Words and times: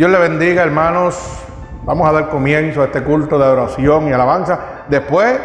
Dios 0.00 0.10
le 0.10 0.18
bendiga, 0.18 0.62
hermanos. 0.62 1.20
Vamos 1.84 2.08
a 2.08 2.12
dar 2.12 2.30
comienzo 2.30 2.80
a 2.80 2.86
este 2.86 3.02
culto 3.02 3.38
de 3.38 3.44
adoración 3.44 4.08
y 4.08 4.12
alabanza. 4.12 4.86
Después 4.88 5.38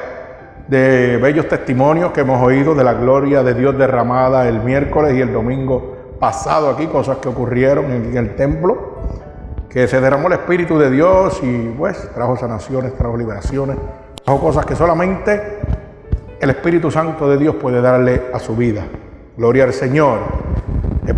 de 0.69 1.17
bellos 1.17 1.49
testimonios 1.49 2.13
que 2.13 2.21
hemos 2.21 2.41
oído 2.41 2.73
de 2.73 2.85
la 2.85 2.93
gloria 2.93 3.43
de 3.43 3.53
Dios 3.53 3.77
derramada 3.77 4.47
el 4.47 4.61
miércoles 4.61 5.13
y 5.13 5.19
el 5.19 5.33
domingo 5.33 5.97
pasado 6.21 6.69
aquí, 6.69 6.87
cosas 6.87 7.17
que 7.17 7.27
ocurrieron 7.27 7.91
en 7.91 8.15
el 8.15 8.37
templo, 8.37 8.93
que 9.69 9.89
se 9.89 9.99
derramó 9.99 10.27
el 10.27 10.35
Espíritu 10.35 10.79
de 10.79 10.89
Dios 10.89 11.41
y 11.43 11.73
pues 11.77 12.09
trajo 12.13 12.37
sanaciones, 12.37 12.95
trajo 12.95 13.17
liberaciones, 13.17 13.75
trajo 14.23 14.39
cosas 14.39 14.65
que 14.65 14.77
solamente 14.77 15.59
el 16.39 16.49
Espíritu 16.49 16.89
Santo 16.89 17.29
de 17.29 17.37
Dios 17.37 17.55
puede 17.55 17.81
darle 17.81 18.27
a 18.33 18.39
su 18.39 18.55
vida. 18.55 18.83
Gloria 19.35 19.65
al 19.65 19.73
Señor. 19.73 20.19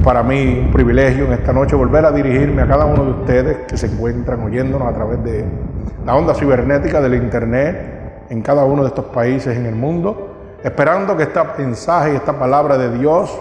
Para 0.08 0.24
mí 0.24 0.64
un 0.68 0.72
privilegio 0.72 1.26
en 1.26 1.34
esta 1.34 1.52
noche 1.52 1.76
volver 1.76 2.06
a 2.06 2.14
dirigirme 2.14 2.62
a 2.62 2.66
cada 2.66 2.86
uno 2.86 3.04
de 3.04 3.12
ustedes 3.12 3.58
que 3.68 3.76
se 3.76 3.88
encuentran 3.88 4.42
oyéndonos 4.42 4.88
a 4.88 4.94
través 4.94 5.22
de 5.22 5.44
la 6.06 6.16
onda 6.16 6.34
cibernética 6.34 7.02
del 7.02 7.16
Internet 7.16 8.26
en 8.30 8.42
cada 8.42 8.64
uno 8.64 8.84
de 8.84 8.88
estos 8.88 9.04
países 9.04 9.58
en 9.58 9.66
el 9.66 9.76
mundo, 9.76 10.60
esperando 10.64 11.18
que 11.18 11.24
este 11.24 11.42
mensaje 11.58 12.14
y 12.14 12.16
esta 12.16 12.40
palabra 12.40 12.78
de 12.78 12.98
Dios 12.98 13.38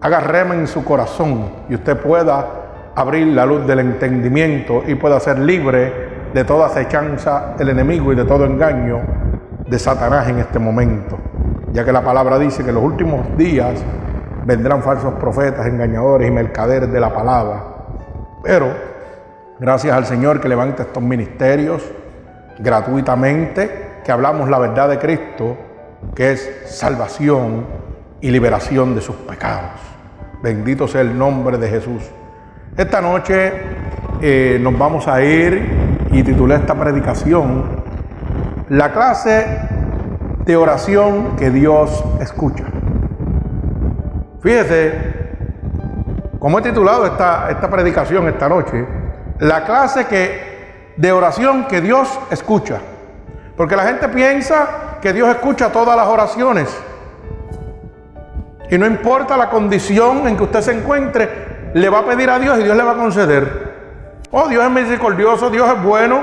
haga 0.00 0.20
rema 0.20 0.54
en 0.54 0.68
su 0.68 0.84
corazón 0.84 1.50
y 1.68 1.74
usted 1.74 1.96
pueda 1.96 2.92
abrir 2.94 3.26
la 3.34 3.44
luz 3.44 3.66
del 3.66 3.80
entendimiento 3.80 4.84
y 4.86 4.94
pueda 4.94 5.18
ser 5.18 5.40
libre 5.40 5.92
de 6.32 6.44
toda 6.44 6.66
acechanza 6.66 7.54
del 7.58 7.70
enemigo 7.70 8.12
y 8.12 8.14
de 8.14 8.24
todo 8.24 8.44
engaño 8.44 9.00
de 9.66 9.78
Satanás 9.80 10.28
en 10.28 10.38
este 10.38 10.60
momento, 10.60 11.18
ya 11.72 11.84
que 11.84 11.90
la 11.90 12.02
palabra 12.02 12.38
dice 12.38 12.62
que 12.62 12.68
en 12.68 12.76
los 12.76 12.84
últimos 12.84 13.36
días 13.36 13.82
vendrán 14.44 14.82
falsos 14.82 15.14
profetas, 15.14 15.66
engañadores 15.66 16.28
y 16.28 16.30
mercaderes 16.30 16.92
de 16.92 17.00
la 17.00 17.12
palabra. 17.12 17.64
Pero 18.42 18.68
gracias 19.58 19.96
al 19.96 20.06
Señor 20.06 20.40
que 20.40 20.48
levanta 20.48 20.82
estos 20.82 21.02
ministerios 21.02 21.82
gratuitamente, 22.58 24.00
que 24.04 24.12
hablamos 24.12 24.48
la 24.48 24.58
verdad 24.58 24.88
de 24.88 24.98
Cristo, 24.98 25.56
que 26.14 26.32
es 26.32 26.62
salvación 26.66 27.66
y 28.20 28.30
liberación 28.30 28.94
de 28.94 29.00
sus 29.00 29.16
pecados. 29.16 29.80
Bendito 30.42 30.86
sea 30.86 31.00
el 31.00 31.16
nombre 31.16 31.56
de 31.58 31.68
Jesús. 31.68 32.02
Esta 32.76 33.00
noche 33.00 33.52
eh, 34.20 34.58
nos 34.60 34.76
vamos 34.78 35.08
a 35.08 35.22
ir 35.22 36.06
y 36.12 36.22
titulé 36.22 36.56
esta 36.56 36.74
predicación 36.74 37.82
La 38.68 38.92
clase 38.92 39.46
de 40.44 40.56
oración 40.56 41.36
que 41.36 41.50
Dios 41.50 42.04
escucha. 42.20 42.64
Fíjese, 44.44 44.92
como 46.38 46.58
he 46.58 46.62
titulado 46.62 47.06
esta, 47.06 47.48
esta 47.50 47.70
predicación 47.70 48.28
esta 48.28 48.46
noche, 48.46 48.86
la 49.38 49.64
clase 49.64 50.06
que, 50.06 50.92
de 50.98 51.12
oración 51.12 51.64
que 51.66 51.80
Dios 51.80 52.20
escucha. 52.30 52.78
Porque 53.56 53.74
la 53.74 53.84
gente 53.84 54.06
piensa 54.10 54.98
que 55.00 55.14
Dios 55.14 55.30
escucha 55.30 55.72
todas 55.72 55.96
las 55.96 56.06
oraciones. 56.06 56.68
Y 58.70 58.76
no 58.76 58.84
importa 58.84 59.38
la 59.38 59.48
condición 59.48 60.28
en 60.28 60.36
que 60.36 60.42
usted 60.42 60.60
se 60.60 60.72
encuentre, 60.72 61.70
le 61.72 61.88
va 61.88 62.00
a 62.00 62.04
pedir 62.04 62.28
a 62.28 62.38
Dios 62.38 62.58
y 62.58 62.64
Dios 62.64 62.76
le 62.76 62.82
va 62.82 62.92
a 62.92 62.96
conceder. 62.96 63.72
Oh, 64.30 64.46
Dios 64.46 64.62
es 64.62 64.70
misericordioso, 64.70 65.48
Dios 65.48 65.70
es 65.74 65.82
bueno. 65.82 66.22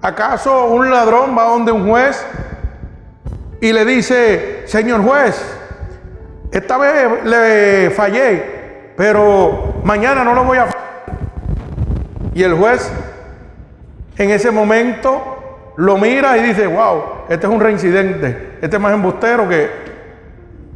¿Acaso 0.00 0.68
un 0.68 0.90
ladrón 0.90 1.36
va 1.36 1.44
donde 1.44 1.70
un 1.70 1.86
juez 1.86 2.26
y 3.60 3.74
le 3.74 3.84
dice, 3.84 4.62
Señor 4.66 5.02
juez, 5.02 5.59
esta 6.52 6.78
vez 6.78 7.24
le 7.24 7.90
fallé, 7.90 8.92
pero 8.96 9.80
mañana 9.84 10.24
no 10.24 10.34
lo 10.34 10.44
voy 10.44 10.58
a 10.58 10.66
Y 12.34 12.42
el 12.42 12.54
juez 12.54 12.90
en 14.16 14.30
ese 14.30 14.50
momento 14.50 15.72
lo 15.76 15.96
mira 15.96 16.36
y 16.36 16.42
dice, 16.42 16.66
wow, 16.66 17.02
este 17.28 17.46
es 17.46 17.52
un 17.52 17.60
reincidente, 17.60 18.58
este 18.60 18.76
es 18.76 18.82
más 18.82 18.92
embustero 18.92 19.48
que... 19.48 19.90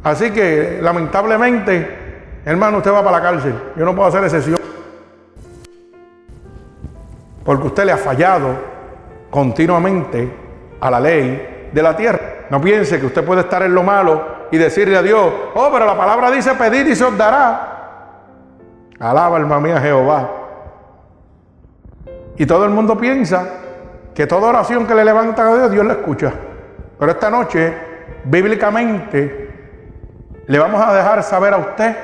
Así 0.03 0.31
que 0.31 0.79
lamentablemente, 0.81 2.41
hermano, 2.45 2.77
usted 2.77 2.91
va 2.91 3.03
para 3.03 3.17
la 3.17 3.23
cárcel. 3.23 3.55
Yo 3.75 3.85
no 3.85 3.95
puedo 3.95 4.07
hacer 4.07 4.23
excepción. 4.23 4.59
Porque 7.43 7.67
usted 7.67 7.85
le 7.85 7.91
ha 7.91 7.97
fallado 7.97 8.55
continuamente 9.31 10.31
a 10.79 10.91
la 10.91 10.99
ley 10.99 11.69
de 11.71 11.81
la 11.81 11.97
tierra. 11.97 12.19
No 12.51 12.61
piense 12.61 12.99
que 12.99 13.07
usted 13.07 13.23
puede 13.23 13.41
estar 13.41 13.63
en 13.63 13.73
lo 13.73 13.81
malo 13.81 14.34
y 14.55 14.57
decirle 14.57 14.95
a 14.95 15.01
Dios, 15.01 15.33
oh, 15.53 15.69
pero 15.69 15.85
la 15.85 15.97
palabra 15.97 16.31
dice 16.31 16.53
pedir 16.53 16.87
y 16.87 16.95
se 16.95 17.03
os 17.03 17.17
dará. 17.17 17.73
Alaba 18.97 19.35
alma 19.35 19.59
mía 19.59 19.81
Jehová. 19.81 20.29
Y 22.37 22.45
todo 22.45 22.63
el 22.63 22.71
mundo 22.71 22.97
piensa 22.97 23.45
que 24.13 24.25
toda 24.25 24.47
oración 24.47 24.87
que 24.87 24.95
le 24.95 25.03
levantan 25.03 25.47
a 25.47 25.55
Dios, 25.55 25.71
Dios 25.71 25.85
la 25.85 25.93
escucha. 25.93 26.31
Pero 26.97 27.11
esta 27.11 27.29
noche, 27.29 27.73
bíblicamente, 28.23 29.49
le 30.47 30.57
vamos 30.57 30.81
a 30.81 30.93
dejar 30.93 31.21
saber 31.21 31.53
a 31.53 31.57
usted 31.57 31.97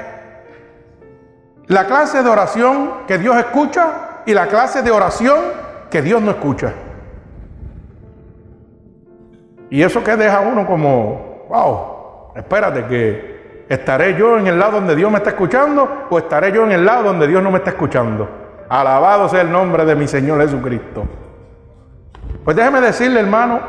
la 1.68 1.86
clase 1.86 2.22
de 2.22 2.30
oración 2.30 3.06
que 3.08 3.18
Dios 3.18 3.38
escucha 3.38 4.24
y 4.26 4.34
la 4.34 4.48
clase 4.48 4.82
de 4.82 4.92
oración 4.92 5.40
que 5.90 6.02
Dios 6.02 6.22
no 6.22 6.32
escucha. 6.32 6.74
Y 9.70 9.82
eso 9.82 10.04
que 10.04 10.18
deja 10.18 10.42
uno 10.42 10.68
como, 10.68 11.46
wow, 11.48 12.01
Espérate 12.36 12.86
que 12.86 13.66
estaré 13.68 14.16
yo 14.18 14.38
en 14.38 14.48
el 14.48 14.60
lado 14.60 14.74
donde 14.74 14.96
Dios 14.96 15.12
me 15.12 15.18
está 15.18 15.32
escuchando 15.32 16.08
o 16.10 16.18
estaré 16.18 16.52
yo 16.52 16.64
en 16.64 16.72
el 16.72 16.86
lado 16.86 17.04
donde 17.04 17.28
Dios 17.28 17.42
no 17.42 17.52
me 17.52 17.58
está 17.58 17.72
escuchando. 17.72 18.30
Alabado 18.70 19.28
sea 19.30 19.42
el 19.42 19.52
nombre 19.52 19.86
de 19.86 19.96
mi 19.96 20.08
Señor 20.08 20.42
Jesucristo. 20.42 21.06
Pues 22.44 22.56
déjeme 22.56 22.82
decirle, 22.82 23.20
hermano, 23.20 23.60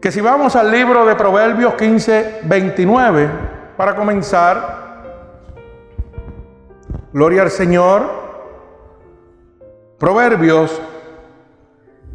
que 0.00 0.10
si 0.10 0.20
vamos 0.20 0.56
al 0.56 0.70
libro 0.70 1.06
de 1.06 1.14
Proverbios 1.14 1.74
15, 1.74 2.40
29, 2.42 3.30
para 3.76 3.94
comenzar, 3.94 5.02
gloria 7.12 7.42
al 7.42 7.50
Señor, 7.50 8.22
Proverbios 9.98 10.82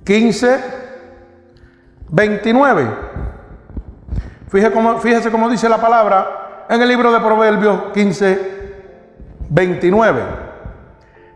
15, 0.03 0.59
29. 2.09 2.87
Fíjese 4.49 5.29
cómo, 5.29 5.49
dice 5.49 5.67
la 5.67 5.77
palabra 5.77 6.65
en 6.69 6.81
el 6.81 6.87
libro 6.87 7.11
de 7.11 7.19
Proverbios 7.19 7.91
15, 7.93 8.57
29. 9.49 10.21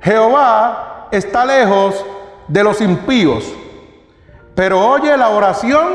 Jehová 0.02 1.08
está 1.12 1.46
lejos 1.46 2.06
de 2.48 2.64
los 2.64 2.80
impíos, 2.80 3.54
pero 4.56 4.80
oye 4.80 5.16
la 5.18 5.30
oración 5.30 5.88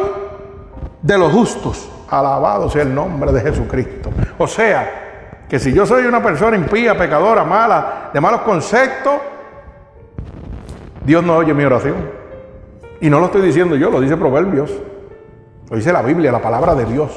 de 1.01 1.17
los 1.17 1.33
justos. 1.33 1.89
Alabado 2.11 2.69
sea 2.69 2.83
el 2.83 2.95
nombre 2.95 3.33
de 3.33 3.41
Jesucristo. 3.41 4.11
O 4.39 4.47
sea, 4.47 5.45
que 5.49 5.59
si 5.59 5.73
yo 5.73 5.87
soy 5.87 6.05
una 6.05 6.23
persona 6.23 6.57
impía, 6.57 6.97
pecadora, 6.97 7.45
mala, 7.45 8.11
de 8.13 8.21
malos 8.21 8.43
conceptos, 8.43 9.15
Dios 11.03 11.25
no 11.25 11.37
oye 11.37 11.55
mi 11.55 11.65
oración. 11.65 12.11
Y 13.01 13.09
no 13.09 13.21
lo 13.21 13.27
estoy 13.27 13.43
diciendo 13.43 13.75
yo, 13.75 13.91
lo 13.91 14.01
dice 14.01 14.17
Proverbios. 14.19 14.71
Lo 15.69 15.77
dice 15.77 15.93
la 15.93 16.03
Biblia, 16.03 16.31
la 16.31 16.41
palabra 16.41 16.75
de 16.75 16.85
Dios. 16.85 17.11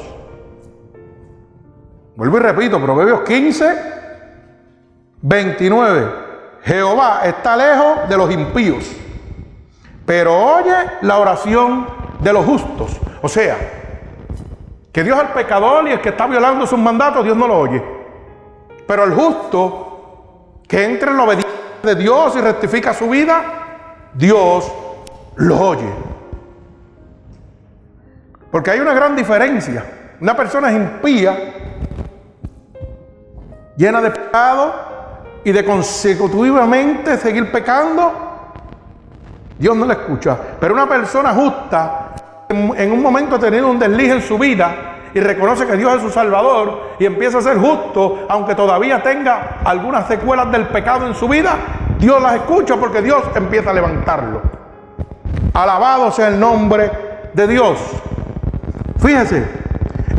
Vuelvo 2.16 2.38
y 2.38 2.40
repito, 2.42 2.82
Proverbios 2.82 3.22
15, 3.22 3.78
29. 5.22 6.30
Jehová 6.64 7.22
está 7.24 7.56
lejos 7.56 8.10
de 8.10 8.18
los 8.18 8.32
impíos, 8.32 8.92
pero 10.06 10.36
oye 10.36 10.76
la 11.02 11.18
oración 11.20 11.88
de 12.20 12.34
los 12.34 12.46
justos. 12.46 13.00
O 13.22 13.30
sea, 13.30 13.58
que 14.92 15.04
Dios 15.04 15.18
al 15.18 15.32
pecador 15.32 15.88
y 15.88 15.92
el 15.92 16.02
que 16.02 16.10
está 16.10 16.28
violando 16.28 16.66
sus 16.68 16.80
mandatos, 16.80 17.24
Dios 17.24 17.38
no 17.38 17.48
lo 17.48 17.60
oye. 17.60 17.82
Pero 18.88 19.04
el 19.04 19.14
justo, 19.14 20.62
que 20.68 20.84
entra 20.84 21.12
en 21.12 21.18
la 21.18 21.24
obediencia 21.24 21.54
de 21.84 21.96
Dios 21.96 22.36
y 22.36 22.42
rectifica 22.42 22.94
su 22.94 23.08
vida, 23.10 24.10
Dios 24.14 24.70
lo 25.36 25.60
oye. 25.60 26.09
Porque 28.52 28.72
hay 28.72 28.80
una 28.80 28.94
gran 28.94 29.16
diferencia. 29.16 29.84
Una 30.20 30.36
persona 30.36 30.70
es 30.70 30.76
impía, 30.76 31.38
llena 33.78 34.02
de 34.02 34.12
pecado 34.12 34.74
y 35.44 35.52
de 35.52 35.64
consecutivamente 35.64 37.18
seguir 37.18 37.52
pecando, 37.52 38.12
Dios 39.58 39.76
no 39.76 39.86
le 39.86 39.94
escucha. 39.94 40.38
Pero 40.60 40.74
una 40.74 40.88
persona 40.88 41.34
justa, 41.34 42.14
en 42.50 42.92
un 42.92 43.02
momento 43.02 43.36
ha 43.36 43.40
tenido 43.40 43.70
un 43.70 43.80
desliz 43.80 44.12
en 44.12 44.22
su 44.22 44.38
vida 44.38 44.90
y 45.14 45.20
reconoce 45.20 45.66
que 45.66 45.78
Dios 45.78 45.96
es 45.96 46.02
su 46.02 46.10
Salvador 46.10 46.96
y 47.00 47.06
empieza 47.06 47.40
a 47.40 47.42
ser 47.42 47.58
justo, 47.58 48.26
aunque 48.30 48.56
todavía 48.56 49.02
tenga 49.02 49.60
algunas 49.64 50.08
secuelas 50.08 50.52
del 50.52 50.68
pecado 50.68 51.08
en 51.08 51.16
su 51.16 51.28
vida, 51.28 51.56
Dios 51.98 52.22
las 52.22 52.36
escucha 52.36 52.76
porque 52.78 53.02
Dios 53.02 53.24
empieza 53.36 53.72
a 53.72 53.74
levantarlo. 53.74 54.42
Alabado 55.54 56.12
sea 56.12 56.28
el 56.28 56.40
nombre 56.40 56.92
de 57.34 57.48
Dios. 57.48 57.80
Fíjese, 59.00 59.46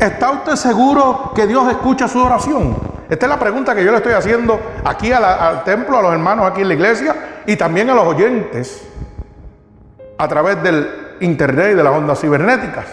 ¿está 0.01 0.31
usted 0.31 0.57
seguro 0.57 1.33
que 1.35 1.47
Dios 1.47 1.71
escucha 1.71 2.09
su 2.09 2.19
oración? 2.23 2.77
Esta 3.11 3.27
es 3.27 3.31
la 3.31 3.39
pregunta 3.39 3.75
que 3.75 3.85
yo 3.85 3.91
le 3.91 3.99
estoy 3.99 4.15
haciendo 4.15 4.59
aquí 4.85 5.13
al 5.13 5.65
templo, 5.65 5.99
a 5.99 6.03
los 6.03 6.13
hermanos 6.13 6.51
aquí 6.51 6.63
en 6.63 6.69
la 6.69 6.75
iglesia 6.75 7.15
y 7.45 7.57
también 7.57 7.91
a 7.91 7.95
los 7.95 8.07
oyentes 8.07 8.89
a 10.17 10.29
través 10.29 10.63
del 10.63 11.17
internet 11.21 11.73
y 11.73 11.75
de 11.75 11.83
las 11.83 11.93
ondas 11.93 12.21
cibernéticas. 12.21 12.87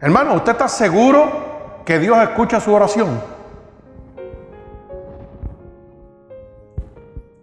Hermano, 0.00 0.34
¿usted 0.34 0.52
está 0.52 0.68
seguro 0.68 1.82
que 1.84 1.98
Dios 1.98 2.16
escucha 2.18 2.60
su 2.60 2.72
oración? 2.72 3.20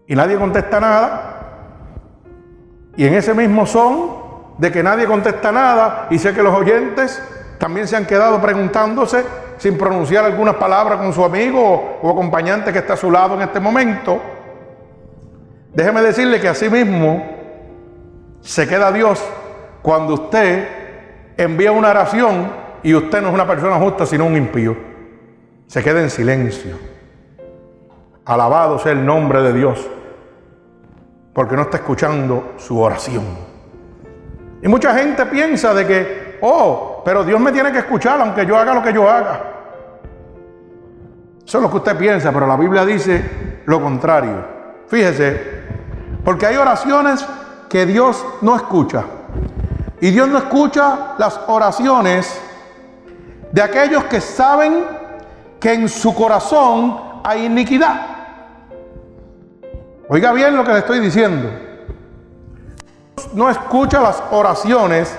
Y 0.07 0.15
nadie 0.15 0.37
contesta 0.37 0.79
nada. 0.79 1.31
Y 2.95 3.05
en 3.05 3.15
ese 3.15 3.33
mismo 3.33 3.65
son 3.65 4.23
de 4.57 4.71
que 4.71 4.83
nadie 4.83 5.05
contesta 5.05 5.51
nada 5.51 6.07
y 6.09 6.19
sé 6.19 6.33
que 6.33 6.43
los 6.43 6.53
oyentes 6.53 7.21
también 7.57 7.87
se 7.87 7.95
han 7.95 8.05
quedado 8.05 8.41
preguntándose 8.41 9.23
sin 9.57 9.77
pronunciar 9.77 10.25
algunas 10.25 10.55
palabras 10.55 10.99
con 10.99 11.13
su 11.13 11.23
amigo 11.23 11.99
o, 12.01 12.09
acompañante 12.09 12.73
que 12.73 12.79
está 12.79 12.93
a 12.93 12.97
su 12.97 13.09
lado 13.09 13.35
en 13.35 13.41
este 13.41 13.59
momento. 13.59 14.19
Déjeme 15.73 16.01
decirle 16.01 16.39
que 16.39 16.47
así 16.47 16.69
mismo 16.69 17.25
se 18.41 18.67
queda 18.67 18.91
Dios 18.91 19.23
cuando 19.81 20.13
usted 20.13 20.67
envía 21.37 21.71
una 21.71 21.89
oración 21.89 22.51
y 22.83 22.93
usted 22.93 23.21
no 23.21 23.29
es 23.29 23.33
una 23.33 23.47
persona 23.47 23.77
justa 23.77 24.05
sino 24.05 24.25
un 24.25 24.35
impío. 24.35 24.75
Se 25.67 25.83
queda 25.83 26.01
en 26.01 26.09
silencio. 26.09 26.77
Alabado 28.25 28.79
sea 28.79 28.91
el 28.91 29.05
nombre 29.05 29.41
de 29.41 29.53
Dios 29.53 29.89
porque 31.33 31.55
no 31.55 31.63
está 31.63 31.77
escuchando 31.77 32.53
su 32.57 32.79
oración. 32.79 33.25
Y 34.61 34.67
mucha 34.67 34.97
gente 34.97 35.25
piensa 35.25 35.73
de 35.73 35.85
que, 35.85 36.37
oh, 36.41 36.94
pero 37.05 37.23
Dios 37.23 37.39
me 37.39 37.51
tiene 37.51 37.71
que 37.71 37.77
escuchar 37.77 38.19
aunque 38.19 38.45
yo 38.45 38.57
haga 38.57 38.73
lo 38.73 38.81
que 38.81 38.91
yo 38.91 39.09
haga. 39.09 39.41
Eso 41.45 41.57
es 41.59 41.61
lo 41.61 41.69
que 41.69 41.77
usted 41.77 41.95
piensa, 41.95 42.31
pero 42.31 42.47
la 42.47 42.57
Biblia 42.57 42.83
dice 42.83 43.61
lo 43.65 43.79
contrario. 43.79 44.43
Fíjese, 44.87 45.63
porque 46.23 46.47
hay 46.47 46.57
oraciones 46.57 47.25
que 47.69 47.85
Dios 47.85 48.25
no 48.41 48.55
escucha. 48.55 49.03
Y 50.01 50.09
Dios 50.09 50.27
no 50.27 50.39
escucha 50.39 51.13
las 51.17 51.39
oraciones 51.47 52.41
de 53.51 53.61
aquellos 53.61 54.05
que 54.05 54.19
saben 54.19 54.83
que 55.59 55.73
en 55.73 55.87
su 55.87 56.13
corazón 56.13 57.21
hay 57.23 57.45
iniquidad. 57.45 58.01
Oiga 60.09 60.33
bien 60.33 60.57
lo 60.57 60.63
que 60.63 60.73
le 60.73 60.79
estoy 60.79 60.99
diciendo 60.99 61.65
no 63.35 63.49
escucha 63.49 64.01
las 64.01 64.23
oraciones 64.31 65.15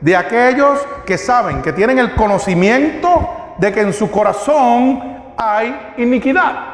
de 0.00 0.16
aquellos 0.16 0.78
que 1.04 1.18
saben, 1.18 1.62
que 1.62 1.72
tienen 1.72 1.98
el 1.98 2.14
conocimiento 2.14 3.54
de 3.58 3.72
que 3.72 3.80
en 3.80 3.92
su 3.92 4.10
corazón 4.10 5.32
hay 5.36 5.94
iniquidad. 5.96 6.68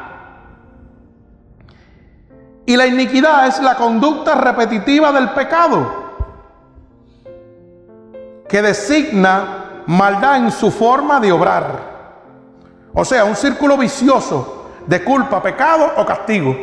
Y 2.65 2.75
la 2.75 2.87
iniquidad 2.87 3.47
es 3.47 3.59
la 3.61 3.75
conducta 3.75 4.35
repetitiva 4.35 5.11
del 5.11 5.29
pecado, 5.31 6.05
que 8.47 8.61
designa 8.61 9.83
maldad 9.87 10.37
en 10.37 10.51
su 10.51 10.71
forma 10.71 11.19
de 11.19 11.31
obrar. 11.31 11.95
O 12.93 13.03
sea, 13.05 13.25
un 13.25 13.35
círculo 13.35 13.77
vicioso 13.77 14.71
de 14.85 15.03
culpa, 15.03 15.41
pecado 15.41 15.91
o 15.97 16.05
castigo. 16.05 16.55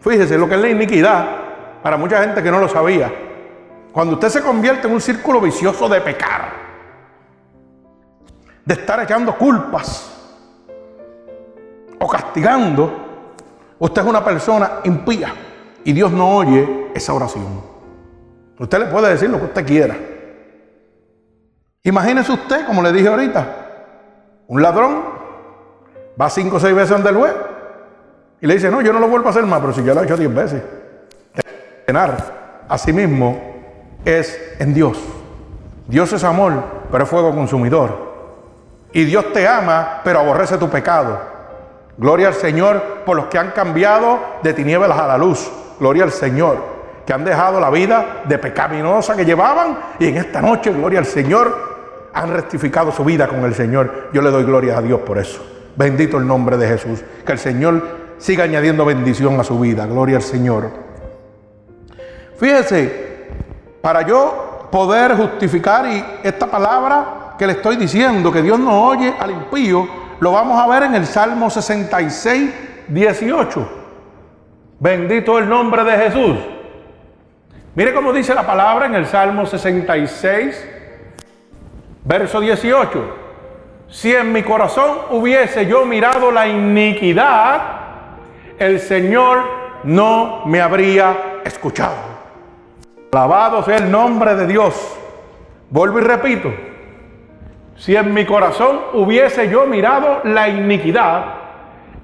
Fíjese 0.00 0.38
lo 0.38 0.48
que 0.48 0.54
es 0.54 0.60
la 0.60 0.68
iniquidad 0.68 1.26
para 1.82 1.96
mucha 1.96 2.20
gente 2.20 2.42
que 2.42 2.50
no 2.50 2.58
lo 2.58 2.68
sabía. 2.68 3.25
Cuando 3.96 4.12
usted 4.16 4.28
se 4.28 4.42
convierte 4.42 4.86
en 4.86 4.92
un 4.92 5.00
círculo 5.00 5.40
vicioso 5.40 5.88
de 5.88 6.02
pecar, 6.02 6.52
de 8.62 8.74
estar 8.74 9.02
echando 9.02 9.34
culpas 9.38 10.12
o 11.98 12.06
castigando, 12.06 12.92
usted 13.78 14.02
es 14.02 14.06
una 14.06 14.22
persona 14.22 14.80
impía 14.84 15.32
y 15.82 15.94
Dios 15.94 16.12
no 16.12 16.28
oye 16.28 16.90
esa 16.94 17.14
oración. 17.14 17.62
Usted 18.58 18.80
le 18.80 18.84
puede 18.84 19.08
decir 19.08 19.30
lo 19.30 19.38
que 19.38 19.46
usted 19.46 19.64
quiera. 19.64 19.96
Imagínese 21.82 22.32
usted, 22.32 22.66
como 22.66 22.82
le 22.82 22.92
dije 22.92 23.08
ahorita, 23.08 23.46
un 24.48 24.60
ladrón 24.60 25.04
va 26.20 26.28
cinco 26.28 26.56
o 26.56 26.60
seis 26.60 26.74
veces 26.74 26.94
ante 26.94 27.08
el 27.08 27.16
juez 27.16 27.34
y 28.42 28.46
le 28.46 28.52
dice, 28.56 28.70
no, 28.70 28.82
yo 28.82 28.92
no 28.92 28.98
lo 28.98 29.08
vuelvo 29.08 29.28
a 29.28 29.30
hacer 29.30 29.46
más, 29.46 29.58
pero 29.60 29.72
si 29.72 29.82
ya 29.82 29.94
lo 29.94 30.02
he 30.02 30.04
hecho 30.04 30.18
diez 30.18 30.34
veces 30.34 30.62
a 32.68 32.76
sí 32.76 32.92
mismo 32.92 33.55
es 34.06 34.40
en 34.58 34.72
Dios. 34.72 34.98
Dios 35.88 36.12
es 36.12 36.24
amor, 36.24 36.52
pero 36.90 37.04
es 37.04 37.10
fuego 37.10 37.34
consumidor. 37.34 38.06
Y 38.92 39.04
Dios 39.04 39.32
te 39.32 39.46
ama, 39.46 40.00
pero 40.04 40.20
aborrece 40.20 40.56
tu 40.56 40.70
pecado. 40.70 41.20
Gloria 41.98 42.28
al 42.28 42.34
Señor 42.34 43.02
por 43.04 43.16
los 43.16 43.26
que 43.26 43.38
han 43.38 43.50
cambiado 43.50 44.18
de 44.42 44.54
tinieblas 44.54 44.98
a 44.98 45.06
la 45.06 45.18
luz. 45.18 45.50
Gloria 45.78 46.04
al 46.04 46.12
Señor, 46.12 46.58
que 47.04 47.12
han 47.12 47.24
dejado 47.24 47.60
la 47.60 47.68
vida 47.68 48.22
de 48.24 48.38
pecaminosa 48.38 49.14
que 49.16 49.24
llevaban 49.24 49.78
y 49.98 50.08
en 50.08 50.16
esta 50.16 50.40
noche, 50.40 50.72
gloria 50.72 51.00
al 51.00 51.06
Señor, 51.06 52.10
han 52.14 52.32
rectificado 52.32 52.92
su 52.92 53.04
vida 53.04 53.26
con 53.28 53.44
el 53.44 53.54
Señor. 53.54 54.08
Yo 54.12 54.22
le 54.22 54.30
doy 54.30 54.44
gloria 54.44 54.78
a 54.78 54.82
Dios 54.82 55.00
por 55.00 55.18
eso. 55.18 55.44
Bendito 55.74 56.16
el 56.16 56.26
nombre 56.26 56.56
de 56.56 56.68
Jesús. 56.68 57.04
Que 57.24 57.32
el 57.32 57.38
Señor 57.38 57.82
siga 58.18 58.44
añadiendo 58.44 58.84
bendición 58.84 59.38
a 59.38 59.44
su 59.44 59.58
vida. 59.58 59.84
Gloria 59.86 60.16
al 60.16 60.22
Señor. 60.22 60.70
Fíjese, 62.38 63.15
para 63.86 64.02
yo 64.02 64.66
poder 64.72 65.14
justificar 65.14 65.86
y 65.86 66.04
esta 66.24 66.48
palabra 66.48 67.34
que 67.38 67.46
le 67.46 67.52
estoy 67.52 67.76
diciendo, 67.76 68.32
que 68.32 68.42
Dios 68.42 68.58
no 68.58 68.82
oye 68.82 69.14
al 69.16 69.30
impío, 69.30 69.88
lo 70.18 70.32
vamos 70.32 70.60
a 70.60 70.66
ver 70.66 70.82
en 70.82 70.96
el 70.96 71.06
Salmo 71.06 71.48
66, 71.48 72.50
18. 72.88 73.68
Bendito 74.80 75.38
el 75.38 75.48
nombre 75.48 75.84
de 75.84 75.98
Jesús. 75.98 76.36
Mire 77.76 77.94
cómo 77.94 78.12
dice 78.12 78.34
la 78.34 78.44
palabra 78.44 78.86
en 78.86 78.96
el 78.96 79.06
Salmo 79.06 79.46
66, 79.46 80.68
verso 82.02 82.40
18. 82.40 83.16
Si 83.88 84.12
en 84.12 84.32
mi 84.32 84.42
corazón 84.42 84.98
hubiese 85.10 85.64
yo 85.64 85.84
mirado 85.84 86.32
la 86.32 86.48
iniquidad, 86.48 87.60
el 88.58 88.80
Señor 88.80 89.44
no 89.84 90.44
me 90.44 90.60
habría 90.60 91.40
escuchado. 91.44 92.15
Alabado 93.12 93.62
sea 93.62 93.78
el 93.78 93.90
nombre 93.90 94.34
de 94.34 94.46
Dios. 94.46 94.96
Vuelvo 95.70 95.98
y 95.98 96.02
repito, 96.02 96.52
si 97.76 97.96
en 97.96 98.12
mi 98.12 98.24
corazón 98.24 98.78
hubiese 98.94 99.48
yo 99.48 99.66
mirado 99.66 100.20
la 100.24 100.48
iniquidad, 100.48 101.24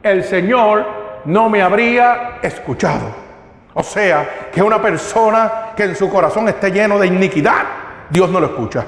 el 0.02 0.24
Señor 0.24 0.84
no 1.24 1.48
me 1.48 1.62
habría 1.62 2.38
escuchado. 2.42 3.22
O 3.74 3.82
sea, 3.82 4.48
que 4.52 4.62
una 4.62 4.80
persona 4.82 5.72
que 5.76 5.84
en 5.84 5.96
su 5.96 6.10
corazón 6.10 6.48
esté 6.48 6.70
lleno 6.70 6.98
de 6.98 7.06
iniquidad, 7.06 7.62
Dios 8.10 8.28
no 8.30 8.40
lo 8.40 8.46
escucha. 8.46 8.84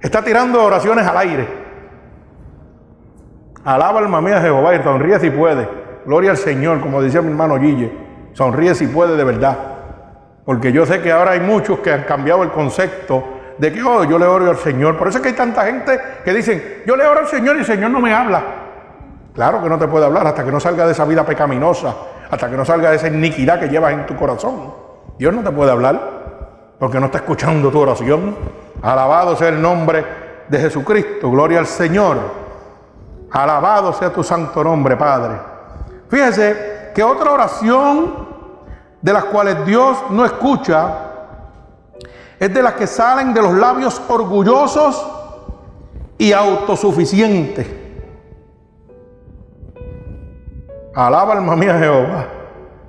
Está 0.00 0.22
tirando 0.22 0.62
oraciones 0.62 1.06
al 1.06 1.16
aire. 1.18 1.48
Alaba 3.64 4.00
alma 4.00 4.20
mía 4.20 4.40
Jehová 4.40 4.74
y 4.74 4.82
sonríe 4.82 5.20
si 5.20 5.30
puede. 5.30 5.68
Gloria 6.04 6.30
al 6.30 6.36
Señor, 6.36 6.80
como 6.80 7.00
decía 7.00 7.22
mi 7.22 7.30
hermano 7.30 7.58
Guille. 7.58 7.92
Sonríe 8.32 8.74
si 8.74 8.86
puede 8.86 9.16
de 9.16 9.24
verdad. 9.24 9.56
Porque 10.44 10.72
yo 10.72 10.84
sé 10.86 11.00
que 11.00 11.12
ahora 11.12 11.32
hay 11.32 11.40
muchos 11.40 11.78
que 11.78 11.92
han 11.92 12.02
cambiado 12.02 12.42
el 12.42 12.50
concepto 12.50 13.24
de 13.58 13.72
que 13.72 13.82
oh, 13.82 14.04
yo 14.04 14.18
le 14.18 14.26
oro 14.26 14.50
al 14.50 14.56
Señor. 14.56 14.96
Por 14.96 15.08
eso 15.08 15.18
es 15.18 15.22
que 15.22 15.28
hay 15.28 15.36
tanta 15.36 15.64
gente 15.64 16.00
que 16.24 16.32
dicen, 16.32 16.82
yo 16.86 16.96
le 16.96 17.06
oro 17.06 17.20
al 17.20 17.28
Señor 17.28 17.56
y 17.56 17.60
el 17.60 17.64
Señor 17.64 17.90
no 17.90 18.00
me 18.00 18.12
habla. 18.12 18.42
Claro 19.34 19.62
que 19.62 19.68
no 19.68 19.78
te 19.78 19.88
puede 19.88 20.04
hablar 20.04 20.26
hasta 20.26 20.44
que 20.44 20.50
no 20.50 20.60
salga 20.60 20.84
de 20.84 20.92
esa 20.92 21.04
vida 21.04 21.24
pecaminosa, 21.24 21.94
hasta 22.30 22.50
que 22.50 22.56
no 22.56 22.64
salga 22.64 22.90
de 22.90 22.96
esa 22.96 23.06
iniquidad 23.06 23.60
que 23.60 23.68
llevas 23.68 23.92
en 23.92 24.04
tu 24.04 24.16
corazón. 24.16 24.74
Dios 25.18 25.32
no 25.32 25.42
te 25.42 25.50
puede 25.50 25.70
hablar 25.70 26.22
porque 26.78 26.98
no 26.98 27.06
está 27.06 27.18
escuchando 27.18 27.70
tu 27.70 27.78
oración. 27.78 28.36
Alabado 28.82 29.36
sea 29.36 29.48
el 29.48 29.62
nombre 29.62 30.04
de 30.48 30.58
Jesucristo. 30.58 31.30
Gloria 31.30 31.60
al 31.60 31.66
Señor. 31.66 32.18
Alabado 33.30 33.92
sea 33.92 34.12
tu 34.12 34.22
santo 34.22 34.64
nombre, 34.64 34.96
Padre. 34.96 35.36
Fíjese 36.08 36.90
que 36.94 37.02
otra 37.02 37.30
oración 37.30 38.31
de 39.02 39.12
las 39.12 39.24
cuales 39.24 39.66
Dios 39.66 39.98
no 40.10 40.24
escucha, 40.24 40.94
es 42.38 42.52
de 42.52 42.62
las 42.62 42.74
que 42.74 42.86
salen 42.86 43.34
de 43.34 43.42
los 43.42 43.52
labios 43.54 44.00
orgullosos 44.08 45.06
y 46.18 46.32
autosuficientes. 46.32 47.66
Alaba 50.94 51.34
alma 51.34 51.56
mía 51.56 51.78
Jehová. 51.78 52.26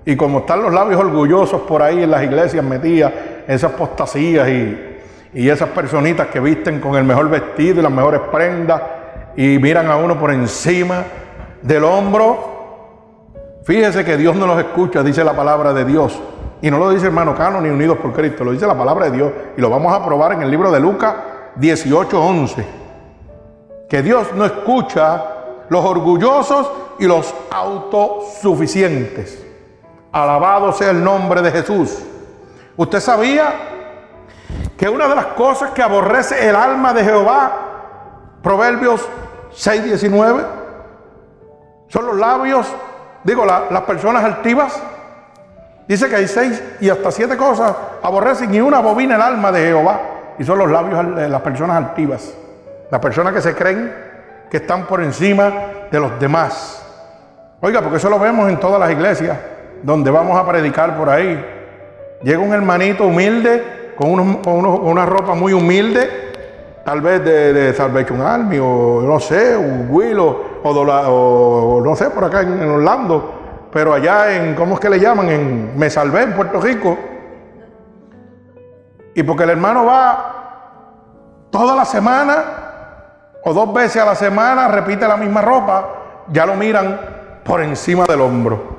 Y 0.05 0.15
como 0.15 0.39
están 0.39 0.61
los 0.61 0.73
labios 0.73 0.99
orgullosos 0.99 1.61
por 1.61 1.81
ahí 1.81 2.03
en 2.03 2.11
las 2.11 2.23
iglesias 2.23 2.63
metidas, 2.63 3.13
esas 3.47 3.71
postasías 3.71 4.49
y, 4.49 4.99
y 5.33 5.49
esas 5.49 5.69
personitas 5.69 6.27
que 6.27 6.39
visten 6.39 6.79
con 6.79 6.95
el 6.95 7.03
mejor 7.03 7.29
vestido 7.29 7.79
y 7.79 7.83
las 7.83 7.91
mejores 7.91 8.21
prendas 8.31 8.81
y 9.35 9.57
miran 9.59 9.89
a 9.89 9.95
uno 9.95 10.19
por 10.19 10.31
encima 10.31 11.03
del 11.61 11.83
hombro, 11.85 12.52
Fíjese 13.63 14.03
que 14.03 14.17
Dios 14.17 14.35
no 14.35 14.45
los 14.45 14.59
escucha, 14.59 15.01
dice 15.03 15.23
la 15.23 15.33
palabra 15.33 15.73
de 15.73 15.85
Dios. 15.85 16.19
Y 16.61 16.69
no 16.69 16.77
lo 16.77 16.89
dice 16.89 17.07
hermano 17.07 17.35
Cano 17.35 17.61
ni 17.61 17.69
Unidos 17.69 17.97
por 17.97 18.13
Cristo, 18.13 18.43
lo 18.43 18.51
dice 18.51 18.67
la 18.67 18.77
palabra 18.77 19.05
de 19.09 19.11
Dios. 19.17 19.31
Y 19.57 19.61
lo 19.61 19.69
vamos 19.69 19.93
a 19.93 20.03
probar 20.05 20.33
en 20.33 20.41
el 20.41 20.51
libro 20.51 20.71
de 20.71 20.79
Lucas 20.79 21.15
18:11. 21.55 22.65
Que 23.89 24.01
Dios 24.01 24.33
no 24.33 24.45
escucha 24.45 25.23
los 25.69 25.83
orgullosos 25.85 26.69
y 26.99 27.05
los 27.05 27.33
autosuficientes. 27.51 29.41
Alabado 30.11 30.71
sea 30.73 30.91
el 30.91 31.03
nombre 31.03 31.41
de 31.41 31.51
Jesús. 31.51 31.99
¿Usted 32.75 32.99
sabía 32.99 33.53
que 34.77 34.89
una 34.89 35.07
de 35.07 35.15
las 35.15 35.27
cosas 35.27 35.71
que 35.71 35.81
aborrece 35.81 36.49
el 36.49 36.55
alma 36.55 36.93
de 36.93 37.03
Jehová, 37.03 37.51
Proverbios 38.41 39.07
6:19, 39.53 40.45
son 41.87 42.07
los 42.07 42.17
labios, 42.17 42.67
digo, 43.23 43.45
las 43.45 43.81
personas 43.83 44.23
altivas? 44.23 44.81
Dice 45.87 46.09
que 46.09 46.15
hay 46.15 46.27
seis 46.27 46.63
y 46.79 46.89
hasta 46.89 47.11
siete 47.11 47.35
cosas 47.35 47.73
aborrecen 48.01 48.53
y 48.53 48.61
una 48.61 48.79
bobina 48.79 49.15
el 49.15 49.21
alma 49.21 49.51
de 49.51 49.65
Jehová. 49.65 50.01
Y 50.39 50.43
son 50.43 50.57
los 50.57 50.71
labios 50.71 51.15
de 51.15 51.29
las 51.29 51.41
personas 51.41 51.77
altivas. 51.77 52.33
Las 52.89 53.01
personas 53.01 53.33
que 53.33 53.41
se 53.41 53.53
creen 53.53 53.93
que 54.49 54.57
están 54.57 54.85
por 54.85 55.01
encima 55.01 55.51
de 55.91 55.99
los 55.99 56.19
demás. 56.19 56.85
Oiga, 57.59 57.81
porque 57.81 57.97
eso 57.97 58.09
lo 58.09 58.19
vemos 58.19 58.49
en 58.49 58.59
todas 58.59 58.79
las 58.79 58.91
iglesias 58.91 59.37
donde 59.83 60.09
vamos 60.09 60.37
a 60.37 60.47
predicar 60.47 60.97
por 60.97 61.09
ahí. 61.09 61.43
Llega 62.23 62.39
un 62.39 62.53
hermanito 62.53 63.05
humilde, 63.05 63.91
con, 63.95 64.11
una 64.45 65.05
ropa 65.05 65.35
muy 65.35 65.53
humilde, 65.53 66.09
tal 66.85 67.01
vez 67.01 67.23
de, 67.23 67.53
de, 67.53 67.73
Salvation 67.73 68.21
Army, 68.21 68.57
o 68.59 69.01
no 69.05 69.19
sé, 69.19 69.55
un 69.55 69.87
Willow, 69.89 70.52
o, 70.63 71.81
no 71.83 71.95
sé, 71.95 72.09
por 72.09 72.23
acá 72.25 72.41
en, 72.41 72.61
en 72.61 72.69
Orlando, 72.69 73.69
pero 73.71 73.93
allá 73.93 74.35
en, 74.35 74.55
¿cómo 74.55 74.75
es 74.75 74.79
que 74.79 74.89
le 74.89 74.99
llaman? 74.99 75.29
En 75.29 75.77
Me 75.77 75.89
Salvé, 75.89 76.23
en 76.23 76.33
Puerto 76.33 76.61
Rico. 76.61 76.97
Y 79.15 79.23
porque 79.23 79.43
el 79.43 79.51
hermano 79.51 79.85
va 79.85 81.47
toda 81.51 81.75
la 81.75 81.85
semana 81.85 82.43
o 83.43 83.53
dos 83.53 83.73
veces 83.73 84.01
a 84.01 84.05
la 84.05 84.15
semana, 84.15 84.67
repite 84.67 85.07
la 85.07 85.17
misma 85.17 85.41
ropa, 85.41 86.25
ya 86.29 86.45
lo 86.45 86.55
miran 86.55 86.99
por 87.43 87.61
encima 87.61 88.05
del 88.05 88.21
hombro. 88.21 88.73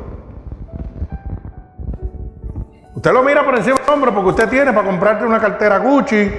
Usted 2.95 3.12
lo 3.12 3.23
mira 3.23 3.45
por 3.45 3.55
encima 3.57 3.76
del 3.76 3.95
hombro 3.95 4.14
porque 4.14 4.31
usted 4.31 4.49
tiene 4.49 4.73
para 4.73 4.87
comprarte 4.87 5.25
una 5.25 5.38
cartera 5.38 5.79
Gucci 5.79 6.33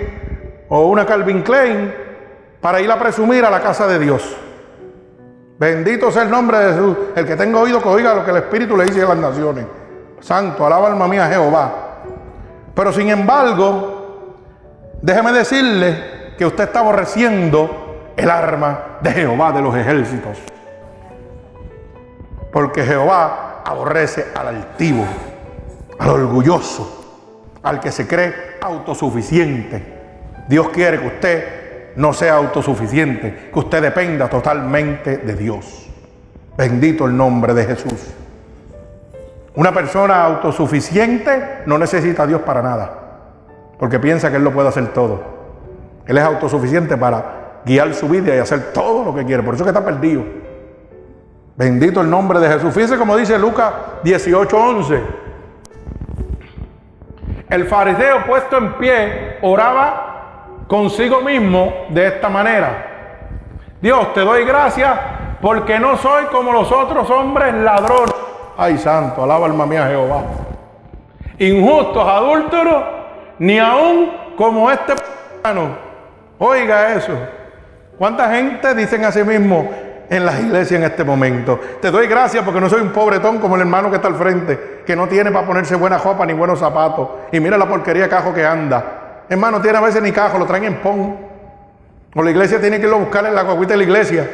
o 0.70 0.88
una 0.88 1.06
Calvin 1.06 1.44
Klein 1.44 1.94
para 2.60 2.82
ir 2.82 2.92
a 2.92 2.98
presumir 2.98 3.46
a 3.46 3.52
la 3.52 3.62
casa 3.62 3.86
de 3.86 4.00
Dios. 4.00 4.36
Bendito 5.58 6.12
sea 6.12 6.24
el 6.24 6.30
nombre 6.30 6.58
de 6.60 6.74
Jesús. 6.74 6.98
El 7.16 7.26
que 7.26 7.36
tenga 7.36 7.60
oído 7.60 7.82
que 7.82 7.88
oiga 7.88 8.14
lo 8.14 8.26
que 8.26 8.32
el 8.32 8.38
Espíritu 8.38 8.76
le 8.76 8.86
dice 8.86 9.04
a 9.04 9.10
las 9.10 9.18
naciones. 9.18 9.66
Santo, 10.20 10.66
alaba 10.66 10.88
alma 10.88 11.08
mía 11.08 11.28
Jehová. 11.28 11.74
Pero 12.74 12.92
sin 12.92 13.10
embargo, 13.10 14.36
déjeme 15.02 15.32
decirle 15.32 16.34
que 16.38 16.46
usted 16.46 16.66
está 16.66 16.80
aborreciendo 16.80 18.14
el 18.18 18.30
arma 18.30 18.98
de 19.02 19.12
Jehová 19.12 19.52
de 19.54 19.62
los 19.62 19.76
ejércitos. 19.76 20.38
Porque 22.52 22.84
Jehová 22.84 23.62
aborrece 23.66 24.28
al 24.36 24.48
altivo, 24.48 25.06
al 26.00 26.10
orgulloso, 26.10 27.54
al 27.64 27.80
que 27.80 27.92
se 27.92 28.08
cree 28.08 28.58
autosuficiente. 28.62 29.94
Dios 30.48 30.70
quiere 30.70 31.00
que 31.00 31.08
usted 31.08 31.65
no 31.96 32.14
sea 32.14 32.36
autosuficiente, 32.36 33.50
que 33.52 33.60
usted 33.60 33.82
dependa 33.82 34.30
totalmente 34.30 35.18
de 35.18 35.36
Dios. 35.36 35.90
Bendito 36.58 37.06
el 37.06 37.16
nombre 37.16 37.54
de 37.54 37.66
Jesús. 37.66 38.14
Una 39.56 39.74
persona 39.74 40.24
autosuficiente 40.24 41.62
no 41.66 41.78
necesita 41.78 42.24
a 42.24 42.28
Dios 42.28 42.42
para 42.42 42.62
nada, 42.62 42.92
porque 43.80 44.00
piensa 44.00 44.30
que 44.30 44.38
Él 44.38 44.44
lo 44.44 44.52
puede 44.52 44.68
hacer 44.68 44.88
todo. 44.94 45.36
Él 46.06 46.18
es 46.18 46.24
autosuficiente 46.24 46.98
para 46.98 47.62
guiar 47.66 47.94
su 47.94 48.08
vida 48.08 48.36
y 48.36 48.40
hacer 48.40 48.74
todo 48.74 49.06
lo 49.06 49.16
que 49.16 49.26
quiere, 49.26 49.44
por 49.44 49.56
eso 49.56 49.64
que 49.64 49.70
está 49.70 49.84
perdido. 49.84 50.24
Bendito 51.58 52.02
el 52.02 52.10
nombre 52.10 52.40
de 52.40 52.50
Jesús. 52.50 52.74
Fíjese 52.74 52.98
como 52.98 53.16
dice 53.16 53.40
Lucas 53.40 53.74
18:11. 54.04 55.02
El 57.50 57.66
fariseo 57.66 58.26
puesto 58.26 58.58
en 58.58 58.74
pie 58.74 59.38
oraba 59.42 60.15
consigo 60.68 61.22
mismo 61.22 61.86
de 61.90 62.08
esta 62.08 62.30
manera. 62.30 62.92
Dios, 63.82 64.14
te 64.14 64.22
doy 64.22 64.46
gracias 64.46 64.92
porque 65.42 65.80
no 65.80 65.98
soy 65.98 66.26
como 66.26 66.52
los 66.52 66.72
otros 66.72 67.10
hombres 67.10 67.54
ladrones. 67.54 68.16
Ay, 68.58 68.78
santo, 68.78 69.24
alaba 69.24 69.46
alma 69.46 69.66
mía 69.66 69.88
Jehová. 69.88 70.24
Injustos, 71.38 72.08
adúlteros, 72.08 72.84
ni 73.40 73.60
aún 73.60 74.12
como 74.38 74.72
este 74.72 74.94
Oiga 76.40 76.96
eso. 76.96 77.14
¿Cuánta 77.98 78.30
gente 78.34 78.74
dicen 78.74 79.06
a 79.06 79.12
sí 79.12 79.24
mismo 79.24 79.70
en 80.10 80.26
las 80.26 80.40
iglesias 80.40 80.80
en 80.80 80.84
este 80.84 81.04
momento? 81.04 81.60
Te 81.82 81.92
doy 81.92 82.08
gracias 82.08 82.44
porque 82.44 82.60
no 82.60 82.68
soy 82.68 82.82
un 82.82 82.92
pobretón 82.92 83.38
como 83.38 83.56
el 83.56 83.62
hermano 83.62 83.90
que 83.90 83.98
está 83.98 84.08
al 84.08 84.16
frente, 84.16 84.82
que 84.86 84.96
no 84.96 85.08
tiene 85.08 85.32
para 85.32 85.46
ponerse 85.46 85.76
buena 85.76 85.98
ropa 85.98 86.26
ni 86.26 86.34
buenos 86.34 86.60
zapatos. 86.60 87.10
Y 87.32 87.40
mira 87.40 87.58
la 87.58 87.68
porquería 87.68 88.10
cajo 88.10 88.34
que 88.34 88.44
anda. 88.46 89.05
Hermano, 89.30 89.62
tiene 89.62 89.78
a 89.78 89.82
veces 89.82 90.02
ni 90.02 90.12
cajo, 90.12 90.38
lo 90.38 90.46
traen 90.46 90.66
en 90.66 90.82
pon. 90.82 91.18
O 92.16 92.24
la 92.24 92.32
iglesia 92.32 92.62
tiene 92.62 92.78
que 92.78 92.84
irlo 92.84 92.98
a 92.98 93.00
buscar 93.00 93.26
en 93.26 93.36
la 93.36 93.42
guaguita 93.44 93.74
de 93.74 93.78
la 93.78 93.84
iglesia. 93.84 94.32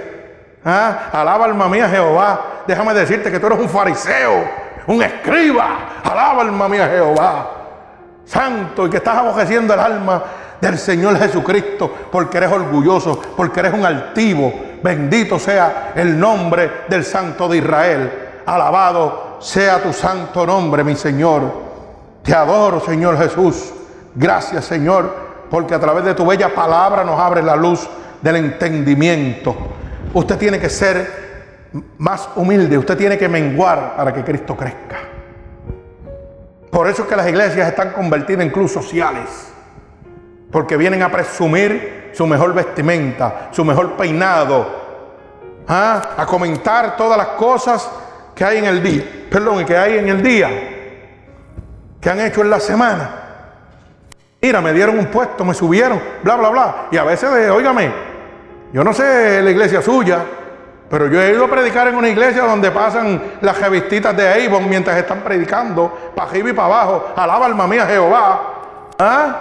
¿Ah? 0.63 1.09
Alaba 1.11 1.45
alma 1.45 1.67
mía 1.67 1.89
Jehová. 1.89 2.63
Déjame 2.67 2.93
decirte 2.93 3.31
que 3.31 3.39
tú 3.39 3.47
eres 3.47 3.59
un 3.59 3.69
fariseo, 3.69 4.43
un 4.87 5.01
escriba. 5.01 6.01
Alaba 6.03 6.43
alma 6.43 6.69
mía 6.69 6.87
Jehová. 6.87 7.49
Santo 8.25 8.85
y 8.85 8.89
que 8.89 8.97
estás 8.97 9.17
abojeciendo 9.17 9.73
el 9.73 9.79
alma 9.79 10.23
del 10.61 10.77
Señor 10.77 11.17
Jesucristo 11.17 11.91
porque 12.11 12.37
eres 12.37 12.51
orgulloso, 12.51 13.19
porque 13.35 13.61
eres 13.61 13.73
un 13.73 13.83
altivo. 13.83 14.53
Bendito 14.83 15.39
sea 15.39 15.93
el 15.95 16.19
nombre 16.19 16.83
del 16.87 17.03
Santo 17.03 17.47
de 17.47 17.57
Israel. 17.57 18.11
Alabado 18.45 19.37
sea 19.39 19.81
tu 19.81 19.91
santo 19.91 20.45
nombre, 20.45 20.83
mi 20.83 20.95
Señor. 20.95 21.41
Te 22.21 22.33
adoro, 22.33 22.79
Señor 22.79 23.17
Jesús. 23.17 23.73
Gracias 24.15 24.65
Señor, 24.65 25.13
porque 25.49 25.75
a 25.75 25.79
través 25.79 26.03
de 26.05 26.13
tu 26.13 26.25
bella 26.25 26.53
palabra 26.53 27.03
nos 27.03 27.19
abre 27.19 27.41
la 27.41 27.55
luz 27.55 27.87
del 28.21 28.37
entendimiento. 28.37 29.55
Usted 30.13 30.37
tiene 30.37 30.59
que 30.59 30.69
ser 30.69 31.69
más 31.97 32.29
humilde, 32.35 32.77
usted 32.77 32.97
tiene 32.97 33.17
que 33.17 33.29
menguar 33.29 33.95
para 33.95 34.13
que 34.13 34.23
Cristo 34.23 34.55
crezca. 34.55 34.97
Por 36.69 36.87
eso 36.87 37.03
es 37.03 37.09
que 37.09 37.15
las 37.15 37.27
iglesias 37.27 37.67
están 37.67 37.91
convertidas 37.91 38.43
en 38.43 38.49
clubes 38.49 38.71
sociales, 38.71 39.51
porque 40.51 40.77
vienen 40.77 41.03
a 41.03 41.11
presumir 41.11 42.11
su 42.13 42.25
mejor 42.25 42.53
vestimenta, 42.53 43.49
su 43.51 43.63
mejor 43.63 43.93
peinado, 43.93 44.67
¿ah? 45.67 46.11
a 46.17 46.25
comentar 46.25 46.95
todas 46.97 47.17
las 47.17 47.27
cosas 47.29 47.89
que 48.35 48.43
hay 48.43 48.57
en 48.57 48.65
el 48.65 48.81
día, 48.81 49.03
perdón, 49.29 49.65
que 49.65 49.77
hay 49.77 49.97
en 49.97 50.09
el 50.09 50.21
día, 50.21 50.49
que 51.99 52.09
han 52.09 52.19
hecho 52.21 52.41
en 52.41 52.49
la 52.49 52.59
semana. 52.59 53.20
Mira, 54.41 54.59
me 54.59 54.73
dieron 54.73 54.97
un 54.97 55.05
puesto, 55.05 55.45
me 55.45 55.53
subieron, 55.53 56.01
bla, 56.23 56.35
bla, 56.35 56.49
bla. 56.49 56.75
Y 56.89 56.97
a 56.97 57.03
veces, 57.03 57.29
óigame, 57.51 57.91
yo 58.73 58.83
no 58.83 58.91
sé 58.91 59.39
la 59.43 59.51
iglesia 59.51 59.83
suya, 59.83 60.19
pero 60.89 61.07
yo 61.07 61.21
he 61.21 61.31
ido 61.31 61.45
a 61.45 61.47
predicar 61.47 61.87
en 61.87 61.95
una 61.95 62.09
iglesia 62.09 62.43
donde 62.43 62.71
pasan 62.71 63.21
las 63.41 63.61
revistitas 63.61 64.17
de 64.17 64.45
Avon 64.45 64.67
mientras 64.67 64.97
están 64.97 65.19
predicando, 65.19 65.95
para 66.15 66.27
arriba 66.27 66.49
y 66.49 66.53
para 66.53 66.67
abajo. 66.67 67.13
Alaba 67.15 67.45
alma 67.45 67.67
mía 67.67 67.85
Jehová. 67.85 68.41
¿Ah? 68.97 69.35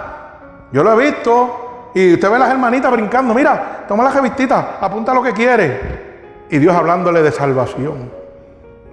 Yo 0.71 0.83
lo 0.83 0.93
he 0.93 1.05
visto. 1.05 1.89
Y 1.95 2.13
usted 2.13 2.29
ve 2.29 2.35
a 2.35 2.39
las 2.39 2.51
hermanitas 2.51 2.91
brincando. 2.91 3.33
Mira, 3.33 3.85
toma 3.87 4.03
la 4.03 4.11
revistita, 4.11 4.77
apunta 4.79 5.13
lo 5.13 5.23
que 5.23 5.33
quiere. 5.33 6.45
Y 6.49 6.59
Dios 6.59 6.75
hablándole 6.75 7.23
de 7.23 7.31
salvación. 7.31 8.11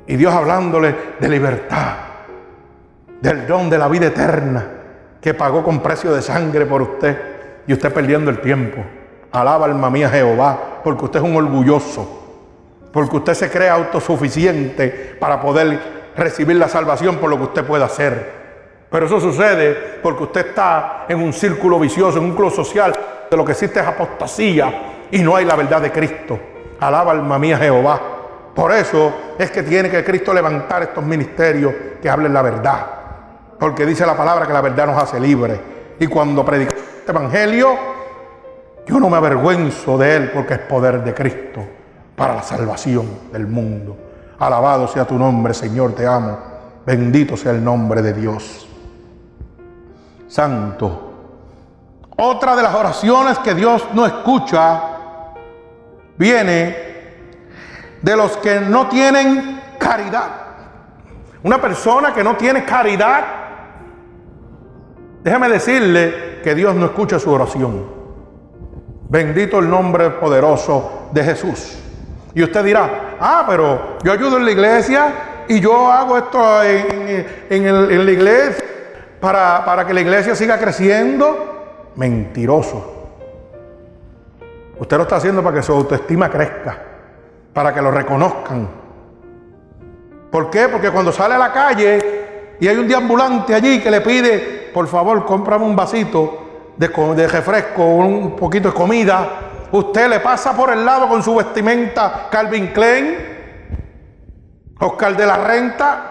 Y 0.07 0.17
Dios 0.17 0.35
hablándole 0.35 0.95
de 1.21 1.29
libertad. 1.29 1.93
Del 3.21 3.47
don 3.47 3.69
de 3.69 3.79
la 3.79 3.89
vida 3.89 4.07
eterna 4.07 4.78
que 5.21 5.35
pagó 5.35 5.63
con 5.63 5.81
precio 5.81 6.15
de 6.15 6.23
sangre 6.23 6.67
por 6.67 6.83
usted 6.83 7.17
y 7.67 7.73
usted 7.73 7.93
perdiendo 7.93 8.31
el 8.31 8.41
tiempo. 8.41 8.85
Alaba 9.33 9.67
alma 9.67 9.91
mía 9.91 10.09
Jehová, 10.09 10.81
porque 10.83 11.05
usted 11.05 11.21
es 11.21 11.25
un 11.25 11.37
orgulloso, 11.37 12.89
porque 12.93 13.17
usted 13.17 13.35
se 13.35 13.51
cree 13.51 13.69
autosuficiente 13.69 15.17
para 15.21 15.41
poder 15.41 15.99
recibir 16.17 16.57
la 16.57 16.69
salvación 16.69 17.17
por 17.17 17.31
lo 17.31 17.37
que 17.37 17.45
usted 17.45 17.65
pueda 17.65 17.85
hacer. 17.85 18.39
Pero 18.91 19.07
eso 19.07 19.21
sucede 19.21 19.99
porque 20.03 20.23
usted 20.25 20.47
está 20.47 21.05
en 21.09 21.21
un 21.21 21.33
círculo 21.33 21.79
vicioso, 21.79 22.19
en 22.19 22.25
un 22.25 22.35
club 22.35 22.51
social, 22.51 22.95
de 23.31 23.37
lo 23.37 23.45
que 23.45 23.53
existe 23.53 23.81
es 23.81 23.87
apostasía 23.87 25.07
y 25.11 25.19
no 25.19 25.37
hay 25.37 25.45
la 25.45 25.57
verdad 25.57 25.83
de 25.83 25.93
Cristo. 25.93 26.39
Alaba 26.81 27.13
alma 27.13 27.39
mía 27.39 27.59
Jehová. 27.59 28.01
Por 28.55 28.73
eso 28.73 29.13
es 29.39 29.51
que 29.51 29.63
tiene 29.63 29.91
que 29.91 30.03
Cristo 30.03 30.33
levantar 30.33 30.83
estos 30.83 31.05
ministerios 31.05 31.73
que 32.01 32.09
hablen 32.09 32.33
la 32.33 32.43
verdad. 32.43 32.87
Porque 33.59 33.85
dice 33.85 34.07
la 34.07 34.17
palabra 34.17 34.47
que 34.47 34.53
la 34.53 34.61
verdad 34.61 34.87
nos 34.87 35.03
hace 35.03 35.19
libres. 35.19 35.59
Y 35.99 36.07
cuando 36.07 36.45
predico 36.45 36.75
este 36.75 37.11
evangelio, 37.11 37.77
yo 38.87 39.01
no 39.01 39.11
me 39.11 39.17
avergüenzo 39.17 39.99
de 39.99 40.17
él 40.17 40.31
porque 40.33 40.55
es 40.55 40.61
poder 40.61 41.03
de 41.03 41.13
Cristo 41.13 41.65
para 42.17 42.35
la 42.35 42.43
salvación 42.43 43.07
del 43.33 43.47
mundo. 43.47 43.97
Alabado 44.39 44.87
sea 44.87 45.05
tu 45.05 45.19
nombre, 45.19 45.53
Señor, 45.55 45.95
te 45.95 46.07
amo. 46.07 46.39
Bendito 46.87 47.37
sea 47.37 47.53
el 47.53 47.63
nombre 47.63 48.01
de 48.03 48.13
Dios. 48.13 48.69
Santo. 50.29 51.05
Otra 52.17 52.57
de 52.57 52.63
las 52.63 52.75
oraciones 52.75 53.39
que 53.39 53.55
Dios 53.55 53.85
no 53.93 54.07
escucha 54.07 54.83
viene 56.17 56.89
de 58.03 58.17
los 58.17 58.37
que 58.39 58.61
no 58.61 58.89
tienen 58.89 59.61
caridad. 59.79 60.31
Una 61.43 61.61
persona 61.61 62.13
que 62.13 62.25
no 62.25 62.37
tiene 62.37 62.65
caridad, 62.65 63.25
déjeme 65.29 65.51
decirle 65.51 66.41
que 66.43 66.55
Dios 66.55 66.75
no 66.75 66.87
escucha 66.87 67.19
su 67.19 67.31
oración. 67.31 67.85
Bendito 69.11 69.59
el 69.59 69.69
nombre 69.69 70.09
poderoso 70.09 71.11
de 71.13 71.23
Jesús. 71.23 71.79
Y 72.35 72.43
usted 72.43 72.65
dirá, 72.65 73.17
ah, 73.21 73.45
pero 73.47 73.99
yo 74.03 74.13
ayudo 74.13 74.39
en 74.39 74.47
la 74.47 74.51
iglesia 74.53 75.13
y 75.47 75.61
yo 75.61 75.93
hago 75.93 76.17
esto 76.17 76.63
en, 76.63 78.07
la 78.07 78.11
iglesia 78.11 78.65
para, 79.21 79.67
para 79.67 79.87
que 79.87 79.93
la 79.93 80.01
iglesia 80.01 80.35
siga 80.35 80.59
creciendo. 80.59 81.91
Mentiroso. 81.97 83.11
Usted 84.79 84.97
lo 84.97 85.03
está 85.03 85.17
haciendo 85.17 85.43
para 85.43 85.57
que 85.57 85.63
su 85.63 85.73
autoestima 85.73 86.31
crezca, 86.31 86.79
para 87.53 87.75
que 87.75 87.83
lo 87.83 87.91
reconozcan. 87.91 88.67
¿Por 90.31 90.49
qué? 90.49 90.69
Porque 90.69 90.91
cuando 90.91 91.13
sale 91.13 91.35
a 91.35 91.39
la 91.39 91.53
calle 91.53 92.28
y 92.61 92.69
hay 92.69 92.77
un 92.77 92.89
deambulante 92.89 93.55
allí 93.55 93.81
que 93.81 93.91
le 93.91 94.01
pide, 94.01 94.71
por 94.73 94.87
favor, 94.89 95.25
cómprame 95.25 95.65
un 95.65 95.77
vasito 95.77 96.73
de, 96.77 97.27
refresco, 97.29 97.85
un 97.85 98.37
poquito 98.37 98.69
de 98.69 98.75
comida, 98.75 99.29
usted 99.73 100.09
le 100.09 100.21
pasa 100.21 100.57
por 100.57 100.73
el 100.73 100.85
lado 100.85 101.09
con 101.09 101.23
su 101.23 101.35
vestimenta 101.35 102.29
Calvin 102.31 102.69
Klein, 102.69 103.17
Oscar 104.81 105.17
de 105.17 105.27
la 105.27 105.37
Renta, 105.37 106.03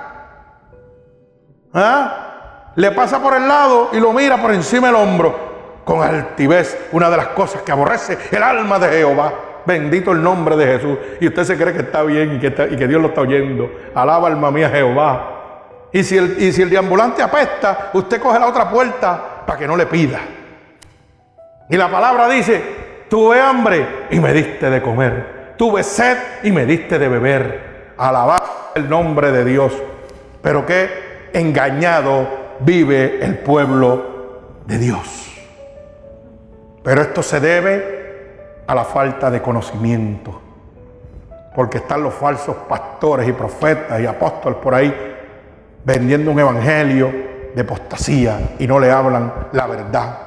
¿ah? 1.73 2.71
le 2.75 2.91
pasa 2.91 3.21
por 3.21 3.33
el 3.35 3.47
lado 3.47 3.89
y 3.93 3.99
lo 3.99 4.13
mira 4.13 4.37
por 4.41 4.53
encima 4.53 4.87
del 4.87 4.95
hombro 4.97 5.47
con 5.83 6.01
altivez, 6.01 6.89
una 6.91 7.09
de 7.09 7.15
las 7.15 7.27
cosas 7.27 7.61
que 7.61 7.71
aborrece 7.71 8.17
el 8.31 8.43
alma 8.43 8.77
de 8.77 8.89
Jehová. 8.89 9.33
Bendito 9.65 10.11
el 10.11 10.21
nombre 10.21 10.55
de 10.55 10.65
Jesús. 10.65 10.97
Y 11.21 11.27
usted 11.27 11.43
se 11.45 11.57
cree 11.57 11.73
que 11.73 11.79
está 11.79 12.03
bien 12.03 12.35
y 12.35 12.39
que, 12.39 12.47
y 12.71 12.75
que 12.75 12.87
Dios 12.87 13.01
lo 13.01 13.09
está 13.09 13.21
oyendo. 13.21 13.69
Alaba 13.95 14.27
alma 14.27 14.51
mía 14.51 14.69
Jehová. 14.69 15.36
Y 15.91 16.03
si, 16.03 16.17
el, 16.17 16.35
y 16.39 16.51
deambulante 16.51 17.23
apesta, 17.23 17.91
usted 17.93 18.21
coge 18.21 18.39
la 18.39 18.47
otra 18.47 18.69
puerta 18.69 19.43
para 19.45 19.57
que 19.57 19.67
no 19.67 19.77
le 19.77 19.85
pida. 19.85 20.19
Y 21.69 21.77
la 21.77 21.89
palabra 21.89 22.27
dice, 22.27 22.61
tuve 23.09 23.39
hambre 23.39 24.07
y 24.09 24.19
me 24.19 24.33
diste 24.33 24.69
de 24.69 24.81
comer. 24.81 25.55
Tuve 25.57 25.83
sed 25.83 26.17
y 26.43 26.51
me 26.51 26.65
diste 26.65 26.99
de 26.99 27.07
beber. 27.07 27.93
Alaba 27.97 28.71
el 28.75 28.89
nombre 28.89 29.31
de 29.31 29.45
Dios. 29.45 29.73
Pero 30.41 30.65
qué 30.65 31.29
engañado 31.33 32.27
vive 32.59 33.23
el 33.23 33.39
pueblo 33.39 34.61
de 34.65 34.77
Dios. 34.77 35.25
Pero 36.83 37.01
esto 37.01 37.23
se 37.23 37.39
debe 37.39 38.63
a 38.67 38.75
la 38.75 38.83
falta 38.83 39.31
de 39.31 39.41
conocimiento. 39.41 40.41
Porque 41.55 41.79
están 41.79 42.03
los 42.03 42.13
falsos 42.13 42.55
pastores 42.69 43.27
y 43.27 43.31
profetas 43.31 43.99
y 43.99 44.05
apóstoles 44.05 44.59
por 44.59 44.75
ahí 44.75 45.16
vendiendo 45.87 46.31
un 46.31 46.39
evangelio 46.39 47.09
de 47.55 47.61
apostasía 47.61 48.55
y 48.59 48.67
no 48.67 48.77
le 48.77 48.91
hablan 48.91 49.33
la 49.53 49.67
verdad. 49.67 50.17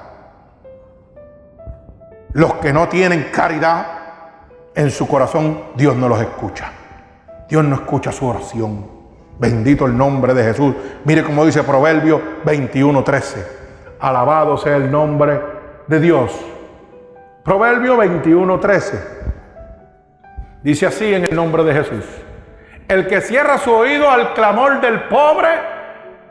Los 2.33 2.55
que 2.55 2.73
no 2.73 2.89
tienen 2.89 3.29
caridad 3.31 3.87
en 4.75 4.91
su 4.91 5.07
corazón, 5.07 5.65
Dios 5.77 5.95
no 5.97 6.09
los 6.09 6.19
escucha. 6.19 6.73
Dios 7.47 7.63
no 7.63 7.75
escucha 7.75 8.11
su 8.11 8.27
oración. 8.27 8.87
Bendito 9.39 9.85
el 9.85 9.95
nombre 9.95 10.33
de 10.33 10.45
Jesús. 10.45 10.75
Mire 11.05 11.23
cómo 11.23 11.45
dice 11.45 11.63
Proverbio 11.63 12.23
21:13. 12.43 13.45
Alabado 14.01 14.57
sea 14.57 14.77
el 14.77 14.91
nombre 14.91 15.43
de 15.89 16.01
Dios. 16.01 16.33
Proverbio 17.45 17.99
21:13. 17.99 18.99
Dice 20.63 20.87
así 20.87 21.13
en 21.13 21.27
el 21.27 21.37
nombre 21.37 21.65
de 21.65 21.75
Jesús. 21.75 22.07
El 22.91 23.07
que 23.07 23.21
cierra 23.21 23.57
su 23.59 23.73
oído 23.73 24.11
al 24.11 24.35
clamor 24.35 24.81
del 24.81 25.03
pobre, 25.05 25.49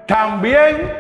también 0.05 0.93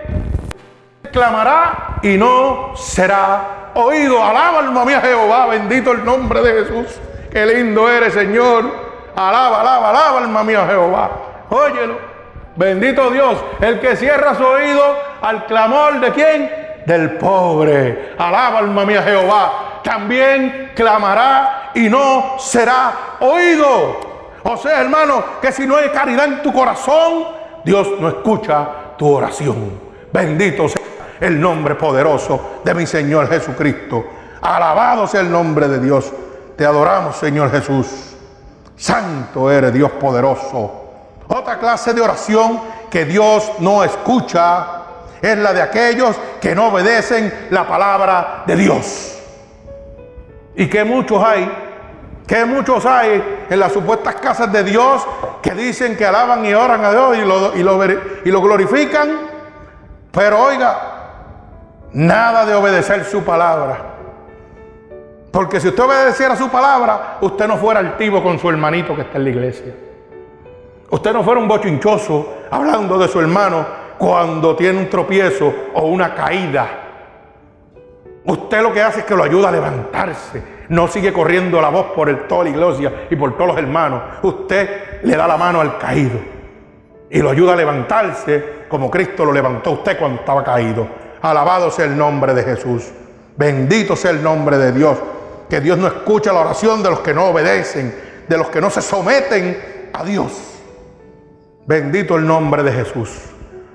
clamará 1.11 1.97
y 2.01 2.17
no 2.17 2.77
será 2.77 3.71
oído. 3.73 4.23
Alaba 4.23 4.59
alma 4.59 4.85
mía 4.85 5.01
Jehová, 5.01 5.47
bendito 5.47 5.91
el 5.91 6.05
nombre 6.05 6.41
de 6.41 6.63
Jesús. 6.63 6.97
Qué 7.29 7.45
lindo 7.45 7.89
eres, 7.89 8.13
Señor. 8.13 8.71
Alaba, 9.17 9.59
alaba, 9.59 9.89
alaba 9.89 10.19
alma 10.19 10.45
mía 10.45 10.65
Jehová. 10.65 11.11
Óyelo. 11.49 11.97
Bendito 12.55 13.11
Dios, 13.11 13.37
el 13.59 13.81
que 13.81 13.97
cierra 13.97 14.35
su 14.35 14.45
oído 14.45 14.81
al 15.21 15.45
clamor 15.45 15.99
de 15.99 16.11
quién? 16.11 16.51
del 16.85 17.17
pobre. 17.17 18.13
Alaba 18.17 18.59
alma 18.59 18.85
mía 18.85 19.03
Jehová. 19.03 19.81
También 19.83 20.71
clamará 20.73 21.71
y 21.73 21.89
no 21.89 22.35
será 22.39 22.93
oído. 23.19 24.08
O 24.43 24.57
sea, 24.57 24.81
hermano, 24.81 25.23
que 25.41 25.51
si 25.51 25.67
no 25.67 25.75
hay 25.75 25.89
caridad 25.89 26.25
en 26.25 26.41
tu 26.41 26.53
corazón, 26.53 27.25
Dios 27.63 27.87
no 27.99 28.07
escucha 28.07 28.69
tu 28.97 29.07
oración. 29.07 29.79
Bendito 30.11 30.67
sea 30.67 30.81
el 31.19 31.39
nombre 31.39 31.75
poderoso 31.75 32.61
de 32.63 32.73
mi 32.73 32.85
Señor 32.85 33.27
Jesucristo. 33.29 34.05
Alabado 34.41 35.07
sea 35.07 35.21
el 35.21 35.31
nombre 35.31 35.67
de 35.67 35.79
Dios. 35.79 36.11
Te 36.55 36.65
adoramos, 36.65 37.17
Señor 37.17 37.51
Jesús. 37.51 38.15
Santo 38.75 39.51
eres 39.51 39.73
Dios 39.73 39.91
poderoso. 39.91 40.79
Otra 41.27 41.59
clase 41.59 41.93
de 41.93 42.01
oración 42.01 42.59
que 42.89 43.05
Dios 43.05 43.51
no 43.59 43.83
escucha 43.83 44.79
es 45.21 45.37
la 45.37 45.53
de 45.53 45.61
aquellos 45.61 46.15
que 46.39 46.55
no 46.55 46.69
obedecen 46.69 47.47
la 47.51 47.67
palabra 47.67 48.43
de 48.47 48.55
Dios. 48.55 49.19
Y 50.55 50.67
que 50.67 50.83
muchos 50.83 51.23
hay, 51.23 51.68
que 52.29 52.45
muchos 52.45 52.85
hay 52.85 53.47
en 53.49 53.59
las 53.59 53.73
supuestas 53.73 54.13
casas 54.17 54.51
de 54.51 54.63
Dios 54.63 55.03
que 55.41 55.55
dicen 55.55 55.97
que 55.97 56.05
alaban 56.05 56.45
y 56.45 56.53
oran 56.53 56.85
a 56.85 56.91
Dios 56.91 57.17
y 57.17 57.21
lo, 57.21 57.57
y 57.57 57.63
lo, 57.63 57.83
y 58.23 58.29
lo 58.29 58.39
glorifican. 58.39 59.09
Pero 60.11 60.39
oiga, 60.39 60.79
nada 61.91 62.45
de 62.45 62.53
obedecer 62.53 63.03
su 63.05 63.23
palabra. 63.23 63.79
Porque 65.31 65.59
si 65.59 65.69
usted 65.69 65.81
obedeciera 65.81 66.35
su 66.35 66.49
palabra, 66.49 67.17
usted 67.21 67.47
no 67.47 67.57
fuera 67.57 67.79
altivo 67.79 68.21
con 68.21 68.37
su 68.37 68.47
hermanito 68.47 68.95
que 68.95 69.01
está 69.01 69.17
en 69.17 69.23
la 69.23 69.29
iglesia. 69.31 69.73
Usted 70.91 71.11
no 71.11 71.23
fuera 71.23 71.41
un 71.41 71.47
bochinchoso 71.47 72.35
hablando 72.51 72.99
de 72.99 73.07
su 73.07 73.19
hermano 73.19 73.65
cuando 73.97 74.55
tiene 74.55 74.77
un 74.77 74.87
tropiezo 74.87 75.51
o 75.73 75.87
una 75.87 76.13
caída. 76.13 76.67
Usted 78.23 78.61
lo 78.61 78.71
que 78.71 78.83
hace 78.83 78.99
es 78.99 79.05
que 79.07 79.15
lo 79.15 79.23
ayuda 79.23 79.49
a 79.49 79.51
levantarse. 79.51 80.58
No 80.69 80.87
sigue 80.87 81.11
corriendo 81.11 81.59
la 81.61 81.69
voz 81.69 81.87
por 81.95 82.09
el 82.09 82.27
toda 82.27 82.43
la 82.43 82.51
iglesia 82.51 83.07
y 83.09 83.15
por 83.15 83.35
todos 83.35 83.49
los 83.49 83.57
hermanos. 83.57 84.01
Usted 84.21 85.01
le 85.03 85.15
da 85.15 85.27
la 85.27 85.37
mano 85.37 85.61
al 85.61 85.77
caído 85.77 86.19
y 87.09 87.19
lo 87.19 87.31
ayuda 87.31 87.53
a 87.53 87.55
levantarse 87.55 88.59
como 88.69 88.91
Cristo 88.91 89.25
lo 89.25 89.31
levantó 89.31 89.71
usted 89.71 89.97
cuando 89.97 90.19
estaba 90.19 90.43
caído. 90.43 90.87
Alabado 91.21 91.71
sea 91.71 91.85
el 91.85 91.97
nombre 91.97 92.33
de 92.35 92.43
Jesús. 92.43 92.91
Bendito 93.35 93.95
sea 93.95 94.11
el 94.11 94.21
nombre 94.21 94.57
de 94.57 94.71
Dios. 94.71 94.97
Que 95.49 95.59
Dios 95.59 95.79
no 95.79 95.87
escucha 95.87 96.31
la 96.31 96.41
oración 96.41 96.83
de 96.83 96.91
los 96.91 96.99
que 96.99 97.13
no 97.13 97.29
obedecen, 97.29 97.95
de 98.27 98.37
los 98.37 98.49
que 98.49 98.61
no 98.61 98.69
se 98.69 98.83
someten 98.83 99.89
a 99.91 100.03
Dios. 100.03 100.31
Bendito 101.65 102.15
el 102.15 102.27
nombre 102.27 102.61
de 102.61 102.71
Jesús. 102.71 103.09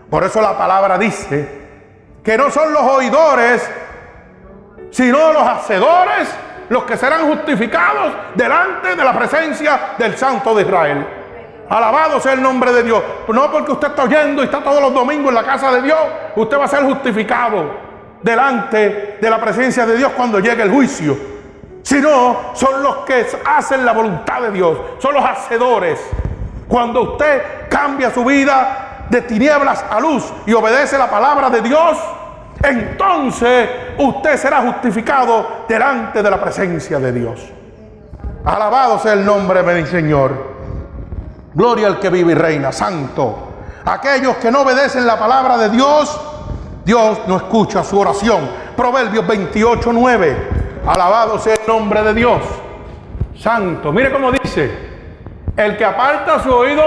Por 0.09 0.23
eso 0.23 0.41
la 0.41 0.57
palabra 0.57 0.97
dice 0.97 1.49
que 2.23 2.39
no 2.39 2.51
son 2.51 2.73
los 2.73 2.83
oidores, 2.83 3.69
sino 4.91 5.33
los 5.33 5.43
hacedores 5.43 6.29
los 6.69 6.85
que 6.85 6.97
serán 6.97 7.27
justificados 7.29 8.13
delante 8.35 8.95
de 8.95 9.05
la 9.05 9.13
presencia 9.13 9.95
del 9.99 10.17
Santo 10.17 10.55
de 10.55 10.63
Israel. 10.63 11.07
Alabado 11.69 12.21
sea 12.21 12.35
el 12.35 12.43
nombre 12.43 12.73
de 12.73 12.83
Dios. 12.83 13.03
No 13.29 13.51
porque 13.51 13.73
usted 13.73 13.89
está 13.89 14.05
oyendo 14.05 14.43
y 14.43 14.47
está 14.47 14.63
todos 14.63 14.81
los 14.81 14.93
domingos 14.93 15.29
en 15.29 15.35
la 15.35 15.45
casa 15.45 15.73
de 15.73 15.83
Dios, 15.83 15.99
usted 16.37 16.59
va 16.59 16.65
a 16.65 16.69
ser 16.69 16.85
justificado 16.85 17.85
delante 18.23 19.19
de 19.21 19.31
la 19.31 19.41
presencia 19.41 19.87
de 19.87 19.97
Dios 19.97 20.13
cuando 20.17 20.41
llegue 20.41 20.63
el 20.63 20.71
juicio. 20.71 21.17
Sino 21.83 22.53
son 22.55 22.83
los 22.83 22.97
que 22.99 23.27
hacen 23.45 23.85
la 23.85 23.93
voluntad 23.93 24.41
de 24.43 24.51
Dios, 24.51 24.79
son 24.99 25.15
los 25.15 25.25
hacedores. 25.25 26.01
Cuando 26.67 27.03
usted 27.03 27.69
cambia 27.69 28.11
su 28.11 28.25
vida 28.25 29.07
de 29.11 29.21
tinieblas 29.23 29.85
a 29.91 30.01
luz 30.01 30.25
y 30.47 30.55
obedece 30.55 30.97
la 30.97 31.11
palabra 31.11 31.51
de 31.51 31.61
Dios, 31.61 31.99
entonces 32.69 33.69
usted 33.99 34.37
será 34.37 34.63
justificado 34.63 35.65
delante 35.69 36.23
de 36.23 36.31
la 36.31 36.41
presencia 36.41 36.99
de 36.99 37.13
Dios. 37.13 37.41
Alabado 38.45 38.99
sea 38.99 39.15
el 39.15 39.25
nombre 39.25 39.63
de 39.63 39.83
mi 39.83 39.87
Señor. 39.87 40.55
Gloria 41.55 41.87
al 41.87 42.01
que 42.01 42.11
vive 42.11 42.33
y 42.33 42.35
reina, 42.35 42.73
santo. 42.73 43.53
Aquellos 43.85 44.37
que 44.37 44.51
no 44.51 44.63
obedecen 44.63 45.07
la 45.07 45.19
palabra 45.19 45.57
de 45.57 45.71
Dios, 45.71 46.21
Dios 46.85 47.21
no 47.27 47.37
escucha 47.37 47.85
su 47.85 47.99
oración. 47.99 48.49
Proverbios 48.77 49.27
28, 49.27 49.93
9. 49.93 50.49
Alabado 50.87 51.39
sea 51.39 51.55
el 51.55 51.67
nombre 51.67 52.03
de 52.03 52.15
Dios. 52.15 52.43
Santo. 53.39 53.93
Mire 53.93 54.13
cómo 54.13 54.33
dice. 54.33 54.71
El 55.57 55.77
que 55.77 55.85
aparta 55.85 56.43
su 56.43 56.53
oído 56.53 56.83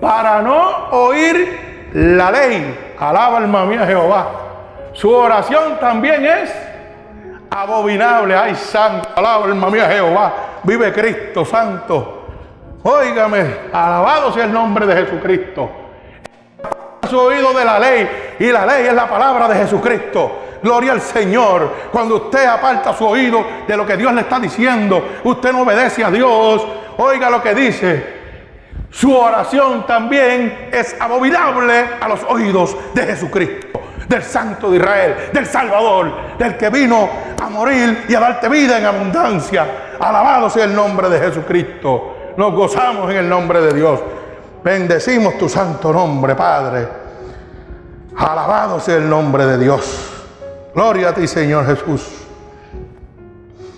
para 0.00 0.42
no 0.42 0.88
oír 0.90 1.90
la 1.94 2.30
ley. 2.30 2.94
Alaba 2.98 3.38
alma 3.38 3.64
mía 3.64 3.86
Jehová. 3.86 4.43
Su 4.94 5.10
oración 5.12 5.78
también 5.78 6.24
es 6.24 6.50
abominable. 7.50 8.34
Ay, 8.34 8.54
santo, 8.54 9.08
alaba 9.14 9.44
alma 9.44 9.68
mía 9.68 9.88
Jehová. 9.88 10.34
Vive 10.62 10.92
Cristo, 10.92 11.44
santo. 11.44 12.26
Óigame, 12.82 13.56
alabado 13.72 14.32
sea 14.32 14.44
el 14.44 14.52
nombre 14.52 14.86
de 14.86 15.04
Jesucristo. 15.04 15.70
Su 17.08 17.18
oído 17.18 17.52
de 17.52 17.64
la 17.64 17.78
ley 17.78 18.36
y 18.38 18.46
la 18.46 18.64
ley 18.64 18.86
es 18.86 18.94
la 18.94 19.08
palabra 19.08 19.48
de 19.48 19.56
Jesucristo. 19.56 20.40
Gloria 20.62 20.92
al 20.92 21.00
Señor. 21.00 21.70
Cuando 21.92 22.16
usted 22.16 22.46
aparta 22.46 22.94
su 22.94 23.06
oído 23.06 23.44
de 23.66 23.76
lo 23.76 23.84
que 23.84 23.96
Dios 23.96 24.12
le 24.14 24.22
está 24.22 24.38
diciendo, 24.38 25.20
usted 25.24 25.52
no 25.52 25.62
obedece 25.62 26.02
a 26.02 26.10
Dios. 26.10 26.66
Oiga 26.96 27.28
lo 27.28 27.42
que 27.42 27.54
dice. 27.54 28.14
Su 28.90 29.14
oración 29.14 29.86
también 29.86 30.68
es 30.72 30.96
abominable 31.00 31.84
a 32.00 32.08
los 32.08 32.22
oídos 32.28 32.76
de 32.94 33.02
Jesucristo, 33.02 33.80
del 34.08 34.22
Santo 34.22 34.70
de 34.70 34.76
Israel, 34.76 35.16
del 35.32 35.46
Salvador, 35.46 36.36
del 36.38 36.56
que 36.56 36.70
vino 36.70 37.08
a 37.42 37.48
morir 37.48 38.04
y 38.08 38.14
a 38.14 38.20
darte 38.20 38.48
vida 38.48 38.78
en 38.78 38.86
abundancia. 38.86 39.96
Alabado 39.98 40.50
sea 40.50 40.64
el 40.64 40.74
nombre 40.74 41.08
de 41.08 41.18
Jesucristo. 41.18 42.32
Nos 42.36 42.52
gozamos 42.52 43.10
en 43.10 43.18
el 43.18 43.28
nombre 43.28 43.60
de 43.60 43.74
Dios. 43.74 44.00
Bendecimos 44.62 45.38
tu 45.38 45.48
santo 45.48 45.92
nombre, 45.92 46.34
Padre. 46.34 46.88
Alabado 48.16 48.80
sea 48.80 48.96
el 48.96 49.08
nombre 49.08 49.44
de 49.46 49.58
Dios. 49.58 50.10
Gloria 50.74 51.10
a 51.10 51.14
ti, 51.14 51.26
Señor 51.26 51.66
Jesús. 51.66 52.24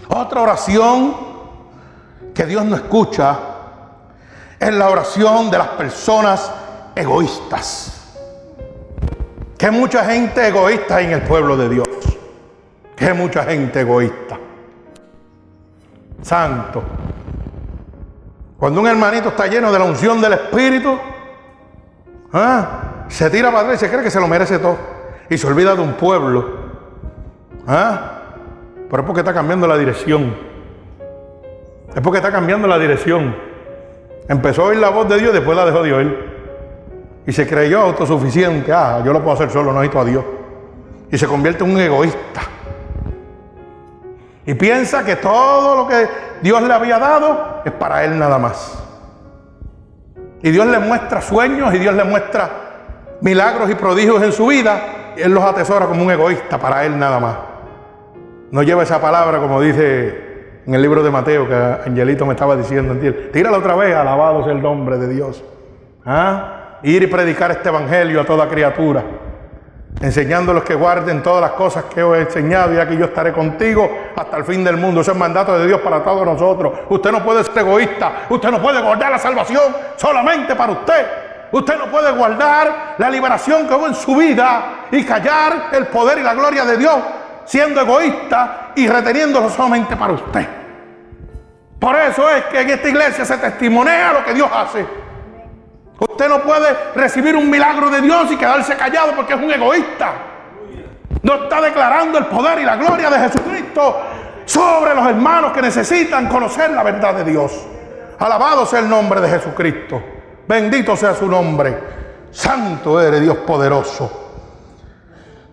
Otra 0.08 0.42
oración 0.42 1.14
que 2.32 2.46
Dios 2.46 2.64
no 2.64 2.76
escucha 2.76 3.38
es 4.58 4.72
la 4.72 4.88
oración 4.88 5.50
de 5.50 5.58
las 5.58 5.68
personas 5.68 6.50
egoístas. 6.94 7.95
Que 9.66 9.72
mucha 9.72 10.04
gente 10.04 10.46
egoísta 10.46 11.00
en 11.00 11.10
el 11.10 11.22
pueblo 11.22 11.56
de 11.56 11.68
Dios. 11.68 11.88
Que 12.94 13.12
mucha 13.12 13.42
gente 13.42 13.80
egoísta. 13.80 14.38
Santo. 16.22 16.84
Cuando 18.56 18.80
un 18.80 18.86
hermanito 18.86 19.30
está 19.30 19.48
lleno 19.48 19.72
de 19.72 19.78
la 19.80 19.84
unción 19.84 20.20
del 20.20 20.34
Espíritu, 20.34 20.96
¿ah? 22.32 23.06
se 23.08 23.28
tira 23.28 23.48
para 23.50 23.62
atrás 23.62 23.82
y 23.82 23.84
se 23.84 23.90
cree 23.90 24.04
que 24.04 24.10
se 24.12 24.20
lo 24.20 24.28
merece 24.28 24.60
todo. 24.60 24.78
Y 25.28 25.36
se 25.36 25.48
olvida 25.48 25.74
de 25.74 25.82
un 25.82 25.94
pueblo 25.94 26.46
¿Ah? 27.66 28.20
Pero 28.88 29.02
es 29.02 29.04
porque 29.04 29.22
está 29.22 29.34
cambiando 29.34 29.66
la 29.66 29.76
dirección. 29.76 30.32
Es 31.92 32.00
porque 32.02 32.18
está 32.18 32.30
cambiando 32.30 32.68
la 32.68 32.78
dirección. 32.78 33.34
Empezó 34.28 34.62
a 34.62 34.66
oír 34.66 34.78
la 34.78 34.90
voz 34.90 35.08
de 35.08 35.18
Dios, 35.18 35.32
después 35.32 35.56
la 35.56 35.66
dejó 35.66 35.82
de 35.82 35.92
oír. 35.92 36.35
Y 37.26 37.32
se 37.32 37.46
creyó 37.46 37.80
autosuficiente. 37.80 38.72
Ah, 38.72 39.02
yo 39.04 39.12
lo 39.12 39.20
puedo 39.20 39.34
hacer 39.34 39.50
solo, 39.50 39.72
no 39.72 39.80
necesito 39.80 40.00
a 40.00 40.04
Dios. 40.04 40.24
Y 41.10 41.18
se 41.18 41.26
convierte 41.26 41.64
en 41.64 41.70
un 41.70 41.80
egoísta. 41.80 42.42
Y 44.46 44.54
piensa 44.54 45.04
que 45.04 45.16
todo 45.16 45.76
lo 45.76 45.88
que 45.88 46.08
Dios 46.40 46.62
le 46.62 46.72
había 46.72 46.98
dado 46.98 47.62
es 47.64 47.72
para 47.72 48.04
él 48.04 48.16
nada 48.18 48.38
más. 48.38 48.78
Y 50.42 50.50
Dios 50.50 50.66
le 50.66 50.78
muestra 50.78 51.20
sueños 51.20 51.74
y 51.74 51.78
Dios 51.78 51.94
le 51.94 52.04
muestra 52.04 52.48
milagros 53.20 53.68
y 53.70 53.74
prodigios 53.74 54.22
en 54.22 54.32
su 54.32 54.46
vida. 54.46 55.14
Y 55.16 55.22
él 55.22 55.32
los 55.32 55.42
atesora 55.42 55.86
como 55.86 56.04
un 56.04 56.10
egoísta 56.10 56.58
para 56.58 56.84
él 56.84 56.96
nada 56.96 57.18
más. 57.18 57.36
No 58.52 58.62
lleva 58.62 58.84
esa 58.84 59.00
palabra 59.00 59.40
como 59.40 59.60
dice 59.60 60.26
en 60.64 60.74
el 60.74 60.82
libro 60.82 61.02
de 61.02 61.10
Mateo 61.10 61.48
que 61.48 61.54
Angelito 61.54 62.24
me 62.24 62.34
estaba 62.34 62.56
diciendo. 62.56 62.94
Tírala 63.32 63.58
otra 63.58 63.74
vez, 63.74 63.96
alabado 63.96 64.44
sea 64.44 64.52
el 64.52 64.62
nombre 64.62 64.98
de 64.98 65.08
Dios. 65.08 65.42
¿Ah? 66.04 66.55
Ir 66.82 67.02
y 67.02 67.06
predicar 67.06 67.50
este 67.50 67.68
evangelio 67.68 68.20
a 68.20 68.24
toda 68.24 68.48
criatura. 68.48 69.02
Enseñándolos 70.00 70.62
que 70.62 70.74
guarden 70.74 71.22
todas 71.22 71.40
las 71.40 71.52
cosas 71.52 71.84
que 71.84 72.02
os 72.02 72.16
he 72.16 72.20
enseñado, 72.20 72.74
y 72.74 72.78
aquí 72.78 72.96
yo 72.96 73.06
estaré 73.06 73.32
contigo 73.32 73.90
hasta 74.14 74.36
el 74.36 74.44
fin 74.44 74.62
del 74.62 74.76
mundo. 74.76 75.00
Ese 75.00 75.10
es 75.10 75.14
el 75.14 75.20
mandato 75.20 75.58
de 75.58 75.66
Dios 75.66 75.80
para 75.80 76.04
todos 76.04 76.26
nosotros. 76.26 76.80
Usted 76.90 77.10
no 77.10 77.24
puede 77.24 77.42
ser 77.44 77.58
egoísta. 77.58 78.26
Usted 78.28 78.50
no 78.50 78.60
puede 78.60 78.82
guardar 78.82 79.10
la 79.10 79.18
salvación 79.18 79.74
solamente 79.96 80.54
para 80.54 80.72
usted. 80.72 81.06
Usted 81.52 81.78
no 81.78 81.86
puede 81.86 82.12
guardar 82.12 82.96
la 82.98 83.08
liberación 83.08 83.66
que 83.66 83.74
hubo 83.74 83.86
en 83.86 83.94
su 83.94 84.14
vida 84.16 84.86
y 84.90 85.04
callar 85.04 85.68
el 85.72 85.86
poder 85.86 86.18
y 86.18 86.22
la 86.22 86.34
gloria 86.34 86.64
de 86.64 86.76
Dios 86.76 86.96
siendo 87.46 87.80
egoísta 87.80 88.72
y 88.74 88.86
reteniéndolo 88.88 89.48
solamente 89.48 89.96
para 89.96 90.12
usted. 90.12 90.46
Por 91.78 91.96
eso 91.96 92.28
es 92.30 92.44
que 92.46 92.60
en 92.60 92.70
esta 92.70 92.88
iglesia 92.88 93.24
se 93.24 93.38
testimonea 93.38 94.12
lo 94.12 94.24
que 94.24 94.34
Dios 94.34 94.50
hace. 94.52 95.05
Usted 95.98 96.28
no 96.28 96.42
puede 96.42 96.76
recibir 96.94 97.36
un 97.36 97.48
milagro 97.48 97.88
de 97.88 98.02
Dios 98.02 98.30
y 98.30 98.36
quedarse 98.36 98.76
callado 98.76 99.12
porque 99.16 99.34
es 99.34 99.40
un 99.40 99.50
egoísta. 99.50 100.12
No 101.22 101.34
está 101.34 101.60
declarando 101.60 102.18
el 102.18 102.26
poder 102.26 102.58
y 102.58 102.64
la 102.64 102.76
gloria 102.76 103.10
de 103.10 103.18
Jesucristo 103.18 104.00
sobre 104.44 104.94
los 104.94 105.06
hermanos 105.06 105.52
que 105.52 105.62
necesitan 105.62 106.28
conocer 106.28 106.70
la 106.70 106.82
verdad 106.82 107.14
de 107.14 107.24
Dios. 107.24 107.52
Alabado 108.18 108.66
sea 108.66 108.80
el 108.80 108.88
nombre 108.88 109.20
de 109.20 109.28
Jesucristo. 109.28 110.02
Bendito 110.46 110.96
sea 110.96 111.14
su 111.14 111.26
nombre. 111.26 111.76
Santo 112.30 113.00
eres 113.00 113.22
Dios 113.22 113.38
poderoso. 113.38 114.24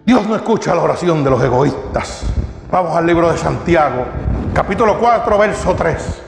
Dios 0.06 0.28
no 0.28 0.36
escucha 0.36 0.76
la 0.76 0.82
oración 0.82 1.24
de 1.24 1.30
los 1.30 1.42
egoístas. 1.42 2.26
Vamos 2.70 2.96
al 2.96 3.06
libro 3.06 3.32
de 3.32 3.38
Santiago, 3.38 4.06
capítulo 4.54 4.98
4, 5.00 5.38
verso 5.38 5.74
3. 5.74 6.22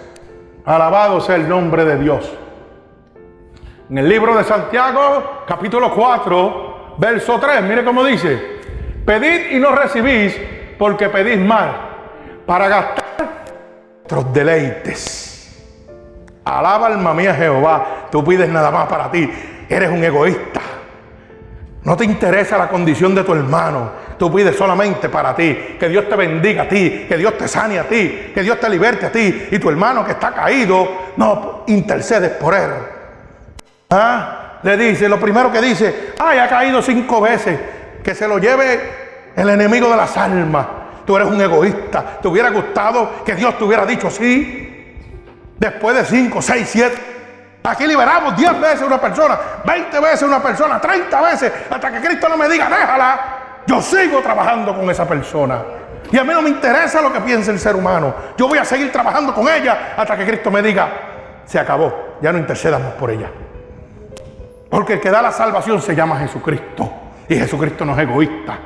Alabado 0.66 1.20
sea 1.20 1.36
el 1.36 1.50
nombre 1.50 1.84
de 1.84 1.98
Dios. 1.98 2.32
En 3.88 4.00
el 4.00 4.10
libro 4.10 4.36
de 4.36 4.44
Santiago, 4.44 5.44
capítulo 5.48 5.94
4, 5.94 6.96
verso 6.98 7.40
3, 7.40 7.62
mire 7.62 7.86
cómo 7.86 8.04
dice, 8.04 8.60
pedid 9.06 9.52
y 9.52 9.60
no 9.60 9.74
recibís 9.74 10.36
porque 10.80 11.08
pedís 11.10 11.38
mal, 11.38 11.72
para 12.48 12.68
gastar 12.68 13.06
vuestros 13.94 14.34
deleites. 14.34 15.64
Alaba 16.44 16.88
alma 16.88 17.14
mía 17.14 17.36
Jehová, 17.36 18.08
tú 18.12 18.24
pides 18.24 18.50
nada 18.50 18.72
más 18.72 18.88
para 18.88 19.12
ti, 19.12 19.32
eres 19.70 19.92
un 19.92 20.04
egoísta. 20.04 20.62
No 21.84 21.96
te 21.96 22.06
interesa 22.06 22.58
la 22.58 22.68
condición 22.68 23.14
de 23.14 23.24
tu 23.24 23.34
hermano. 23.34 23.92
Tú 24.18 24.34
pides 24.34 24.56
solamente 24.56 25.08
para 25.08 25.36
ti. 25.36 25.76
Que 25.80 25.88
Dios 25.88 26.10
te 26.10 26.16
bendiga 26.16 26.64
a 26.64 26.68
ti. 26.68 27.06
Que 27.08 27.16
Dios 27.16 27.38
te 27.38 27.48
sane 27.48 27.78
a 27.78 27.84
ti. 27.84 28.32
Que 28.34 28.42
Dios 28.42 28.60
te 28.60 28.68
liberte 28.68 29.06
a 29.06 29.12
ti. 29.12 29.50
Y 29.52 29.60
tu 29.60 29.70
hermano 29.70 30.04
que 30.04 30.14
está 30.14 30.32
caído, 30.32 30.90
no 31.16 31.64
intercedes 31.68 32.32
por 32.32 32.56
él. 32.56 32.72
¿Ah? 33.96 34.60
Le 34.64 34.76
dice, 34.76 35.08
lo 35.08 35.20
primero 35.20 35.52
que 35.52 35.62
dice, 35.62 36.14
ay, 36.20 36.40
ha 36.40 36.48
caído 36.48 36.82
cinco 36.82 37.22
veces. 37.22 37.60
Que 38.04 38.14
se 38.14 38.28
lo 38.28 38.38
lleve 38.38 39.32
el 39.36 39.50
enemigo 39.50 39.90
de 39.90 39.96
las 39.96 40.18
almas. 40.18 40.66
Tú 41.06 41.16
eres 41.16 41.30
un 41.30 41.40
egoísta. 41.40 42.18
¿Te 42.22 42.28
hubiera 42.28 42.50
gustado 42.50 43.24
que 43.24 43.36
Dios 43.36 43.58
te 43.58 43.64
hubiera 43.64 43.86
dicho 43.86 44.10
sí? 44.10 44.98
Después 45.58 45.96
de 45.96 46.06
cinco, 46.06 46.42
seis, 46.42 46.68
siete 46.70 47.16
Aquí 47.64 47.88
liberamos 47.88 48.38
10 48.38 48.62
veces 48.62 48.82
una 48.84 49.02
persona, 49.02 49.40
20 49.66 50.00
veces 50.00 50.22
una 50.22 50.40
persona, 50.40 50.80
30 50.80 51.22
veces, 51.22 51.52
hasta 51.68 51.92
que 51.92 52.00
Cristo 52.00 52.30
no 52.30 52.38
me 52.38 52.48
diga, 52.48 52.70
déjala. 52.70 53.20
Yo 53.66 53.82
sigo 53.82 54.20
trabajando 54.22 54.76
con 54.76 54.88
esa 54.92 55.08
persona. 55.08 55.64
Y 56.12 56.18
a 56.18 56.24
mí 56.24 56.32
no 56.32 56.44
me 56.44 56.50
interesa 56.50 57.02
lo 57.02 57.12
que 57.12 57.22
piense 57.22 57.50
el 57.50 57.60
ser 57.60 57.76
humano. 57.76 58.14
Yo 58.38 58.48
voy 58.48 58.60
a 58.60 58.66
seguir 58.66 58.92
trabajando 58.92 59.34
con 59.34 59.50
ella 59.50 59.96
hasta 59.98 60.16
que 60.16 60.26
Cristo 60.28 60.52
me 60.52 60.62
diga, 60.62 60.90
se 61.46 61.58
acabó, 61.58 62.20
ya 62.22 62.32
no 62.32 62.38
intercedamos 62.38 62.94
por 62.94 63.10
ella. 63.10 63.32
Porque 64.70 64.94
el 64.94 65.02
que 65.02 65.10
da 65.10 65.22
la 65.22 65.32
salvación 65.32 65.82
se 65.82 65.96
llama 65.96 66.20
Jesucristo. 66.20 66.92
Y 67.28 67.36
Jesucristo 67.36 67.86
no 67.86 67.94
es 67.94 68.00
egoísta. 68.00 68.60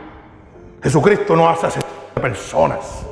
Jesucristo 0.81 1.35
no 1.35 1.49
hace 1.49 1.67
de 1.67 2.21
personas. 2.21 3.05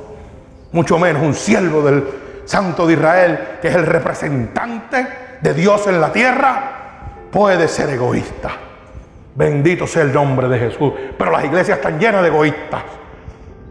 Mucho 0.72 0.98
menos 0.98 1.22
un 1.22 1.34
siervo 1.34 1.82
del 1.82 2.04
Santo 2.44 2.86
de 2.86 2.94
Israel, 2.94 3.38
que 3.60 3.68
es 3.68 3.74
el 3.74 3.86
representante 3.86 5.06
de 5.40 5.54
Dios 5.54 5.86
en 5.86 6.00
la 6.00 6.12
tierra 6.12 6.78
puede 7.30 7.68
ser 7.68 7.90
egoísta. 7.90 8.50
Bendito 9.34 9.86
sea 9.86 10.02
el 10.02 10.12
nombre 10.12 10.48
de 10.48 10.58
Jesús. 10.58 10.92
Pero 11.16 11.30
las 11.30 11.44
iglesias 11.44 11.78
están 11.78 11.98
llenas 11.98 12.22
de 12.22 12.28
egoístas. 12.28 12.82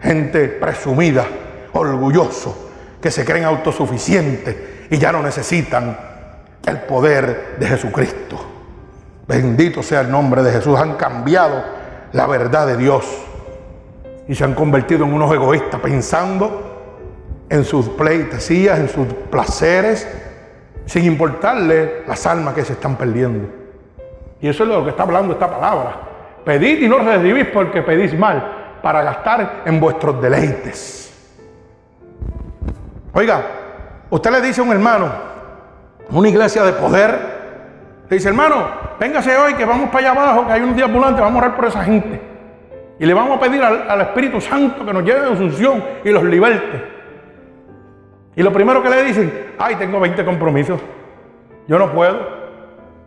Gente 0.01 0.47
presumida, 0.47 1.25
orgulloso, 1.73 2.71
que 3.01 3.11
se 3.11 3.25
creen 3.25 3.45
autosuficientes 3.45 4.55
y 4.89 4.97
ya 4.97 5.11
no 5.11 5.21
necesitan 5.21 5.97
el 6.65 6.81
poder 6.81 7.55
de 7.59 7.67
Jesucristo. 7.67 8.56
Bendito 9.27 9.83
sea 9.83 10.01
el 10.01 10.11
nombre 10.11 10.41
de 10.41 10.51
Jesús. 10.51 10.79
Han 10.79 10.93
cambiado 10.93 11.63
la 12.13 12.27
verdad 12.27 12.65
de 12.65 12.77
Dios 12.77 13.05
y 14.27 14.35
se 14.35 14.43
han 14.43 14.53
convertido 14.53 15.05
en 15.05 15.13
unos 15.13 15.31
egoístas 15.33 15.79
pensando 15.81 17.45
en 17.49 17.63
sus 17.63 17.89
pleitesías, 17.89 18.79
en 18.79 18.89
sus 18.89 19.07
placeres, 19.29 20.07
sin 20.85 21.05
importarle 21.05 22.03
las 22.07 22.25
almas 22.25 22.53
que 22.53 22.63
se 22.63 22.73
están 22.73 22.95
perdiendo. 22.95 23.49
Y 24.41 24.47
eso 24.47 24.63
es 24.63 24.69
lo 24.69 24.83
que 24.83 24.91
está 24.91 25.03
hablando 25.03 25.33
esta 25.33 25.49
palabra. 25.49 26.01
Pedid 26.45 26.81
y 26.81 26.87
no 26.87 26.99
recibís 26.99 27.47
porque 27.47 27.81
pedís 27.81 28.17
mal, 28.17 28.79
para 28.81 29.01
gastar 29.01 29.63
en 29.65 29.79
vuestros 29.79 30.21
deleites. 30.21 31.13
Oiga, 33.13 33.43
usted 34.09 34.31
le 34.31 34.41
dice 34.41 34.61
a 34.61 34.63
un 34.63 34.71
hermano, 34.71 35.09
una 36.11 36.29
iglesia 36.29 36.63
de 36.63 36.73
poder, 36.73 37.36
le 38.09 38.15
dice, 38.15 38.29
hermano, 38.29 38.67
véngase 38.99 39.35
hoy 39.37 39.53
que 39.55 39.65
vamos 39.65 39.89
para 39.89 40.11
allá 40.11 40.21
abajo, 40.21 40.47
que 40.47 40.53
hay 40.53 40.61
un 40.61 40.75
día 40.75 40.85
ambulante, 40.85 41.21
vamos 41.21 41.41
a 41.41 41.45
orar 41.45 41.55
por 41.55 41.65
esa 41.65 41.83
gente. 41.83 42.21
Y 42.99 43.05
le 43.05 43.13
vamos 43.13 43.37
a 43.37 43.39
pedir 43.39 43.61
al, 43.61 43.89
al 43.89 44.01
Espíritu 44.01 44.39
Santo 44.39 44.85
que 44.85 44.93
nos 44.93 45.03
lleve 45.03 45.19
de 45.21 45.33
asunción 45.33 45.83
y 46.03 46.09
los 46.09 46.23
liberte. 46.23 46.83
Y 48.35 48.43
lo 48.43 48.51
primero 48.51 48.81
que 48.81 48.89
le 48.89 49.03
dicen, 49.03 49.53
ay, 49.59 49.75
tengo 49.75 49.99
20 49.99 50.23
compromisos. 50.23 50.79
Yo 51.67 51.77
no 51.77 51.91
puedo. 51.91 52.37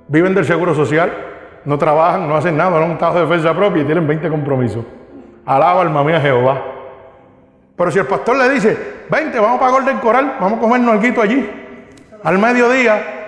Viven 0.09 0.35
del 0.35 0.45
seguro 0.45 0.75
social, 0.75 1.11
no 1.65 1.79
trabajan, 1.79 2.29
no 2.29 2.37
hacen 2.37 2.57
nada, 2.57 2.79
no 2.79 2.85
han 2.85 2.91
estado 2.93 3.15
de 3.15 3.21
defensa 3.23 3.55
propia 3.55 3.83
y 3.83 3.85
tienen 3.87 4.07
20 4.07 4.29
compromisos. 4.29 4.85
Alaba 5.47 5.83
alma 5.83 6.05
mía 6.05 6.21
Jehová. 6.21 6.61
Pero 7.77 7.91
si 7.91 7.99
el 7.99 8.07
pastor 8.07 8.37
le 8.37 8.51
dice, 8.51 8.77
20, 9.09 9.39
vamos 9.39 9.59
para 9.59 9.73
Golden 9.73 9.99
Coral, 9.99 10.37
vamos 10.39 10.59
a 10.59 10.61
comernos 10.61 11.03
algo 11.03 11.23
allí, 11.23 11.51
al 12.23 12.39
mediodía, 12.39 13.20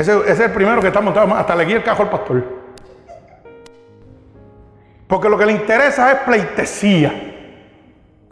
ese, 0.00 0.30
es 0.30 0.40
el 0.40 0.50
primero 0.50 0.80
que 0.80 0.88
está 0.88 1.00
montado, 1.00 1.34
hasta 1.34 1.54
le 1.54 1.64
guía 1.64 1.76
el 1.76 1.82
cajo 1.82 2.02
al 2.02 2.10
pastor. 2.10 2.42
Porque 5.06 5.28
lo 5.28 5.36
que 5.36 5.46
le 5.46 5.52
interesa 5.52 6.12
es 6.12 6.18
pleitesía. 6.20 7.12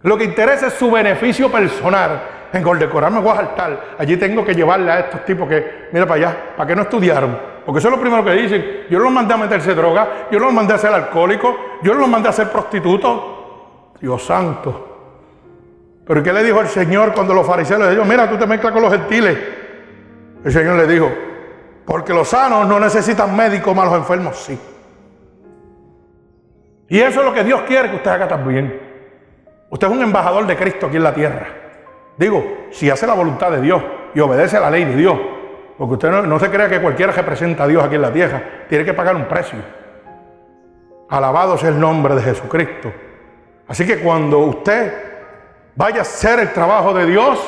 Lo 0.02 0.16
que 0.16 0.24
interesa 0.24 0.68
es 0.68 0.74
su 0.74 0.90
beneficio 0.90 1.50
personal. 1.50 2.22
En 2.52 2.62
Goldecorar 2.62 3.11
me 3.11 3.20
voy 3.20 3.33
a 3.33 3.37
saltar. 3.37 3.96
Allí 3.98 4.16
tengo 4.16 4.44
que 4.44 4.54
llevarle 4.54 4.90
a 4.90 5.00
estos 5.00 5.24
tipos 5.24 5.48
que, 5.48 5.88
mira 5.92 6.07
para 6.07 6.28
allá, 6.28 6.37
para 6.57 6.66
que 6.66 6.76
no 6.76 6.83
estudiaron. 6.83 7.37
Porque 7.66 7.81
eso 7.81 7.88
es 7.88 7.94
lo 7.94 8.00
primero 8.00 8.24
que 8.24 8.33
dicen. 8.33 8.87
Yo 8.88 8.98
los 9.00 9.11
mandé 9.11 9.35
a 9.35 9.37
meterse 9.37 9.74
droga, 9.74 10.28
yo 10.31 10.38
los 10.38 10.52
mandé 10.52 10.74
a 10.74 10.78
ser 10.78 10.92
alcohólicos, 10.92 11.54
yo 11.83 11.94
los 11.94 12.09
mandé 12.09 12.28
a 12.28 12.33
ser 12.33 12.48
prostitutos. 12.48 13.20
Dios 14.00 14.24
santo. 14.24 14.85
Pero 16.07 16.22
¿qué 16.22 16.33
le 16.33 16.42
dijo 16.42 16.61
el 16.61 16.68
Señor 16.68 17.12
cuando 17.12 17.35
los 17.35 17.46
fariseos 17.46 17.81
le 17.81 17.87
dijeron, 17.87 18.09
mira, 18.09 18.31
tú 18.31 18.38
te 18.38 18.46
mezclas 18.46 18.72
con 18.72 18.83
los 18.83 18.92
gentiles? 18.92 19.37
El 20.44 20.52
Señor 20.52 20.76
le 20.76 20.87
dijo, 20.87 21.12
porque 21.88 22.12
los 22.12 22.29
sanos 22.29 22.68
no 22.68 22.79
necesitan 22.79 23.35
médicos, 23.35 23.74
más 23.74 23.87
los 23.87 23.94
enfermos 23.94 24.37
sí. 24.37 24.61
Y 26.87 27.01
eso 27.01 27.20
es 27.20 27.24
lo 27.24 27.33
que 27.33 27.42
Dios 27.42 27.62
quiere 27.62 27.88
que 27.88 27.96
usted 27.96 28.11
haga 28.11 28.29
también. 28.29 28.79
Usted 29.70 29.87
es 29.87 29.92
un 29.94 30.03
embajador 30.03 30.46
de 30.46 30.55
Cristo 30.55 30.87
aquí 30.87 30.96
en 30.96 31.03
la 31.03 31.14
tierra. 31.14 31.46
Digo, 32.18 32.66
si 32.72 32.90
hace 32.90 33.07
la 33.07 33.14
voluntad 33.14 33.51
de 33.53 33.62
Dios 33.62 33.83
y 34.14 34.20
obedece 34.20 34.61
la 34.61 34.70
ley 34.70 34.85
de 34.85 34.96
Dios, 34.96 35.18
porque 35.79 35.94
usted 35.94 36.11
no, 36.11 36.38
se 36.38 36.51
crea 36.51 36.68
que 36.68 36.83
cualquiera 36.83 37.11
representa 37.11 37.64
a 37.64 37.66
Dios 37.66 37.83
aquí 37.83 37.94
en 37.94 38.03
la 38.03 38.12
tierra, 38.12 38.42
tiene 38.68 38.85
que 38.85 38.92
pagar 38.92 39.16
un 39.16 39.24
precio. 39.24 39.59
Alabado 41.09 41.57
sea 41.57 41.70
el 41.70 41.81
nombre 41.81 42.14
de 42.16 42.20
Jesucristo. 42.20 42.92
Así 43.66 43.87
que 43.87 44.01
cuando 44.01 44.40
usted 44.40 44.92
vaya 45.74 46.01
a 46.01 46.03
hacer 46.03 46.38
el 46.38 46.53
trabajo 46.53 46.92
de 46.92 47.07
Dios, 47.07 47.42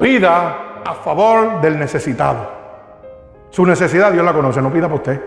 pida 0.00 0.67
a 0.84 0.94
favor 0.94 1.60
del 1.60 1.78
necesitado. 1.78 2.50
Su 3.50 3.64
necesidad 3.64 4.12
Dios 4.12 4.24
la 4.24 4.32
conoce, 4.32 4.60
no 4.60 4.72
pida 4.72 4.84
para 4.84 4.94
usted. 4.94 5.20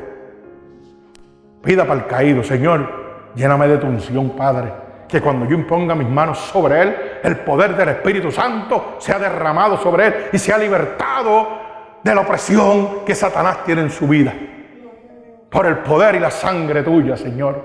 Pida 1.64 1.86
para 1.86 2.02
el 2.02 2.08
caído, 2.08 2.44
Señor, 2.44 3.32
lléname 3.36 3.68
de 3.68 3.78
tu 3.78 3.88
unción, 3.88 4.32
Padre 4.32 4.72
que 5.12 5.22
cuando 5.22 5.46
yo 5.46 5.56
imponga 5.56 5.94
mis 5.94 6.08
manos 6.08 6.40
sobre 6.40 6.82
él, 6.82 6.96
el 7.22 7.40
poder 7.40 7.76
del 7.76 7.90
Espíritu 7.90 8.32
Santo 8.32 8.96
sea 8.98 9.20
derramado 9.20 9.78
sobre 9.78 10.08
él 10.08 10.14
y 10.32 10.40
sea 10.40 10.58
libertado 10.58 11.50
de 12.02 12.16
la 12.16 12.22
opresión 12.22 13.04
que 13.06 13.14
Satanás 13.14 13.66
tiene 13.66 13.82
en 13.82 13.90
su 13.90 14.08
vida. 14.08 14.34
Por 15.50 15.66
el 15.66 15.80
poder 15.80 16.16
y 16.16 16.20
la 16.20 16.32
sangre 16.32 16.82
tuya, 16.82 17.18
Señor. 17.18 17.62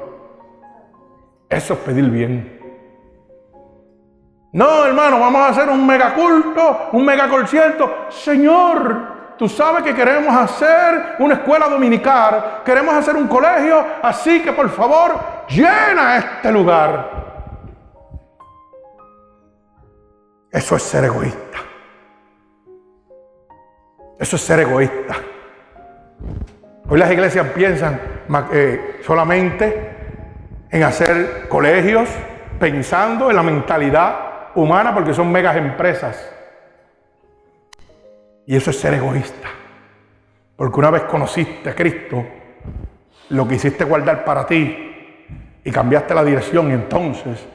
Eso 1.49 1.75
es 1.75 1.79
pedir 1.81 2.11
bien. 2.11 2.56
No, 4.57 4.87
hermano, 4.87 5.21
vamos 5.21 5.43
a 5.43 5.49
hacer 5.49 5.69
un 5.69 5.87
megaculto, 5.87 6.89
un 6.93 7.05
megaconcierto. 7.05 8.07
Señor, 8.09 9.17
Tú 9.37 9.51
sabes 9.51 9.83
que 9.83 9.95
queremos 9.95 10.35
hacer 10.35 11.17
una 11.19 11.35
escuela 11.35 11.69
dominical, 11.69 12.63
queremos 12.65 12.95
hacer 12.95 13.17
un 13.17 13.29
colegio, 13.29 13.85
así 14.03 14.41
que 14.41 14.51
por 14.55 14.71
favor 14.71 15.15
llena 15.47 16.17
este 16.17 16.51
lugar. 16.51 17.11
Eso 20.51 20.77
es 20.77 20.83
ser 20.85 21.05
egoísta. 21.05 21.59
Eso 24.19 24.37
es 24.37 24.43
ser 24.43 24.61
egoísta. 24.61 25.17
Hoy 26.89 26.99
las 26.99 27.11
iglesias 27.11 27.47
piensan 27.49 28.01
eh, 28.53 29.03
solamente 29.05 29.97
en 30.71 30.83
hacer 30.83 31.47
colegios, 31.47 32.09
pensando 32.59 33.29
en 33.29 33.37
la 33.37 33.43
mentalidad 33.43 34.27
humana 34.57 34.93
porque 34.93 35.15
son 35.15 35.31
megas 35.31 35.57
empresas. 35.57 36.33
Y 38.47 38.57
eso 38.57 38.71
es 38.71 38.81
ser 38.81 38.95
egoísta. 38.95 39.49
Porque 40.57 40.81
una 40.81 40.91
vez 40.91 41.03
conociste 41.03 41.71
a 41.71 41.75
Cristo, 41.75 42.25
lo 43.31 43.47
que 43.47 43.57
hiciste 43.57 43.85
guardar 43.85 44.25
para 44.25 44.47
ti 44.47 44.83
y 45.63 45.71
cambiaste 45.71 46.15
la 46.15 46.25
dirección 46.25 46.71
y 46.71 46.75
entonces 46.75 47.47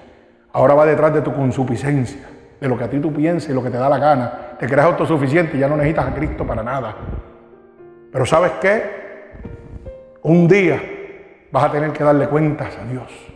ahora 0.53 0.75
va 0.75 0.85
detrás 0.85 1.13
de 1.13 1.21
tu 1.21 1.33
consuficiencia 1.33 2.27
de 2.59 2.67
lo 2.67 2.77
que 2.77 2.83
a 2.83 2.89
ti 2.89 2.99
tú 2.99 3.11
pienses 3.11 3.49
y 3.49 3.53
lo 3.53 3.63
que 3.63 3.71
te 3.71 3.77
da 3.77 3.89
la 3.89 3.97
gana. 3.97 4.57
Te 4.59 4.67
creas 4.67 4.85
autosuficiente 4.85 5.57
y 5.57 5.59
ya 5.59 5.67
no 5.67 5.75
necesitas 5.75 6.07
a 6.07 6.13
Cristo 6.13 6.45
para 6.45 6.61
nada. 6.61 6.95
Pero 8.11 8.25
¿sabes 8.25 8.51
qué? 8.61 9.01
Un 10.21 10.47
día 10.47 10.79
vas 11.51 11.63
a 11.63 11.71
tener 11.71 11.91
que 11.91 12.03
darle 12.03 12.27
cuentas 12.27 12.77
a 12.77 12.85
Dios 12.85 13.30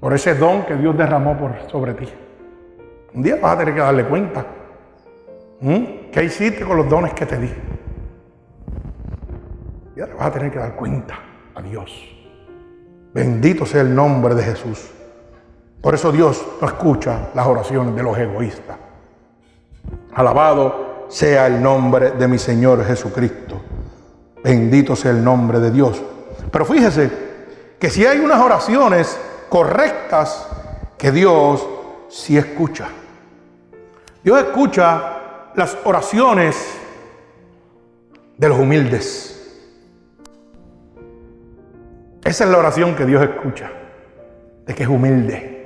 por 0.00 0.14
ese 0.14 0.34
don 0.34 0.64
que 0.64 0.74
Dios 0.76 0.96
derramó 0.96 1.36
por, 1.36 1.70
sobre 1.70 1.94
ti. 1.94 2.08
Un 3.14 3.22
día 3.22 3.36
vas 3.36 3.54
a 3.54 3.58
tener 3.58 3.74
que 3.74 3.80
darle 3.80 4.04
cuenta. 4.04 4.46
¿Qué 5.60 6.24
hiciste 6.24 6.64
con 6.64 6.78
los 6.78 6.88
dones 6.88 7.12
que 7.12 7.26
te 7.26 7.36
di? 7.36 7.52
Y 9.94 10.00
ahora 10.00 10.14
vas 10.14 10.26
a 10.26 10.32
tener 10.32 10.50
que 10.50 10.58
dar 10.58 10.74
cuenta 10.74 11.18
a 11.54 11.60
Dios. 11.60 11.92
Bendito 13.12 13.66
sea 13.66 13.82
el 13.82 13.94
nombre 13.94 14.34
de 14.34 14.42
Jesús. 14.42 14.90
Por 15.82 15.94
eso 15.94 16.10
Dios 16.12 16.46
no 16.60 16.66
escucha 16.66 17.28
las 17.34 17.46
oraciones 17.46 17.94
de 17.94 18.02
los 18.02 18.16
egoístas. 18.16 18.76
Alabado 20.14 21.06
sea 21.08 21.46
el 21.46 21.62
nombre 21.62 22.12
de 22.12 22.28
mi 22.28 22.38
Señor 22.38 22.84
Jesucristo. 22.84 23.60
Bendito 24.42 24.96
sea 24.96 25.10
el 25.10 25.22
nombre 25.22 25.58
de 25.60 25.70
Dios. 25.70 26.02
Pero 26.50 26.64
fíjese 26.64 27.10
que 27.78 27.90
si 27.90 28.06
hay 28.06 28.20
unas 28.20 28.40
oraciones 28.40 29.18
correctas 29.50 30.48
que 30.96 31.12
Dios 31.12 31.68
sí 32.08 32.38
escucha. 32.38 32.88
Dios 34.24 34.38
escucha 34.38 35.50
las 35.54 35.76
oraciones 35.84 36.56
de 38.38 38.48
los 38.48 38.58
humildes. 38.58 39.26
Esa 42.24 42.44
es 42.44 42.50
la 42.50 42.56
oración 42.56 42.96
que 42.96 43.04
Dios 43.04 43.22
escucha, 43.22 43.70
de 44.64 44.74
que 44.74 44.84
es 44.84 44.88
humilde 44.88 45.60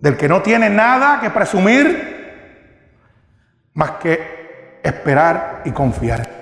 del 0.00 0.16
que 0.16 0.28
no 0.28 0.42
tiene 0.42 0.70
nada 0.70 1.20
que 1.20 1.30
presumir 1.30 2.08
más 3.74 3.92
que 3.92 4.80
esperar 4.82 5.62
y 5.64 5.70
confiar. 5.72 6.39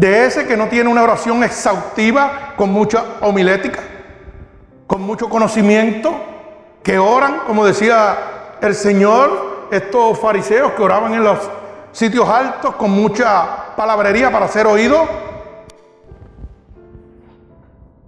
De 0.00 0.24
ese 0.24 0.46
que 0.46 0.56
no 0.56 0.68
tiene 0.68 0.88
una 0.88 1.02
oración 1.02 1.44
exhaustiva 1.44 2.54
con 2.56 2.72
mucha 2.72 3.04
homilética, 3.20 3.80
con 4.86 5.02
mucho 5.02 5.28
conocimiento, 5.28 6.10
que 6.82 6.98
oran, 6.98 7.40
como 7.46 7.66
decía 7.66 8.16
el 8.62 8.74
Señor, 8.74 9.68
estos 9.70 10.18
fariseos 10.18 10.72
que 10.72 10.82
oraban 10.82 11.12
en 11.12 11.22
los 11.22 11.38
sitios 11.92 12.26
altos 12.26 12.76
con 12.76 12.90
mucha 12.90 13.76
palabrería 13.76 14.32
para 14.32 14.48
ser 14.48 14.66
oídos. 14.66 15.06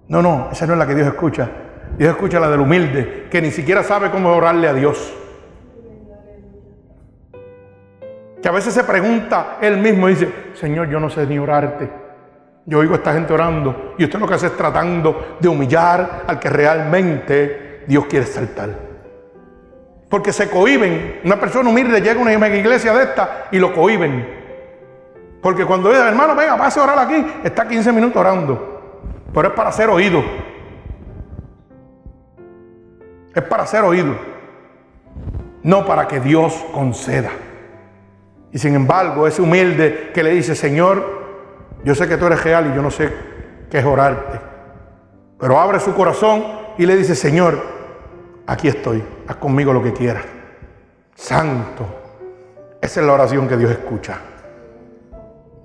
No, 0.09 0.23
no, 0.23 0.49
esa 0.51 0.67
no 0.67 0.73
es 0.73 0.79
la 0.79 0.87
que 0.87 0.95
Dios 0.95 1.09
escucha. 1.09 1.51
Dios 1.99 2.13
escucha 2.13 2.41
la 2.41 2.49
del 2.49 2.61
humilde, 2.61 3.29
que 3.31 3.43
ni 3.43 3.51
siquiera 3.51 3.83
sabe 3.83 4.11
cómo 4.11 4.35
orarle 4.35 4.67
a 4.67 4.73
Dios. 4.73 5.13
Que 8.43 8.49
a 8.49 8.53
veces 8.53 8.75
se 8.75 8.83
pregunta 8.83 9.59
él 9.61 9.79
mismo 9.79 10.09
y 10.09 10.15
dice, 10.15 10.33
Señor, 10.55 10.89
yo 10.89 10.99
no 10.99 11.09
sé 11.09 11.25
ni 11.27 11.39
orarte. 11.39 11.89
Yo 12.67 12.81
oigo 12.81 12.95
a 12.95 12.97
esta 12.97 13.13
gente 13.13 13.33
orando 13.33 13.95
y 13.99 14.05
usted 14.05 14.19
lo 14.19 14.27
que 14.27 14.35
hace 14.35 14.47
es 14.47 14.57
tratando 14.57 15.37
de 15.41 15.49
humillar 15.49 16.25
al 16.27 16.39
que 16.39 16.49
realmente 16.49 17.85
Dios 17.87 18.07
quiere 18.07 18.27
saltar. 18.27 18.71
Porque 20.09 20.33
se 20.33 20.51
cohiben. 20.51 21.21
Una 21.25 21.39
persona 21.39 21.71
humilde 21.71 22.01
llega 22.01 22.19
a 22.21 22.23
una 22.23 22.49
iglesia 22.49 22.93
de 22.93 23.05
esta 23.05 23.49
y 23.53 23.59
lo 23.59 23.73
cohiben. 23.73 24.43
Porque 25.41 25.65
cuando 25.65 25.89
dice, 25.89 26.03
hermano, 26.03 26.35
venga, 26.35 26.57
pase 26.57 26.81
a 26.81 26.83
orar 26.85 26.99
aquí, 26.99 27.25
está 27.43 27.67
15 27.67 27.93
minutos 27.93 28.17
orando. 28.17 29.01
Pero 29.33 29.49
es 29.49 29.55
para 29.55 29.73
ser 29.73 29.89
oído. 29.89 30.23
Es 33.35 33.43
para 33.45 33.67
ser 33.67 33.83
oído, 33.83 34.15
no 35.63 35.87
para 35.87 36.07
que 36.07 36.21
Dios 36.21 36.53
conceda. 36.73 37.31
Y 38.53 38.59
sin 38.59 38.75
embargo, 38.75 39.27
ese 39.27 39.41
humilde 39.41 40.11
que 40.13 40.23
le 40.23 40.31
dice, 40.31 40.55
Señor, 40.55 41.23
yo 41.85 41.95
sé 41.95 42.07
que 42.07 42.19
tú 42.19 42.27
eres 42.27 42.45
real 42.45 42.71
y 42.71 42.77
yo 42.77 42.83
no 42.83 42.91
sé 42.91 43.11
qué 43.71 43.79
es 43.79 43.85
orarte. 43.85 44.39
Pero 45.41 45.59
abre 45.59 45.81
su 45.81 45.95
corazón 45.95 46.45
y 46.77 46.85
le 46.85 46.95
dice, 46.97 47.15
Señor, 47.15 47.59
aquí 48.47 48.69
estoy, 48.69 49.03
haz 49.27 49.37
conmigo 49.37 49.73
lo 49.73 49.83
que 49.83 49.93
quieras. 49.93 50.25
Santo. 51.15 51.87
Esa 52.81 53.01
es 53.01 53.07
la 53.07 53.13
oración 53.13 53.49
que 53.49 53.57
Dios 53.57 53.71
escucha. 53.71 54.19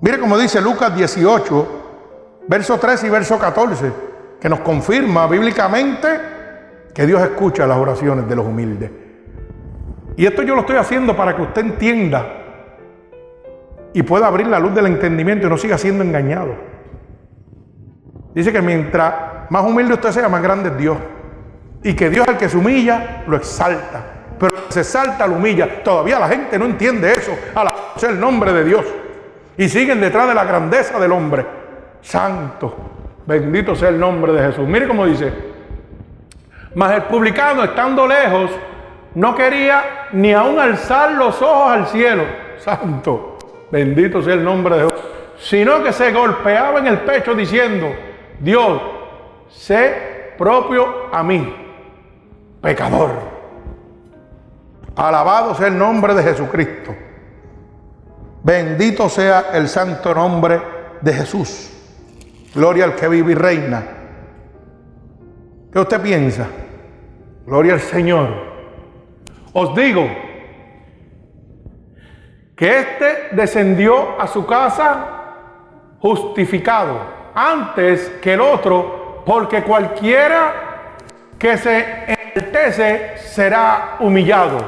Mire 0.00 0.18
como 0.18 0.38
dice 0.38 0.60
Lucas 0.60 0.94
18, 0.94 1.68
verso 2.46 2.78
13 2.78 3.06
y 3.06 3.10
verso 3.10 3.38
14, 3.38 3.92
que 4.40 4.48
nos 4.48 4.60
confirma 4.60 5.26
bíblicamente 5.26 6.08
que 6.94 7.06
Dios 7.06 7.20
escucha 7.22 7.66
las 7.66 7.76
oraciones 7.76 8.28
de 8.28 8.36
los 8.36 8.46
humildes. 8.46 8.90
Y 10.16 10.26
esto 10.26 10.42
yo 10.42 10.54
lo 10.54 10.62
estoy 10.62 10.76
haciendo 10.76 11.16
para 11.16 11.36
que 11.36 11.42
usted 11.42 11.62
entienda 11.62 12.37
y 13.92 14.02
pueda 14.02 14.26
abrir 14.26 14.46
la 14.46 14.58
luz 14.58 14.74
del 14.74 14.86
entendimiento 14.86 15.46
y 15.46 15.50
no 15.50 15.56
siga 15.56 15.78
siendo 15.78 16.04
engañado. 16.04 16.54
Dice 18.34 18.52
que 18.52 18.62
mientras 18.62 19.14
más 19.50 19.64
humilde 19.64 19.94
usted 19.94 20.10
sea, 20.10 20.28
más 20.28 20.42
grande 20.42 20.70
es 20.70 20.76
Dios. 20.76 20.96
Y 21.82 21.94
que 21.94 22.10
Dios 22.10 22.26
al 22.28 22.36
que 22.36 22.48
se 22.48 22.56
humilla, 22.56 23.22
lo 23.26 23.36
exalta. 23.36 24.04
Pero 24.38 24.54
se 24.68 24.80
exalta, 24.80 25.26
lo 25.26 25.36
humilla. 25.36 25.82
Todavía 25.82 26.18
la 26.18 26.28
gente 26.28 26.58
no 26.58 26.66
entiende 26.66 27.10
eso. 27.12 27.32
A 27.54 27.64
la 27.64 27.74
el 28.08 28.20
nombre 28.20 28.52
de 28.52 28.64
Dios. 28.64 28.84
Y 29.56 29.68
siguen 29.68 30.00
detrás 30.00 30.28
de 30.28 30.34
la 30.34 30.44
grandeza 30.44 30.98
del 30.98 31.12
hombre. 31.12 31.46
Santo. 32.00 32.76
Bendito 33.26 33.74
sea 33.74 33.88
el 33.88 33.98
nombre 33.98 34.32
de 34.32 34.46
Jesús. 34.46 34.68
Mire 34.68 34.86
cómo 34.86 35.06
dice. 35.06 35.32
Mas 36.74 36.92
el 36.92 37.02
publicano, 37.04 37.64
estando 37.64 38.06
lejos, 38.06 38.50
no 39.14 39.34
quería 39.34 40.08
ni 40.12 40.32
aún 40.32 40.60
alzar 40.60 41.12
los 41.12 41.40
ojos 41.42 41.70
al 41.70 41.86
cielo. 41.88 42.24
Santo. 42.58 43.37
Bendito 43.70 44.22
sea 44.22 44.34
el 44.34 44.44
nombre 44.44 44.76
de 44.76 44.82
Dios. 44.82 44.94
Sino 45.40 45.82
que 45.82 45.92
se 45.92 46.12
golpeaba 46.12 46.80
en 46.80 46.86
el 46.88 47.00
pecho 47.00 47.34
diciendo, 47.34 47.86
Dios, 48.40 48.80
sé 49.48 50.32
propio 50.36 51.12
a 51.12 51.22
mí, 51.22 51.54
pecador. 52.60 53.10
Alabado 54.96 55.54
sea 55.54 55.68
el 55.68 55.78
nombre 55.78 56.14
de 56.14 56.22
Jesucristo. 56.22 56.94
Bendito 58.42 59.08
sea 59.08 59.50
el 59.52 59.68
santo 59.68 60.14
nombre 60.14 60.60
de 61.00 61.12
Jesús. 61.12 61.70
Gloria 62.54 62.84
al 62.84 62.96
que 62.96 63.08
vive 63.08 63.32
y 63.32 63.34
reina. 63.34 63.82
¿Qué 65.72 65.78
usted 65.78 66.00
piensa? 66.00 66.46
Gloria 67.46 67.74
al 67.74 67.80
Señor. 67.80 68.28
Os 69.52 69.74
digo 69.74 70.08
que 72.58 72.80
éste 72.80 73.28
descendió 73.32 74.20
a 74.20 74.26
su 74.26 74.44
casa 74.44 75.06
justificado 76.00 76.98
antes 77.32 78.08
que 78.20 78.34
el 78.34 78.40
otro, 78.40 79.22
porque 79.24 79.62
cualquiera 79.62 80.96
que 81.38 81.56
se 81.56 82.04
enaltece 82.08 83.16
será 83.18 83.98
humillado, 84.00 84.58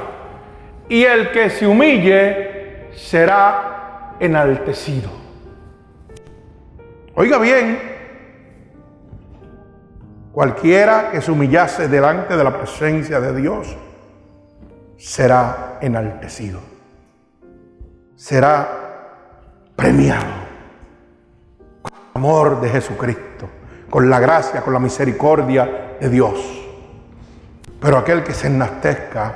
y 0.89 1.03
el 1.03 1.33
que 1.33 1.51
se 1.51 1.67
humille 1.67 2.91
será 2.95 4.15
enaltecido. 4.21 5.11
Oiga 7.17 7.39
bien, 7.39 7.77
cualquiera 10.31 11.11
que 11.11 11.21
se 11.21 11.33
humillase 11.33 11.89
delante 11.89 12.37
de 12.37 12.45
la 12.45 12.57
presencia 12.57 13.21
de 13.21 13.35
Dios 13.41 13.77
será 14.97 15.79
enaltecido, 15.81 16.61
será 18.21 18.69
premiado 19.75 20.27
con 21.81 21.93
el 21.95 22.17
amor 22.17 22.61
de 22.61 22.69
Jesucristo, 22.69 23.49
con 23.89 24.11
la 24.11 24.21
gracia, 24.21 24.61
con 24.61 24.75
la 24.75 24.79
misericordia 24.79 25.97
de 25.99 26.11
Dios. 26.11 26.39
Pero 27.81 27.97
aquel 27.97 28.23
que 28.23 28.35
se 28.35 28.49
enaltezca 28.49 29.35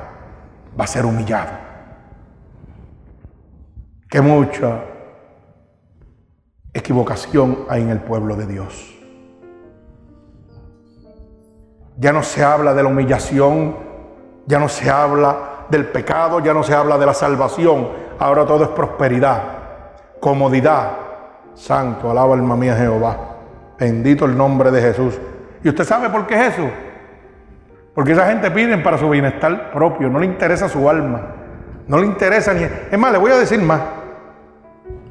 va 0.79 0.85
a 0.85 0.87
ser 0.87 1.07
humillado. 1.07 1.53
Que 4.07 4.21
mucha 4.21 4.83
equivocación 6.75 7.65
hay 7.71 7.81
en 7.81 7.89
el 7.89 8.01
pueblo 8.01 8.37
de 8.37 8.47
Dios. 8.47 8.95
Ya 11.97 12.13
no 12.13 12.23
se 12.23 12.45
habla 12.45 12.75
de 12.75 12.83
la 12.83 12.91
humillación, 12.91 13.77
ya 14.45 14.59
no 14.59 14.69
se 14.69 14.91
habla 14.91 15.65
del 15.71 15.87
pecado, 15.87 16.41
ya 16.41 16.53
no 16.53 16.63
se 16.63 16.75
habla 16.75 16.99
de 16.99 17.07
la 17.07 17.15
salvación. 17.15 18.04
Ahora 18.19 18.47
todo 18.47 18.65
es 18.65 18.71
prosperidad, 18.71 19.43
comodidad. 20.21 20.91
Santo, 21.55 22.11
alaba 22.11 22.35
alma 22.35 22.57
mía 22.57 22.75
Jehová. 22.77 23.17
Bendito 23.79 24.25
el 24.25 24.37
nombre 24.37 24.71
de 24.71 24.81
Jesús. 24.81 25.19
¿Y 25.63 25.69
usted 25.69 25.85
sabe 25.85 26.11
por 26.11 26.27
qué 26.27 26.35
es 26.35 26.55
eso? 26.55 26.69
Porque 27.95 28.13
esa 28.13 28.27
gente 28.27 28.51
pide 28.51 28.77
para 28.79 28.99
su 28.99 29.09
bienestar 29.09 29.71
propio, 29.73 30.09
no 30.09 30.19
le 30.19 30.27
interesa 30.27 30.69
su 30.69 30.89
alma, 30.91 31.21
no 31.87 31.99
le 31.99 32.07
interesa 32.07 32.53
ni... 32.53 32.65
Es 32.65 32.99
más, 32.99 33.13
le 33.13 33.19
voy 33.19 33.31
a 33.31 33.37
decir 33.37 33.61
más. 33.63 33.81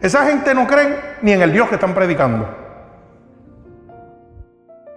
Esa 0.01 0.25
gente 0.25 0.53
no 0.53 0.67
cree 0.67 0.97
ni 1.21 1.31
en 1.31 1.41
el 1.41 1.53
Dios 1.53 1.69
que 1.69 1.75
están 1.75 1.93
predicando. 1.93 2.45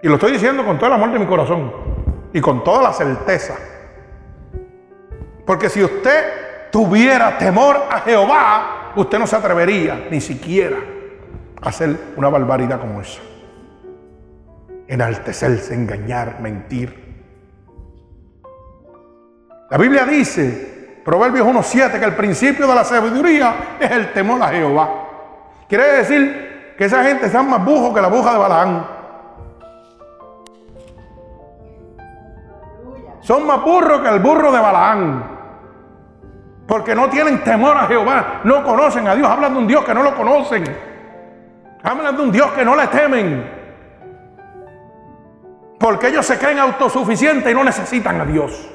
Y 0.03 0.07
lo 0.07 0.15
estoy 0.15 0.33
diciendo 0.33 0.65
con 0.65 0.77
todo 0.77 0.87
el 0.87 0.93
amor 0.93 1.11
de 1.11 1.19
mi 1.19 1.25
corazón 1.25 1.71
y 2.33 2.41
con 2.41 2.63
toda 2.63 2.83
la 2.83 2.93
certeza. 2.93 3.55
Porque 5.45 5.69
si 5.69 5.81
usted 5.81 6.46
tuviera 6.77 7.39
temor 7.39 7.87
a 7.89 8.01
Jehová, 8.01 8.91
usted 8.95 9.17
no 9.17 9.25
se 9.25 9.35
atrevería 9.35 10.09
ni 10.11 10.21
siquiera 10.21 10.77
a 11.59 11.69
hacer 11.69 12.13
una 12.15 12.29
barbaridad 12.29 12.79
como 12.79 13.01
esa. 13.01 13.19
Enaltecerse, 14.87 15.73
engañar, 15.73 16.39
mentir. 16.39 17.23
La 19.71 19.77
Biblia 19.79 20.05
dice 20.05 21.01
Proverbios 21.03 21.47
1.7, 21.47 21.97
que 21.97 22.05
el 22.05 22.13
principio 22.13 22.67
de 22.67 22.75
la 22.75 22.83
sabiduría 22.83 23.55
es 23.79 23.89
el 23.89 24.13
temor 24.13 24.43
a 24.43 24.49
Jehová. 24.49 24.89
Quiere 25.67 25.93
decir 25.93 26.75
que 26.77 26.85
esa 26.85 27.03
gente 27.03 27.25
está 27.25 27.41
más 27.41 27.65
bujos 27.65 27.91
que 27.91 28.01
la 28.01 28.07
buja 28.07 28.33
de 28.33 28.37
Balaán. 28.37 28.87
Son 33.21 33.47
más 33.47 33.63
burros 33.63 33.99
que 34.01 34.09
el 34.09 34.19
burro 34.19 34.51
de 34.51 34.59
Balaán. 34.59 35.36
Porque 36.67 36.93
no 36.93 37.09
tienen 37.09 37.43
temor 37.43 37.77
a 37.77 37.87
Jehová, 37.87 38.41
no 38.43 38.61
conocen 38.61 39.07
a 39.07 39.15
Dios, 39.15 39.27
hablan 39.27 39.53
de 39.53 39.59
un 39.59 39.67
Dios 39.67 39.85
que 39.85 39.93
no 39.93 40.03
lo 40.03 40.13
conocen. 40.15 40.63
Hablan 41.81 42.17
de 42.17 42.23
un 42.23 42.31
Dios 42.31 42.51
que 42.51 42.65
no 42.65 42.75
le 42.75 42.87
temen. 42.87 43.49
Porque 45.79 46.09
ellos 46.09 46.25
se 46.25 46.37
creen 46.37 46.59
autosuficientes 46.59 47.49
y 47.49 47.55
no 47.55 47.63
necesitan 47.63 48.19
a 48.19 48.25
Dios. 48.25 48.69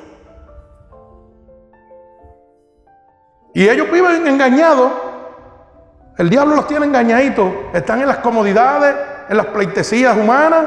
Y 3.53 3.69
ellos 3.69 3.91
viven 3.93 4.27
engañados. 4.27 4.91
El 6.17 6.31
diablo 6.31 6.57
los 6.57 6.67
tiene 6.67 6.87
engañaditos. 6.87 7.53
Están 7.75 8.01
en 8.01 8.07
las 8.07 8.19
comodidades, 8.19 8.97
en 9.29 9.37
las 9.37 9.47
pleitesías 9.47 10.17
humanas. 10.17 10.65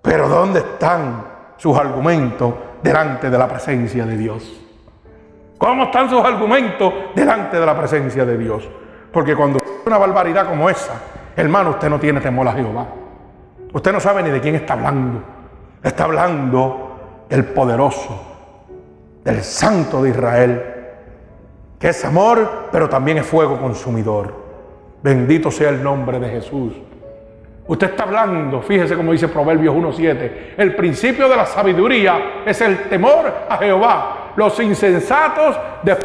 Pero 0.00 0.28
¿dónde 0.28 0.60
están 0.60 1.26
sus 1.58 1.76
argumentos 1.76 2.54
delante 2.82 3.28
de 3.28 3.36
la 3.36 3.46
presencia 3.46 4.06
de 4.06 4.16
Dios? 4.16 4.69
¿Cómo 5.60 5.84
están 5.84 6.08
sus 6.08 6.24
argumentos 6.24 6.90
delante 7.14 7.60
de 7.60 7.66
la 7.66 7.76
presencia 7.76 8.24
de 8.24 8.38
Dios? 8.38 8.66
Porque 9.12 9.36
cuando 9.36 9.60
una 9.84 9.98
barbaridad 9.98 10.48
como 10.48 10.70
esa, 10.70 10.94
hermano, 11.36 11.72
usted 11.72 11.90
no 11.90 12.00
tiene 12.00 12.18
temor 12.18 12.48
a 12.48 12.54
Jehová. 12.54 12.86
Usted 13.70 13.92
no 13.92 14.00
sabe 14.00 14.22
ni 14.22 14.30
de 14.30 14.40
quién 14.40 14.54
está 14.54 14.72
hablando. 14.72 15.22
Está 15.82 16.04
hablando 16.04 17.26
del 17.28 17.44
poderoso, 17.44 18.22
del 19.22 19.42
santo 19.42 20.02
de 20.02 20.08
Israel, 20.08 20.62
que 21.78 21.90
es 21.90 22.04
amor, 22.06 22.68
pero 22.72 22.88
también 22.88 23.18
es 23.18 23.26
fuego 23.26 23.60
consumidor. 23.60 24.34
Bendito 25.02 25.50
sea 25.50 25.68
el 25.68 25.82
nombre 25.82 26.18
de 26.18 26.30
Jesús. 26.30 26.72
Usted 27.66 27.90
está 27.90 28.04
hablando, 28.04 28.62
fíjese 28.62 28.96
como 28.96 29.12
dice 29.12 29.28
Proverbios 29.28 29.74
1.7, 29.74 30.54
el 30.56 30.74
principio 30.74 31.28
de 31.28 31.36
la 31.36 31.44
sabiduría 31.44 32.44
es 32.46 32.58
el 32.62 32.88
temor 32.88 33.30
a 33.46 33.58
Jehová. 33.58 34.19
Los 34.36 34.58
insensatos 34.60 35.56
de 35.82 35.96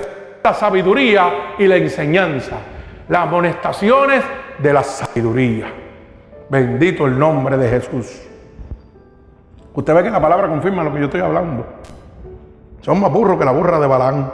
la 0.43 0.53
sabiduría 0.53 1.55
y 1.57 1.67
la 1.67 1.75
enseñanza. 1.75 2.57
Las 3.09 3.23
amonestaciones 3.23 4.23
de 4.57 4.73
la 4.73 4.83
sabiduría. 4.83 5.67
Bendito 6.49 7.05
el 7.05 7.17
nombre 7.17 7.57
de 7.57 7.69
Jesús. 7.69 8.21
Usted 9.73 9.93
ve 9.93 10.03
que 10.03 10.09
la 10.09 10.21
palabra 10.21 10.47
confirma 10.47 10.83
lo 10.83 10.93
que 10.93 10.99
yo 10.99 11.05
estoy 11.05 11.21
hablando. 11.21 11.65
Son 12.81 12.99
más 12.99 13.11
burros 13.11 13.37
que 13.37 13.45
la 13.45 13.51
burra 13.51 13.79
de 13.79 13.87
Balán. 13.87 14.31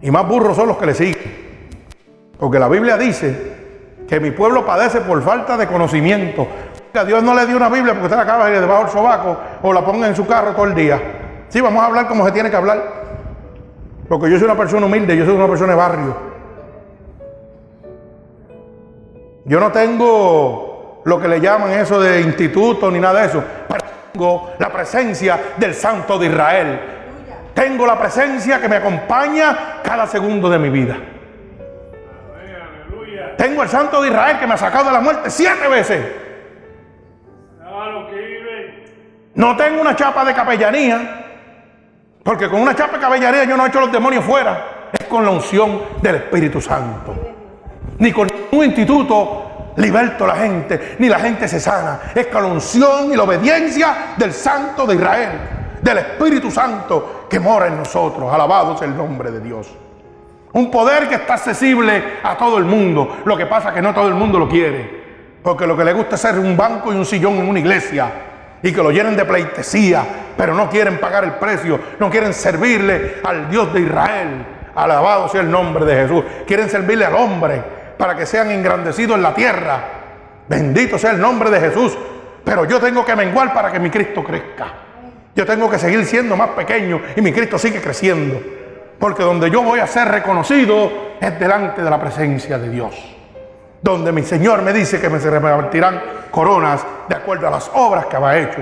Y 0.00 0.10
más 0.10 0.26
burros 0.26 0.56
son 0.56 0.68
los 0.68 0.76
que 0.76 0.86
le 0.86 0.94
siguen. 0.94 1.44
Porque 2.38 2.58
la 2.58 2.68
Biblia 2.68 2.96
dice 2.96 3.52
que 4.08 4.20
mi 4.20 4.30
pueblo 4.32 4.66
padece 4.66 5.00
por 5.00 5.22
falta 5.22 5.56
de 5.56 5.66
conocimiento. 5.66 6.46
A 6.94 7.04
Dios 7.04 7.22
no 7.22 7.34
le 7.34 7.46
dio 7.46 7.56
una 7.56 7.68
Biblia 7.68 7.92
porque 7.92 8.06
usted 8.06 8.16
la 8.16 8.22
acaba 8.22 8.48
de 8.48 8.60
debajo 8.60 8.84
del 8.84 8.92
sobaco 8.92 9.36
o 9.62 9.72
la 9.72 9.84
ponga 9.84 10.06
en 10.06 10.14
su 10.14 10.26
carro 10.26 10.52
todo 10.52 10.66
el 10.66 10.74
día. 10.74 11.00
Sí, 11.48 11.60
vamos 11.60 11.82
a 11.82 11.86
hablar 11.86 12.08
como 12.08 12.24
se 12.24 12.32
tiene 12.32 12.50
que 12.50 12.56
hablar. 12.56 13.03
Porque 14.08 14.30
yo 14.30 14.38
soy 14.38 14.44
una 14.44 14.56
persona 14.56 14.86
humilde, 14.86 15.16
yo 15.16 15.24
soy 15.24 15.34
una 15.34 15.48
persona 15.48 15.72
de 15.72 15.78
barrio. 15.78 16.16
Yo 19.46 19.60
no 19.60 19.70
tengo 19.72 21.02
lo 21.04 21.20
que 21.20 21.28
le 21.28 21.40
llaman 21.40 21.70
eso 21.72 22.00
de 22.00 22.20
instituto 22.20 22.90
ni 22.90 22.98
nada 22.98 23.20
de 23.20 23.26
eso. 23.26 23.44
Pero 23.68 23.84
tengo 24.12 24.50
la 24.58 24.70
presencia 24.70 25.40
del 25.58 25.74
Santo 25.74 26.18
de 26.18 26.26
Israel 26.26 26.80
tengo 27.54 27.86
la 27.86 27.96
presencia 27.96 28.60
que 28.60 28.68
me 28.68 28.76
acompaña 28.76 29.80
cada 29.82 30.06
segundo 30.08 30.50
de 30.50 30.58
mi 30.58 30.70
vida. 30.70 30.96
Tengo 33.38 33.62
el 33.62 33.68
Santo 33.68 34.02
de 34.02 34.08
Israel 34.08 34.38
que 34.38 34.46
me 34.46 34.54
ha 34.54 34.58
sacado 34.58 34.86
de 34.86 34.92
la 34.92 35.00
muerte 35.00 35.30
siete 35.30 35.68
veces. 35.68 36.04
No 39.34 39.56
tengo 39.56 39.80
una 39.80 39.94
chapa 39.94 40.24
de 40.24 40.34
capellanía. 40.34 41.20
Porque 42.24 42.48
con 42.48 42.62
una 42.62 42.74
chapa 42.74 42.94
de 42.94 43.00
caballería 43.00 43.44
yo 43.44 43.54
no 43.54 43.66
he 43.66 43.68
hecho 43.68 43.80
los 43.80 43.92
demonios 43.92 44.24
fuera. 44.24 44.88
Es 44.98 45.06
con 45.06 45.24
la 45.24 45.30
unción 45.30 45.82
del 46.00 46.16
Espíritu 46.16 46.60
Santo. 46.60 47.14
Ni 47.98 48.12
con 48.12 48.32
un 48.50 48.64
instituto 48.64 49.72
liberto 49.76 50.26
la 50.26 50.36
gente, 50.36 50.96
ni 50.98 51.08
la 51.08 51.18
gente 51.18 51.46
se 51.46 51.60
sana. 51.60 52.00
Es 52.14 52.28
con 52.28 52.42
la 52.42 52.48
unción 52.48 53.12
y 53.12 53.16
la 53.16 53.24
obediencia 53.24 54.14
del 54.16 54.32
Santo 54.32 54.86
de 54.86 54.94
Israel, 54.94 55.30
del 55.82 55.98
Espíritu 55.98 56.50
Santo 56.50 57.26
que 57.28 57.38
mora 57.38 57.66
en 57.66 57.76
nosotros. 57.76 58.32
Alabado 58.32 58.78
sea 58.78 58.88
el 58.88 58.96
nombre 58.96 59.30
de 59.30 59.40
Dios. 59.40 59.68
Un 60.54 60.70
poder 60.70 61.08
que 61.08 61.16
está 61.16 61.34
accesible 61.34 62.20
a 62.22 62.38
todo 62.38 62.56
el 62.56 62.64
mundo. 62.64 63.18
Lo 63.26 63.36
que 63.36 63.44
pasa 63.44 63.68
es 63.68 63.74
que 63.74 63.82
no 63.82 63.92
todo 63.92 64.08
el 64.08 64.14
mundo 64.14 64.38
lo 64.38 64.48
quiere. 64.48 65.04
Porque 65.42 65.66
lo 65.66 65.76
que 65.76 65.84
le 65.84 65.92
gusta 65.92 66.14
es 66.14 66.22
ser 66.22 66.38
un 66.38 66.56
banco 66.56 66.90
y 66.90 66.96
un 66.96 67.04
sillón 67.04 67.34
en 67.34 67.48
una 67.48 67.58
iglesia. 67.58 68.10
Y 68.64 68.72
que 68.72 68.82
lo 68.82 68.90
llenen 68.90 69.14
de 69.14 69.26
pleitesía. 69.26 70.04
Pero 70.36 70.54
no 70.54 70.70
quieren 70.70 70.98
pagar 70.98 71.22
el 71.22 71.34
precio. 71.34 71.78
No 72.00 72.10
quieren 72.10 72.32
servirle 72.32 73.16
al 73.22 73.50
Dios 73.50 73.72
de 73.74 73.82
Israel. 73.82 74.46
Alabado 74.74 75.28
sea 75.28 75.42
el 75.42 75.50
nombre 75.50 75.84
de 75.84 75.94
Jesús. 75.94 76.24
Quieren 76.46 76.70
servirle 76.70 77.04
al 77.04 77.14
hombre 77.14 77.62
para 77.98 78.16
que 78.16 78.24
sean 78.24 78.50
engrandecidos 78.50 79.16
en 79.16 79.22
la 79.22 79.34
tierra. 79.34 79.84
Bendito 80.48 80.98
sea 80.98 81.10
el 81.10 81.20
nombre 81.20 81.50
de 81.50 81.60
Jesús. 81.60 81.96
Pero 82.42 82.64
yo 82.64 82.80
tengo 82.80 83.04
que 83.04 83.14
menguar 83.14 83.52
para 83.52 83.70
que 83.70 83.78
mi 83.78 83.90
Cristo 83.90 84.24
crezca. 84.24 84.66
Yo 85.36 85.44
tengo 85.44 85.68
que 85.68 85.78
seguir 85.78 86.04
siendo 86.06 86.34
más 86.34 86.50
pequeño 86.50 87.02
y 87.16 87.20
mi 87.20 87.32
Cristo 87.32 87.58
sigue 87.58 87.82
creciendo. 87.82 88.40
Porque 88.98 89.22
donde 89.22 89.50
yo 89.50 89.62
voy 89.62 89.80
a 89.80 89.86
ser 89.86 90.08
reconocido 90.08 90.90
es 91.20 91.38
delante 91.38 91.82
de 91.82 91.90
la 91.90 92.00
presencia 92.00 92.58
de 92.58 92.70
Dios. 92.70 93.13
Donde 93.84 94.12
mi 94.12 94.22
Señor 94.22 94.62
me 94.62 94.72
dice 94.72 94.98
que 94.98 95.10
me 95.10 95.20
se 95.20 95.28
repartirán 95.28 96.00
coronas 96.30 96.86
de 97.06 97.16
acuerdo 97.16 97.48
a 97.48 97.50
las 97.50 97.70
obras 97.74 98.06
que 98.06 98.16
había 98.16 98.38
hecho. 98.38 98.60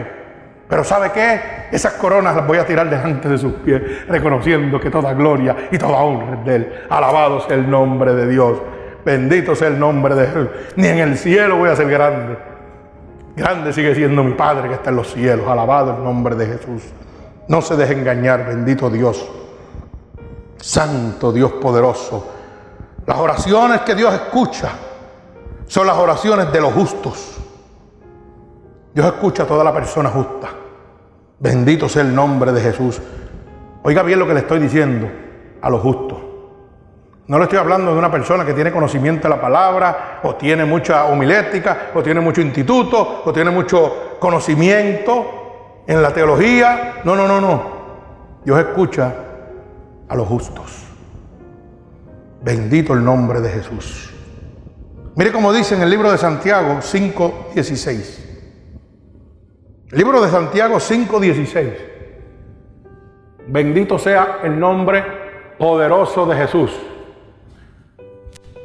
Pero 0.69 0.83
¿sabe 0.83 1.13
qué? 1.13 1.41
Esas 1.71 1.93
coronas 1.93 2.35
las 2.35 2.45
voy 2.45 2.59
a 2.59 2.67
tirar 2.67 2.91
delante 2.91 3.29
de 3.29 3.39
sus 3.39 3.53
pies, 3.53 4.05
reconociendo 4.09 4.81
que 4.81 4.91
toda 4.91 5.15
gloria 5.15 5.69
y 5.71 5.79
toda 5.79 5.99
honra 5.99 6.41
es 6.41 6.45
de 6.45 6.57
Él. 6.57 6.73
Alabado 6.91 7.41
sea 7.41 7.55
el 7.55 7.71
nombre 7.71 8.15
de 8.15 8.27
Dios. 8.27 8.59
Bendito 9.05 9.55
sea 9.55 9.69
el 9.69 9.79
nombre 9.79 10.17
de 10.17 10.25
Él. 10.25 10.51
Ni 10.75 10.89
en 10.89 10.99
el 10.99 11.17
cielo 11.17 11.57
voy 11.57 11.71
a 11.71 11.77
ser 11.77 11.89
grande. 11.89 12.37
Grande 13.37 13.73
sigue 13.73 13.95
siendo 13.95 14.25
mi 14.25 14.33
Padre 14.33 14.71
que 14.71 14.75
está 14.75 14.91
en 14.91 14.97
los 14.97 15.13
cielos. 15.13 15.47
Alabado 15.47 15.99
el 15.99 16.03
nombre 16.03 16.35
de 16.35 16.47
Jesús. 16.47 16.83
No 17.47 17.63
se 17.63 17.77
deje 17.77 17.93
engañar, 17.93 18.45
bendito 18.45 18.91
Dios. 18.91 19.31
Santo 20.57 21.31
Dios 21.33 21.53
poderoso. 21.53 22.29
Las 23.07 23.19
oraciones 23.19 23.83
que 23.83 23.95
Dios 23.95 24.13
escucha 24.15 24.71
son 25.73 25.87
las 25.87 25.97
oraciones 25.97 26.53
de 26.53 26.61
los 26.61 26.71
justos. 26.75 27.39
Dios 28.93 29.07
escucha 29.07 29.45
a 29.45 29.47
toda 29.47 29.65
la 29.65 29.73
persona 29.73 30.11
justa. 30.11 30.51
Bendito 31.39 31.89
sea 31.89 32.03
el 32.03 32.15
nombre 32.15 32.53
de 32.53 32.61
Jesús. 32.61 33.01
Oiga 33.83 34.03
bien 34.03 34.19
lo 34.19 34.27
que 34.27 34.35
le 34.35 34.41
estoy 34.41 34.59
diciendo 34.59 35.09
a 35.63 35.71
los 35.71 35.81
justos. 35.81 36.19
No 37.27 37.39
le 37.39 37.45
estoy 37.45 37.59
hablando 37.59 37.91
de 37.91 37.99
una 37.99 38.11
persona 38.11 38.45
que 38.45 38.53
tiene 38.53 38.71
conocimiento 38.71 39.23
de 39.23 39.35
la 39.35 39.41
palabra, 39.41 40.21
o 40.25 40.35
tiene 40.35 40.67
mucha 40.67 41.07
homilética, 41.07 41.93
o 41.95 42.03
tiene 42.03 42.21
mucho 42.21 42.43
instituto, 42.43 43.23
o 43.25 43.33
tiene 43.33 43.51
mucho 43.51 44.19
conocimiento 44.21 45.85
en 45.87 46.03
la 46.03 46.13
teología. 46.13 47.01
No, 47.03 47.17
no, 47.17 47.27
no, 47.27 47.41
no. 47.41 47.63
Dios 48.45 48.59
escucha 48.59 49.15
a 50.07 50.15
los 50.15 50.29
justos. 50.29 50.85
Bendito 52.43 52.93
el 52.93 53.03
nombre 53.03 53.41
de 53.41 53.49
Jesús. 53.49 54.12
Mire 55.15 55.31
cómo 55.31 55.53
dice 55.53 55.75
en 55.75 55.83
el 55.83 55.91
libro 55.91 56.11
de 56.11 56.17
Santiago 56.17 56.77
5.16. 56.77 58.19
Libro 59.91 60.23
de 60.23 60.31
Santiago 60.31 60.77
5.16. 60.77 61.73
Bendito 63.47 63.99
sea 63.99 64.39
el 64.43 64.59
nombre 64.59 65.05
poderoso 65.59 66.25
de 66.25 66.37
Jesús. 66.37 66.71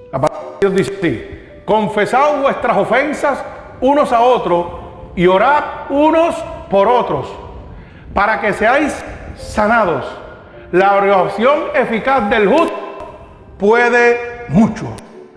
La 0.10 0.22
palabra 0.22 0.52
de 0.62 0.70
Dios 0.70 0.74
dice 0.74 0.98
así, 0.98 1.64
confesad 1.66 2.42
vuestras 2.42 2.78
ofensas 2.78 3.44
unos 3.82 4.14
a 4.14 4.22
otros 4.22 4.68
y 5.18 5.28
orad 5.28 5.64
unos 5.90 6.34
por 6.70 6.88
otros, 6.88 7.28
para 8.14 8.40
que 8.40 8.54
seáis 8.54 8.96
sanados. 9.36 10.06
La 10.72 10.96
oración 10.96 11.64
eficaz 11.74 12.30
del 12.30 12.48
justo 12.48 12.74
puede 13.58 14.46
mucho. 14.48 14.86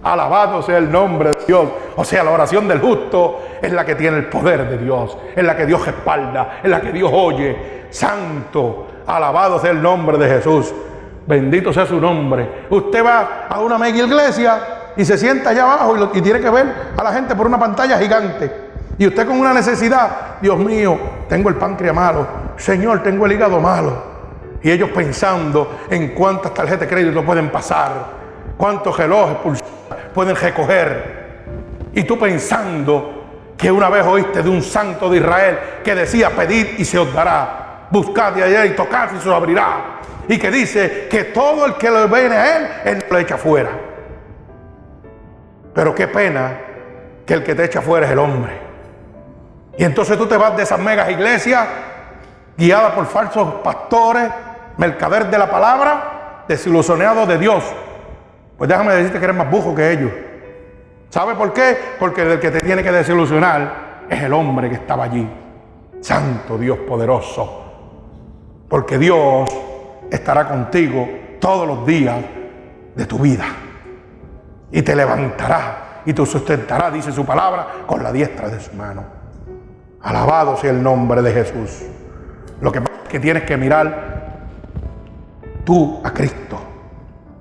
Alabado 0.03 0.63
sea 0.63 0.79
el 0.79 0.91
nombre 0.91 1.31
de 1.31 1.45
Dios. 1.47 1.69
O 1.97 2.05
sea, 2.05 2.25
la 2.25 2.31
oración 2.31 2.67
del 2.67 2.81
justo 2.81 3.41
es 3.61 3.73
la 3.73 3.85
que 3.85 3.95
tiene 3.95 4.19
el 4.19 4.27
poder 4.27 4.69
de 4.69 4.79
Dios, 4.79 5.17
es 5.35 5.45
la 5.45 5.57
que 5.57 5.67
Dios 5.67 5.85
respalda, 5.85 6.61
es 6.63 6.71
la 6.71 6.81
que 6.81 6.93
Dios 6.93 7.11
oye. 7.13 7.81
Santo, 7.91 8.87
alabado 9.07 9.59
sea 9.59 9.73
el 9.73 9.83
nombre 9.83 10.17
de 10.17 10.29
Jesús. 10.29 10.73
Bendito 11.27 11.73
sea 11.73 11.87
su 11.87 12.01
nombre. 12.01 12.67
Usted 12.71 13.05
va 13.05 13.47
a 13.49 13.61
una 13.61 13.79
mega 13.79 13.99
iglesia 13.99 14.61
y 14.97 15.05
se 15.05 15.19
sienta 15.19 15.51
allá 15.51 15.65
abajo 15.65 16.11
y, 16.15 16.19
y 16.19 16.23
tiene 16.23 16.41
que 16.41 16.51
ver 16.51 16.67
a 16.97 17.03
la 17.03 17.13
gente 17.13 17.35
por 17.35 17.47
una 17.47 17.59
pantalla 17.59 17.99
gigante. 17.99 18.71
Y 18.99 19.07
usted 19.07 19.27
con 19.27 19.39
una 19.39 19.55
necesidad, 19.55 20.39
Dios 20.41 20.59
mío, 20.59 20.99
tengo 21.29 21.49
el 21.49 21.57
páncreas 21.57 21.95
malo, 21.95 22.27
Señor, 22.57 23.03
tengo 23.03 23.27
el 23.27 23.33
hígado 23.33 23.61
malo. 23.61 24.11
Y 24.63 24.71
ellos 24.71 24.91
pensando 24.91 25.79
en 25.89 26.09
cuántas 26.09 26.53
tarjetas 26.53 26.81
de 26.81 26.89
crédito 26.89 27.25
pueden 27.25 27.51
pasar, 27.51 28.20
cuántos 28.61 28.95
relojes 28.95 29.63
pueden 30.13 30.37
recoger. 30.37 31.31
Y 31.95 32.03
tú 32.03 32.19
pensando 32.19 33.55
que 33.57 33.73
una 33.73 33.89
vez 33.89 34.05
oíste 34.05 34.43
de 34.43 34.51
un 34.51 34.63
santo 34.63 35.09
de 35.09 35.17
Israel 35.17 35.59
que 35.83 35.95
decía 35.95 36.29
pedir 36.29 36.75
y 36.77 36.85
se 36.85 36.99
os 36.99 37.11
dará, 37.11 37.87
buscad 37.91 38.35
de 38.35 38.45
allá 38.45 38.67
y 38.67 38.77
tocad 38.77 39.13
y 39.17 39.19
se 39.19 39.31
os 39.31 39.35
abrirá. 39.35 40.01
Y 40.29 40.39
que 40.39 40.51
dice 40.51 41.09
que 41.11 41.25
todo 41.25 41.65
el 41.65 41.75
que 41.77 41.91
lo 41.91 42.07
viene 42.09 42.37
a 42.37 42.57
él, 42.59 42.69
él 42.85 43.05
lo 43.11 43.19
echa 43.19 43.39
fuera. 43.39 43.71
Pero 45.73 45.95
qué 45.95 46.07
pena 46.07 46.59
que 47.25 47.33
el 47.33 47.43
que 47.43 47.55
te 47.55 47.65
echa 47.65 47.81
fuera 47.81 48.05
es 48.05 48.13
el 48.13 48.19
hombre. 48.19 48.53
Y 49.79 49.85
entonces 49.85 50.19
tú 50.19 50.27
te 50.27 50.37
vas 50.37 50.55
de 50.55 50.65
esas 50.65 50.79
megas 50.79 51.11
iglesias 51.11 51.67
guiadas 52.59 52.93
por 52.93 53.07
falsos 53.07 53.55
pastores, 53.65 54.29
mercader 54.77 55.31
de 55.31 55.39
la 55.39 55.51
palabra, 55.51 56.45
desilusionado 56.47 57.25
de 57.25 57.39
Dios. 57.39 57.65
Pues 58.61 58.69
déjame 58.69 58.93
decirte 58.93 59.19
que 59.19 59.25
eres 59.25 59.37
más 59.39 59.51
bujo 59.51 59.75
que 59.75 59.91
ellos. 59.91 60.13
¿Sabe 61.09 61.35
por 61.35 61.51
qué? 61.55 61.79
Porque 61.99 62.21
el 62.31 62.39
que 62.39 62.51
te 62.51 62.61
tiene 62.61 62.83
que 62.83 62.93
desilusionar 62.93 64.05
es 64.07 64.23
el 64.23 64.35
hombre 64.35 64.69
que 64.69 64.75
estaba 64.75 65.05
allí. 65.05 65.27
Santo 66.03 66.59
Dios 66.59 66.77
poderoso. 66.81 67.65
Porque 68.69 68.99
Dios 68.99 69.49
estará 70.11 70.47
contigo 70.47 71.09
todos 71.41 71.67
los 71.67 71.87
días 71.87 72.19
de 72.95 73.07
tu 73.07 73.19
vida. 73.19 73.47
Y 74.71 74.83
te 74.83 74.95
levantará 74.95 76.03
y 76.05 76.13
te 76.13 76.27
sustentará, 76.27 76.91
dice 76.91 77.13
su 77.13 77.25
palabra, 77.25 77.67
con 77.87 78.03
la 78.03 78.13
diestra 78.13 78.51
de 78.51 78.61
su 78.61 78.75
mano. 78.75 79.05
Alabado 80.03 80.59
sea 80.59 80.71
el 80.71 80.83
nombre 80.83 81.23
de 81.23 81.33
Jesús. 81.33 81.87
Lo 82.61 82.71
que 82.71 82.83
pasa 82.83 83.05
es 83.05 83.09
que 83.09 83.21
tienes 83.21 83.45
que 83.45 83.57
mirar 83.57 84.51
tú 85.65 85.99
a 86.05 86.11
Cristo, 86.11 86.61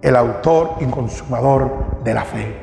el 0.01 0.15
autor 0.15 0.75
y 0.79 0.85
consumador 0.85 2.03
de 2.03 2.13
la 2.13 2.23
fe. 2.23 2.55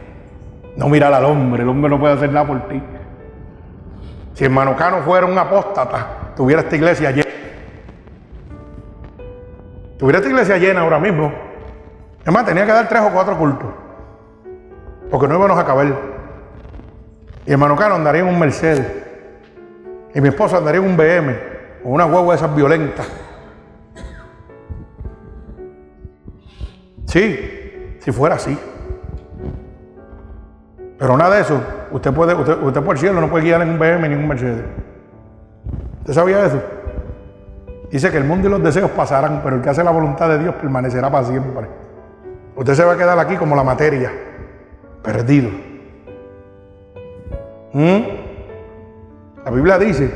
No 0.77 0.89
mirar 0.89 1.13
al 1.13 1.25
hombre, 1.25 1.63
el 1.63 1.69
hombre 1.69 1.91
no 1.91 1.99
puede 1.99 2.15
hacer 2.15 2.33
nada 2.33 2.47
por 2.47 2.69
ti. 2.69 2.83
Si 4.35 4.45
hermano 4.45 4.77
Cano 4.77 5.03
fuera 5.03 5.27
un 5.27 5.39
apóstata, 5.39 6.33
tuviera 6.37 6.63
esta 6.63 6.77
iglesia 6.77 7.11
llena. 7.11 7.27
Tuviera 9.99 10.19
esta 10.19 10.31
iglesia 10.31 10.59
llena 10.59 10.83
ahora 10.83 10.99
mismo. 10.99 11.33
Es 12.25 12.33
más, 12.33 12.45
tenía 12.45 12.67
que 12.67 12.73
dar 12.73 12.89
tres 12.89 13.03
o 13.03 13.11
cuatro 13.11 13.37
cultos. 13.39 13.69
Porque 15.11 15.29
no 15.29 15.37
íbamos 15.37 15.59
a 15.59 15.65
caber. 15.65 15.95
Y 17.47 17.53
hermano 17.53 17.77
Cano 17.77 17.95
andaría 17.95 18.23
en 18.23 18.29
un 18.29 18.39
Mercedes. 18.39 18.87
Y 20.15 20.21
mi 20.21 20.29
esposa 20.29 20.59
andaría 20.59 20.81
en 20.81 20.87
un 20.87 20.97
BM. 20.97 21.35
O 21.85 21.91
una 21.91 22.05
huevo 22.05 22.31
de 22.31 22.37
esas 22.37 22.55
violentas. 22.55 23.07
Sí, 27.17 27.97
si 28.01 28.13
fuera 28.13 28.35
así. 28.35 28.59
Pero 30.99 31.17
nada 31.17 31.37
de 31.37 31.41
eso. 31.41 31.59
Usted 31.91 32.13
puede, 32.13 32.35
usted, 32.35 32.83
por 32.83 32.95
el 32.95 33.01
cielo 33.01 33.23
no 33.23 33.31
puede 33.31 33.45
guiar 33.45 33.63
en 33.63 33.71
un 33.71 33.79
BM 33.79 34.07
ni 34.07 34.15
en 34.17 34.21
un 34.21 34.29
Mercedes. 34.29 34.63
¿Usted 36.01 36.13
sabía 36.13 36.45
eso? 36.45 36.63
Dice 37.91 38.11
que 38.11 38.19
el 38.19 38.25
mundo 38.25 38.49
y 38.49 38.51
los 38.51 38.63
deseos 38.63 38.91
pasarán, 38.91 39.41
pero 39.43 39.57
el 39.57 39.63
que 39.63 39.71
hace 39.71 39.83
la 39.83 39.93
voluntad 39.93 40.29
de 40.29 40.41
Dios 40.41 40.57
permanecerá 40.57 41.11
para 41.11 41.25
siempre. 41.25 41.67
Usted 42.55 42.75
se 42.75 42.85
va 42.85 42.93
a 42.93 42.97
quedar 42.99 43.19
aquí 43.19 43.37
como 43.37 43.57
la 43.57 43.65
materia, 43.65 44.13
perdido. 45.03 45.49
¿Mm? 47.73 48.01
La 49.43 49.51
Biblia 49.53 49.79
dice 49.79 50.11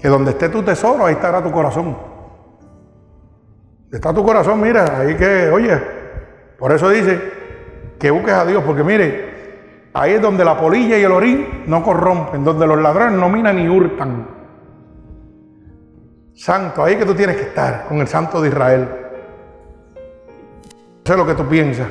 que 0.00 0.08
donde 0.08 0.32
esté 0.32 0.48
tu 0.48 0.64
tesoro, 0.64 1.06
ahí 1.06 1.14
estará 1.14 1.40
tu 1.44 1.52
corazón. 1.52 2.15
Está 3.96 4.12
tu 4.12 4.22
corazón, 4.22 4.60
mira, 4.60 4.98
ahí 4.98 5.14
que, 5.14 5.48
oye, 5.48 5.80
por 6.58 6.70
eso 6.70 6.90
dice 6.90 7.18
que 7.98 8.10
busques 8.10 8.34
a 8.34 8.44
Dios, 8.44 8.62
porque 8.62 8.84
mire, 8.84 9.88
ahí 9.94 10.12
es 10.12 10.20
donde 10.20 10.44
la 10.44 10.60
polilla 10.60 10.98
y 10.98 11.02
el 11.02 11.12
orín 11.12 11.64
no 11.66 11.82
corrompen, 11.82 12.44
donde 12.44 12.66
los 12.66 12.78
ladrones 12.78 13.18
no 13.18 13.30
minan 13.30 13.56
ni 13.56 13.66
hurtan. 13.66 14.28
Santo, 16.34 16.84
ahí 16.84 16.96
que 16.96 17.06
tú 17.06 17.14
tienes 17.14 17.36
que 17.36 17.44
estar 17.44 17.86
con 17.86 17.96
el 17.96 18.06
Santo 18.06 18.42
de 18.42 18.48
Israel. 18.50 18.86
No 19.96 21.12
sé 21.12 21.16
lo 21.16 21.26
que 21.26 21.32
tú 21.32 21.46
piensas. 21.46 21.88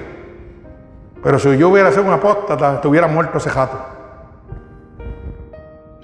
Pero 1.23 1.39
si 1.39 1.57
yo 1.57 1.69
hubiera 1.69 1.89
sido 1.89 2.03
un 2.03 2.13
apóstata, 2.13 2.75
estuviera 2.75 3.07
muerto 3.07 3.39
ese 3.39 3.49
jato. 3.49 3.79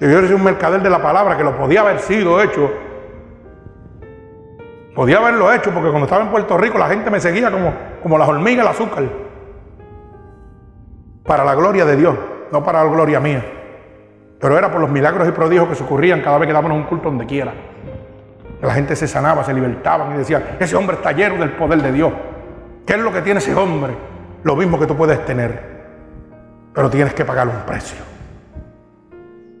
yo 0.00 0.08
hubiera 0.08 0.26
sido 0.26 0.36
un 0.36 0.44
mercader 0.44 0.82
de 0.82 0.90
la 0.90 1.00
palabra, 1.00 1.36
que 1.36 1.44
lo 1.44 1.56
podía 1.56 1.82
haber 1.82 2.00
sido 2.00 2.42
hecho, 2.42 2.72
podía 4.94 5.18
haberlo 5.18 5.52
hecho, 5.52 5.70
porque 5.70 5.88
cuando 5.88 6.06
estaba 6.06 6.24
en 6.24 6.30
Puerto 6.30 6.56
Rico 6.58 6.78
la 6.78 6.88
gente 6.88 7.10
me 7.10 7.20
seguía 7.20 7.50
como, 7.50 7.72
como 8.02 8.18
las 8.18 8.28
hormigas 8.28 8.64
el 8.64 8.70
azúcar. 8.70 9.04
Para 11.24 11.44
la 11.44 11.54
gloria 11.54 11.84
de 11.84 11.96
Dios, 11.96 12.16
no 12.50 12.62
para 12.62 12.82
la 12.84 12.90
gloria 12.90 13.20
mía. 13.20 13.44
Pero 14.40 14.58
era 14.58 14.70
por 14.70 14.80
los 14.80 14.90
milagros 14.90 15.28
y 15.28 15.30
prodigios 15.30 15.68
que 15.68 15.74
se 15.76 15.84
ocurrían 15.84 16.20
cada 16.20 16.38
vez 16.38 16.48
que 16.48 16.52
dábamos 16.52 16.76
un 16.76 16.84
culto 16.84 17.08
donde 17.08 17.26
quiera. 17.26 17.52
La 18.60 18.74
gente 18.74 18.96
se 18.96 19.06
sanaba, 19.06 19.44
se 19.44 19.54
libertaban 19.54 20.14
y 20.14 20.18
decían, 20.18 20.56
ese 20.58 20.76
hombre 20.76 20.96
está 20.96 21.12
lleno 21.12 21.36
del 21.36 21.52
poder 21.52 21.80
de 21.80 21.92
Dios. 21.92 22.12
¿Qué 22.86 22.94
es 22.94 22.98
lo 23.00 23.12
que 23.12 23.22
tiene 23.22 23.38
ese 23.38 23.54
hombre? 23.54 23.92
Lo 24.42 24.56
mismo 24.56 24.78
que 24.78 24.86
tú 24.86 24.96
puedes 24.96 25.24
tener, 25.24 25.62
pero 26.74 26.90
tienes 26.90 27.14
que 27.14 27.24
pagar 27.24 27.46
un 27.46 27.60
precio. 27.64 27.98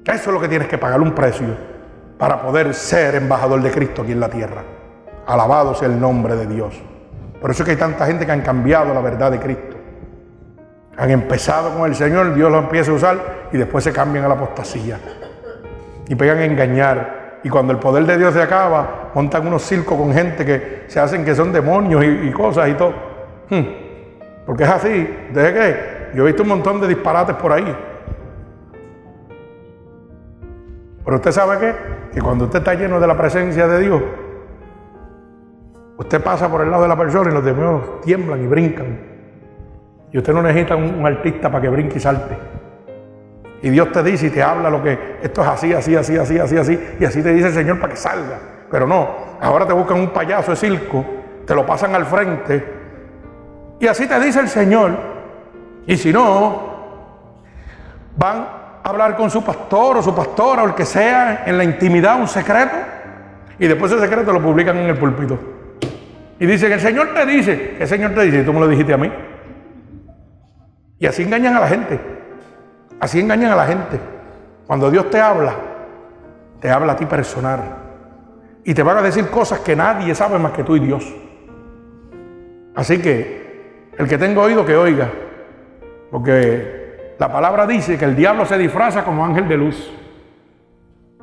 Eso 0.04 0.30
es 0.30 0.34
lo 0.34 0.40
que 0.40 0.48
tienes 0.48 0.66
que 0.66 0.78
pagar, 0.78 1.00
un 1.00 1.12
precio, 1.12 1.46
para 2.18 2.42
poder 2.42 2.74
ser 2.74 3.14
embajador 3.14 3.62
de 3.62 3.70
Cristo 3.70 4.02
aquí 4.02 4.12
en 4.12 4.20
la 4.20 4.28
tierra. 4.28 4.62
Alabado 5.26 5.74
sea 5.74 5.88
el 5.88 6.00
nombre 6.00 6.36
de 6.36 6.46
Dios. 6.46 6.80
Por 7.40 7.50
eso 7.50 7.62
es 7.62 7.66
que 7.66 7.72
hay 7.72 7.78
tanta 7.78 8.06
gente 8.06 8.24
que 8.24 8.32
han 8.32 8.42
cambiado 8.42 8.94
la 8.94 9.00
verdad 9.00 9.30
de 9.30 9.40
Cristo. 9.40 9.76
Han 10.96 11.10
empezado 11.10 11.76
con 11.76 11.88
el 11.88 11.96
Señor, 11.96 12.34
Dios 12.34 12.50
lo 12.50 12.58
empieza 12.58 12.90
a 12.90 12.94
usar 12.94 13.18
y 13.52 13.56
después 13.56 13.82
se 13.82 13.92
cambian 13.92 14.24
a 14.24 14.28
la 14.28 14.34
apostasía. 14.34 14.98
Y 16.08 16.14
pegan 16.14 16.38
a 16.38 16.44
engañar. 16.44 17.40
Y 17.42 17.48
cuando 17.48 17.72
el 17.72 17.78
poder 17.78 18.04
de 18.06 18.18
Dios 18.18 18.34
se 18.34 18.42
acaba, 18.42 19.10
montan 19.14 19.46
unos 19.46 19.62
circos 19.62 19.98
con 19.98 20.12
gente 20.12 20.44
que 20.44 20.84
se 20.86 21.00
hacen 21.00 21.24
que 21.24 21.34
son 21.34 21.52
demonios 21.52 22.04
y, 22.04 22.30
cosas 22.30 22.68
y 22.68 22.74
todo. 22.74 22.92
Hmm. 23.50 23.64
Porque 24.46 24.64
es 24.64 24.70
así. 24.70 25.16
¿Desde 25.32 25.52
qué? 25.52 25.76
Yo 26.14 26.22
he 26.22 26.26
visto 26.26 26.42
un 26.42 26.50
montón 26.50 26.80
de 26.80 26.88
disparates 26.88 27.36
por 27.36 27.52
ahí. 27.52 27.76
Pero 31.04 31.16
usted 31.16 31.32
sabe 31.32 31.58
qué? 31.58 31.74
Que 32.14 32.20
cuando 32.20 32.44
usted 32.44 32.60
está 32.60 32.74
lleno 32.74 33.00
de 33.00 33.06
la 33.06 33.16
presencia 33.16 33.66
de 33.66 33.80
Dios, 33.80 34.02
usted 36.02 36.22
pasa 36.22 36.48
por 36.50 36.60
el 36.60 36.70
lado 36.70 36.82
de 36.82 36.88
la 36.88 36.96
persona 36.96 37.30
y 37.30 37.34
los 37.34 37.44
demonios 37.44 38.00
tiemblan 38.02 38.42
y 38.42 38.46
brincan. 38.46 38.98
Y 40.12 40.18
usted 40.18 40.32
no 40.32 40.42
necesita 40.42 40.76
un, 40.76 41.04
artista 41.06 41.50
para 41.50 41.62
que 41.62 41.68
brinque 41.68 41.96
y 41.96 42.00
salte. 42.00 42.36
Y 43.62 43.70
Dios 43.70 43.90
te 43.92 44.02
dice 44.02 44.26
y 44.26 44.30
te 44.30 44.42
habla 44.42 44.68
lo 44.68 44.82
que 44.82 45.18
esto 45.22 45.42
es 45.42 45.48
así, 45.48 45.72
así, 45.72 45.96
así, 45.96 46.16
así, 46.16 46.38
así, 46.38 46.58
así. 46.58 46.96
Y 47.00 47.04
así 47.04 47.22
te 47.22 47.32
dice 47.32 47.48
el 47.48 47.54
Señor 47.54 47.80
para 47.80 47.92
que 47.92 47.98
salga. 47.98 48.38
Pero 48.70 48.86
no, 48.86 49.08
ahora 49.40 49.66
te 49.66 49.72
buscan 49.72 49.98
un 49.98 50.10
payaso 50.10 50.50
de 50.50 50.56
circo, 50.56 51.04
te 51.46 51.54
lo 51.54 51.64
pasan 51.64 51.94
al 51.94 52.04
frente. 52.04 52.64
Y 53.78 53.86
así 53.86 54.06
te 54.06 54.18
dice 54.20 54.40
el 54.40 54.48
Señor. 54.48 54.92
Y 55.86 55.96
si 55.96 56.12
no, 56.12 56.72
van 58.16 58.36
a 58.38 58.88
hablar 58.88 59.16
con 59.16 59.30
su 59.30 59.42
pastor 59.44 59.98
o 59.98 60.02
su 60.02 60.14
pastora 60.14 60.62
o 60.62 60.66
el 60.66 60.74
que 60.74 60.84
sea 60.84 61.44
en 61.46 61.56
la 61.56 61.64
intimidad, 61.64 62.18
un 62.20 62.28
secreto. 62.28 62.76
Y 63.58 63.66
después 63.66 63.92
ese 63.92 64.00
secreto 64.00 64.32
lo 64.32 64.42
publican 64.42 64.76
en 64.76 64.86
el 64.86 64.98
púlpito. 64.98 65.38
Y 66.42 66.46
dicen, 66.46 66.72
el 66.72 66.80
Señor 66.80 67.14
te 67.14 67.24
dice, 67.24 67.76
¿qué 67.78 67.86
Señor 67.86 68.14
te 68.14 68.22
dice? 68.22 68.40
Y 68.40 68.44
tú 68.44 68.52
me 68.52 68.58
lo 68.58 68.66
dijiste 68.66 68.92
a 68.92 68.96
mí. 68.96 69.08
Y 70.98 71.06
así 71.06 71.22
engañan 71.22 71.54
a 71.54 71.60
la 71.60 71.68
gente. 71.68 72.00
Así 72.98 73.20
engañan 73.20 73.52
a 73.52 73.54
la 73.54 73.64
gente. 73.64 74.00
Cuando 74.66 74.90
Dios 74.90 75.08
te 75.08 75.20
habla, 75.20 75.54
te 76.58 76.68
habla 76.68 76.94
a 76.94 76.96
ti 76.96 77.06
personal. 77.06 77.60
Y 78.64 78.74
te 78.74 78.82
van 78.82 78.96
a 78.96 79.02
decir 79.02 79.28
cosas 79.28 79.60
que 79.60 79.76
nadie 79.76 80.16
sabe 80.16 80.36
más 80.40 80.50
que 80.50 80.64
tú 80.64 80.74
y 80.74 80.80
Dios. 80.80 81.14
Así 82.74 83.00
que 83.00 83.92
el 83.96 84.08
que 84.08 84.18
tenga 84.18 84.42
oído 84.42 84.66
que 84.66 84.76
oiga. 84.76 85.12
Porque 86.10 87.14
la 87.20 87.30
palabra 87.30 87.68
dice 87.68 87.96
que 87.96 88.04
el 88.04 88.16
diablo 88.16 88.46
se 88.46 88.58
disfraza 88.58 89.04
como 89.04 89.24
ángel 89.24 89.46
de 89.46 89.56
luz. 89.58 89.92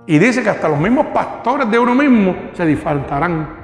Y 0.07 0.17
dice 0.17 0.43
que 0.43 0.49
hasta 0.49 0.69
los 0.69 0.79
mismos 0.79 1.07
pastores 1.07 1.69
de 1.69 1.77
uno 1.77 1.93
mismo 1.93 2.51
se 2.53 2.65
disfrazarán 2.65 3.58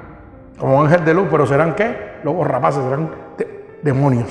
como 0.60 0.82
ángel 0.82 1.04
de 1.04 1.14
luz, 1.14 1.28
pero 1.30 1.46
serán 1.46 1.76
qué? 1.76 2.20
Lobos 2.24 2.48
rapaces, 2.48 2.84
serán 2.84 3.10
demonios. 3.82 4.30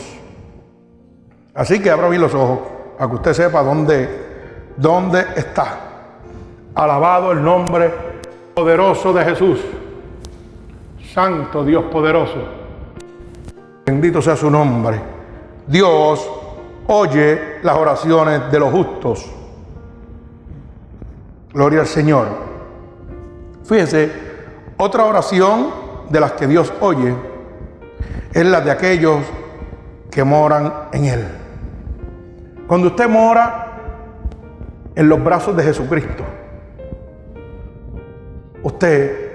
Así 1.54 1.80
que 1.80 1.90
abra 1.90 2.08
bien 2.08 2.22
los 2.22 2.34
ojos 2.34 2.60
para 2.98 3.10
que 3.10 3.16
usted 3.16 3.32
sepa 3.32 3.62
dónde, 3.62 4.08
dónde 4.76 5.24
está. 5.36 5.78
Alabado 6.74 7.32
el 7.32 7.42
nombre 7.42 7.92
poderoso 8.54 9.12
de 9.12 9.24
Jesús. 9.24 9.60
Santo 11.12 11.64
Dios 11.64 11.84
poderoso. 11.84 12.38
Bendito 13.86 14.20
sea 14.20 14.34
su 14.34 14.50
nombre. 14.50 15.00
Dios 15.66 16.28
oye 16.88 17.58
las 17.62 17.76
oraciones 17.76 18.50
de 18.50 18.58
los 18.58 18.72
justos. 18.72 19.30
Gloria 21.52 21.80
al 21.80 21.86
Señor. 21.86 22.26
Fíjese, 23.64 24.10
otra 24.76 25.04
oración 25.04 25.83
de 26.10 26.20
las 26.20 26.32
que 26.32 26.46
Dios 26.46 26.72
oye 26.80 27.14
es 28.32 28.44
la 28.44 28.60
de 28.60 28.70
aquellos 28.70 29.20
que 30.10 30.24
moran 30.24 30.72
en 30.92 31.04
Él. 31.04 31.24
Cuando 32.66 32.88
usted 32.88 33.08
mora 33.08 33.66
en 34.94 35.08
los 35.08 35.22
brazos 35.22 35.56
de 35.56 35.62
Jesucristo, 35.62 36.24
usted 38.62 39.32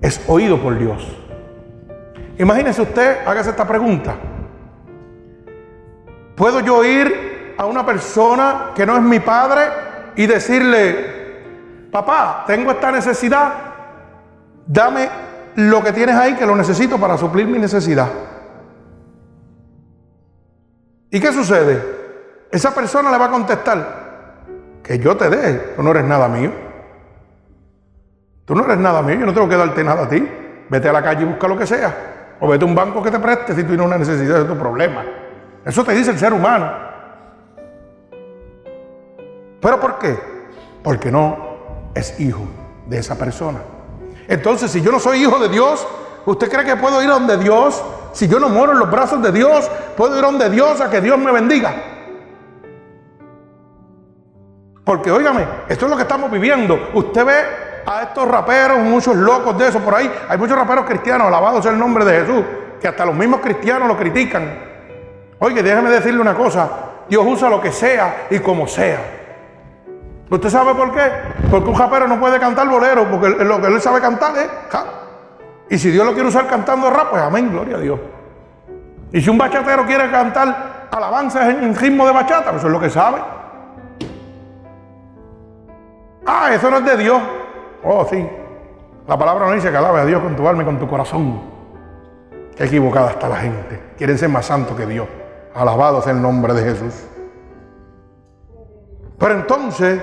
es 0.00 0.20
oído 0.28 0.60
por 0.60 0.78
Dios. 0.78 1.16
Imagínese 2.38 2.82
usted, 2.82 3.18
hágase 3.26 3.50
esta 3.50 3.66
pregunta. 3.66 4.14
¿Puedo 6.34 6.60
yo 6.60 6.84
ir 6.84 7.54
a 7.56 7.66
una 7.66 7.86
persona 7.86 8.72
que 8.74 8.84
no 8.84 8.96
es 8.96 9.02
mi 9.02 9.20
padre 9.20 9.62
y 10.16 10.26
decirle, 10.26 11.88
papá, 11.90 12.44
tengo 12.46 12.72
esta 12.72 12.90
necesidad, 12.90 13.52
dame 14.66 15.08
lo 15.56 15.82
que 15.82 15.92
tienes 15.92 16.16
ahí 16.16 16.34
que 16.34 16.46
lo 16.46 16.56
necesito 16.56 16.98
para 16.98 17.16
suplir 17.16 17.46
mi 17.46 17.58
necesidad? 17.58 18.08
¿Y 21.10 21.20
qué 21.20 21.32
sucede? 21.32 21.80
Esa 22.50 22.74
persona 22.74 23.10
le 23.10 23.18
va 23.18 23.26
a 23.26 23.30
contestar 23.30 24.04
que 24.82 24.98
yo 24.98 25.16
te 25.16 25.30
dé, 25.30 25.74
tú 25.76 25.82
no 25.82 25.90
eres 25.90 26.04
nada 26.04 26.28
mío. 26.28 26.52
Tú 28.44 28.54
no 28.54 28.64
eres 28.64 28.78
nada 28.78 29.00
mío, 29.00 29.20
yo 29.20 29.26
no 29.26 29.32
tengo 29.32 29.48
que 29.48 29.56
darte 29.56 29.82
nada 29.82 30.04
a 30.04 30.08
ti. 30.08 30.28
Vete 30.68 30.88
a 30.88 30.92
la 30.92 31.02
calle 31.02 31.22
y 31.22 31.26
busca 31.26 31.48
lo 31.48 31.56
que 31.56 31.66
sea. 31.66 32.36
O 32.40 32.48
vete 32.48 32.64
a 32.64 32.68
un 32.68 32.74
banco 32.74 33.02
que 33.02 33.10
te 33.10 33.18
preste 33.18 33.54
si 33.54 33.62
tú 33.62 33.68
tienes 33.68 33.86
una 33.86 33.98
necesidad 33.98 34.40
de 34.40 34.44
tu 34.44 34.58
problema. 34.58 35.04
Eso 35.64 35.84
te 35.84 35.92
dice 35.92 36.10
el 36.10 36.18
ser 36.18 36.32
humano. 36.32 36.70
¿Pero 39.60 39.80
por 39.80 39.98
qué? 39.98 40.18
Porque 40.82 41.10
no 41.10 41.90
es 41.94 42.20
hijo 42.20 42.44
de 42.86 42.98
esa 42.98 43.16
persona. 43.16 43.60
Entonces, 44.28 44.70
si 44.70 44.80
yo 44.80 44.90
no 44.90 44.98
soy 44.98 45.22
hijo 45.22 45.38
de 45.38 45.48
Dios, 45.48 45.86
¿usted 46.24 46.50
cree 46.50 46.64
que 46.64 46.76
puedo 46.76 47.02
ir 47.02 47.08
a 47.10 47.14
donde 47.14 47.36
Dios? 47.36 47.82
Si 48.12 48.28
yo 48.28 48.38
no 48.38 48.48
moro 48.48 48.72
en 48.72 48.78
los 48.78 48.90
brazos 48.90 49.22
de 49.22 49.32
Dios, 49.32 49.70
puedo 49.96 50.16
ir 50.18 50.24
a 50.24 50.28
donde 50.28 50.48
Dios 50.50 50.80
a 50.80 50.88
que 50.88 51.00
Dios 51.00 51.18
me 51.18 51.32
bendiga. 51.32 51.74
Porque, 54.84 55.10
óigame, 55.10 55.46
esto 55.68 55.86
es 55.86 55.90
lo 55.90 55.96
que 55.96 56.02
estamos 56.02 56.30
viviendo. 56.30 56.90
Usted 56.94 57.24
ve 57.24 57.34
a 57.86 58.02
estos 58.02 58.28
raperos, 58.28 58.78
muchos 58.78 59.16
locos 59.16 59.58
de 59.58 59.68
eso 59.68 59.80
por 59.80 59.94
ahí. 59.94 60.10
Hay 60.28 60.38
muchos 60.38 60.56
raperos 60.56 60.84
cristianos, 60.84 61.26
alabado 61.26 61.62
sea 61.62 61.72
el 61.72 61.78
nombre 61.78 62.04
de 62.04 62.20
Jesús, 62.20 62.44
que 62.80 62.88
hasta 62.88 63.04
los 63.04 63.14
mismos 63.14 63.40
cristianos 63.40 63.88
lo 63.88 63.96
critican. 63.96 64.74
Oye, 65.38 65.62
déjeme 65.62 65.90
decirle 65.90 66.20
una 66.20 66.34
cosa. 66.34 66.70
Dios 67.08 67.24
usa 67.26 67.50
lo 67.50 67.60
que 67.60 67.72
sea 67.72 68.26
y 68.30 68.38
como 68.38 68.66
sea. 68.66 69.23
¿Usted 70.30 70.48
sabe 70.48 70.74
por 70.74 70.92
qué? 70.92 71.00
Porque 71.50 71.70
un 71.70 71.78
rapero 71.78 72.08
no 72.08 72.18
puede 72.18 72.40
cantar 72.40 72.68
bolero, 72.68 73.08
porque 73.10 73.28
lo 73.28 73.60
que 73.60 73.66
él 73.66 73.80
sabe 73.80 74.00
cantar 74.00 74.34
es 74.36 74.48
Y 75.68 75.78
si 75.78 75.90
Dios 75.90 76.06
lo 76.06 76.12
quiere 76.14 76.28
usar 76.28 76.46
cantando 76.46 76.90
rap, 76.90 77.10
pues 77.10 77.22
amén, 77.22 77.50
gloria 77.50 77.76
a 77.76 77.80
Dios. 77.80 78.00
Y 79.12 79.20
si 79.20 79.30
un 79.30 79.38
bachatero 79.38 79.84
quiere 79.84 80.10
cantar 80.10 80.88
alabanzas 80.90 81.48
en 81.48 81.74
ritmo 81.74 82.06
de 82.06 82.12
bachata, 82.12 82.50
pues 82.50 82.56
eso 82.56 82.66
es 82.66 82.72
lo 82.72 82.80
que 82.80 82.90
sabe. 82.90 83.20
Ah, 86.26 86.50
eso 86.52 86.70
no 86.70 86.78
es 86.78 86.84
de 86.84 86.96
Dios. 86.96 87.20
Oh, 87.82 88.06
sí. 88.10 88.26
La 89.06 89.18
palabra 89.18 89.46
no 89.46 89.52
dice 89.52 89.70
que 89.70 89.76
alabe 89.76 90.00
a 90.00 90.04
Dios 90.06 90.22
con 90.22 90.34
tu 90.34 90.48
alma 90.48 90.62
y 90.62 90.66
con 90.66 90.78
tu 90.78 90.88
corazón. 90.88 91.42
Qué 92.56 92.64
equivocada 92.64 93.10
está 93.10 93.28
la 93.28 93.36
gente. 93.36 93.80
Quieren 93.98 94.16
ser 94.16 94.30
más 94.30 94.46
santos 94.46 94.76
que 94.76 94.86
Dios. 94.86 95.06
Alabado 95.54 96.00
sea 96.00 96.12
el 96.12 96.22
nombre 96.22 96.54
de 96.54 96.62
Jesús. 96.62 96.94
Pero 99.18 99.34
entonces, 99.34 100.00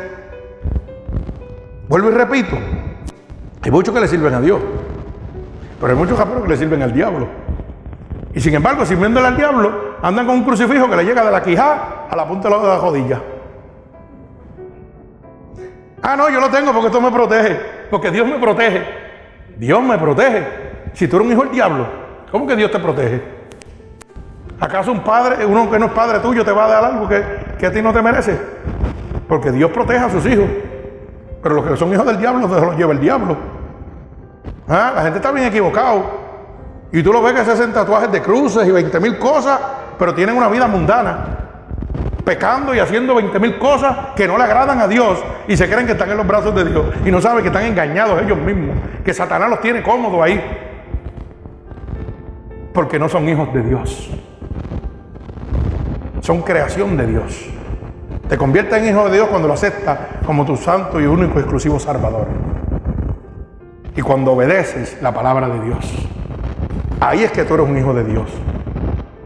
vuelvo 1.87 2.09
y 2.09 2.13
repito, 2.13 2.57
hay 3.61 3.71
muchos 3.71 3.93
que 3.93 4.01
le 4.01 4.07
sirven 4.07 4.33
a 4.33 4.41
Dios, 4.41 4.59
pero 5.79 5.93
hay 5.93 5.99
muchos 5.99 6.19
que 6.19 6.49
le 6.49 6.57
sirven 6.57 6.81
al 6.81 6.93
diablo. 6.93 7.27
Y 8.33 8.39
sin 8.39 8.53
embargo, 8.53 8.85
sirviéndole 8.85 9.27
al 9.27 9.35
diablo, 9.35 9.95
andan 10.01 10.25
con 10.25 10.35
un 10.35 10.43
crucifijo 10.43 10.89
que 10.89 10.95
le 10.95 11.03
llega 11.03 11.23
de 11.23 11.31
la 11.31 11.43
quijada 11.43 12.07
a 12.09 12.15
la 12.15 12.27
punta 12.27 12.49
de 12.49 12.55
la 12.55 12.77
rodilla. 12.77 13.21
Ah, 16.01 16.15
no, 16.15 16.29
yo 16.29 16.39
lo 16.39 16.49
tengo 16.49 16.71
porque 16.71 16.87
esto 16.87 17.01
me 17.01 17.11
protege, 17.11 17.59
porque 17.91 18.09
Dios 18.09 18.27
me 18.27 18.39
protege. 18.39 18.83
Dios 19.57 19.83
me 19.83 19.97
protege. 19.97 20.47
Si 20.93 21.07
tú 21.07 21.17
eres 21.17 21.27
un 21.27 21.33
hijo 21.33 21.43
del 21.43 21.51
diablo, 21.51 21.87
¿cómo 22.31 22.47
que 22.47 22.55
Dios 22.55 22.71
te 22.71 22.79
protege? 22.79 23.21
¿Acaso 24.59 24.91
un 24.91 25.01
padre, 25.01 25.45
uno 25.45 25.69
que 25.69 25.77
no 25.77 25.87
es 25.87 25.91
padre 25.91 26.19
tuyo, 26.19 26.43
te 26.43 26.51
va 26.51 26.65
a 26.65 26.67
dar 26.67 26.85
algo 26.85 27.07
que, 27.07 27.23
que 27.59 27.67
a 27.67 27.71
ti 27.71 27.81
no 27.81 27.93
te 27.93 28.01
merece? 28.01 28.39
Porque 29.31 29.49
Dios 29.49 29.71
protege 29.71 29.99
a 29.99 30.09
sus 30.09 30.25
hijos. 30.25 30.43
Pero 31.41 31.55
los 31.55 31.65
que 31.65 31.77
son 31.77 31.93
hijos 31.93 32.05
del 32.05 32.17
diablo, 32.17 32.49
se 32.49 32.65
los 32.65 32.75
lleva 32.75 32.91
el 32.91 32.99
diablo. 32.99 33.37
¿Ah? 34.67 34.91
La 34.93 35.03
gente 35.03 35.19
está 35.19 35.31
bien 35.31 35.47
equivocado. 35.47 36.03
Y 36.91 37.01
tú 37.01 37.13
lo 37.13 37.21
ves 37.21 37.31
que 37.35 37.45
se 37.45 37.51
hacen 37.51 37.71
tatuajes 37.71 38.11
de 38.11 38.21
cruces 38.21 38.67
y 38.67 38.71
20 38.71 38.99
mil 38.99 39.17
cosas, 39.17 39.57
pero 39.97 40.13
tienen 40.13 40.35
una 40.35 40.49
vida 40.49 40.67
mundana. 40.67 41.37
Pecando 42.25 42.75
y 42.75 42.79
haciendo 42.79 43.15
20 43.15 43.39
mil 43.39 43.57
cosas 43.57 43.95
que 44.17 44.27
no 44.27 44.37
le 44.37 44.43
agradan 44.43 44.81
a 44.81 44.87
Dios 44.89 45.23
y 45.47 45.55
se 45.55 45.69
creen 45.69 45.85
que 45.85 45.93
están 45.93 46.11
en 46.11 46.17
los 46.17 46.27
brazos 46.27 46.53
de 46.53 46.65
Dios. 46.65 46.87
Y 47.05 47.09
no 47.09 47.21
saben 47.21 47.41
que 47.41 47.47
están 47.47 47.63
engañados 47.63 48.21
ellos 48.21 48.37
mismos. 48.37 48.75
Que 49.05 49.13
Satanás 49.13 49.49
los 49.49 49.61
tiene 49.61 49.81
cómodos 49.81 50.21
ahí. 50.21 50.43
Porque 52.73 52.99
no 52.99 53.07
son 53.07 53.29
hijos 53.29 53.53
de 53.53 53.61
Dios. 53.61 54.11
Son 56.19 56.41
creación 56.41 56.97
de 56.97 57.07
Dios. 57.07 57.60
Te 58.31 58.37
conviertes 58.37 58.81
en 58.81 58.87
hijo 58.87 59.09
de 59.09 59.15
Dios 59.15 59.27
cuando 59.27 59.49
lo 59.49 59.55
aceptas 59.55 59.99
como 60.25 60.45
tu 60.45 60.55
santo 60.55 61.01
y 61.01 61.05
único 61.05 61.37
exclusivo 61.37 61.77
Salvador. 61.81 62.27
Y 63.93 64.01
cuando 64.01 64.31
obedeces 64.31 65.01
la 65.01 65.13
palabra 65.13 65.49
de 65.49 65.59
Dios. 65.59 66.07
Ahí 67.01 67.25
es 67.25 67.31
que 67.33 67.43
tú 67.43 67.55
eres 67.55 67.67
un 67.67 67.77
hijo 67.77 67.93
de 67.93 68.05
Dios. 68.05 68.31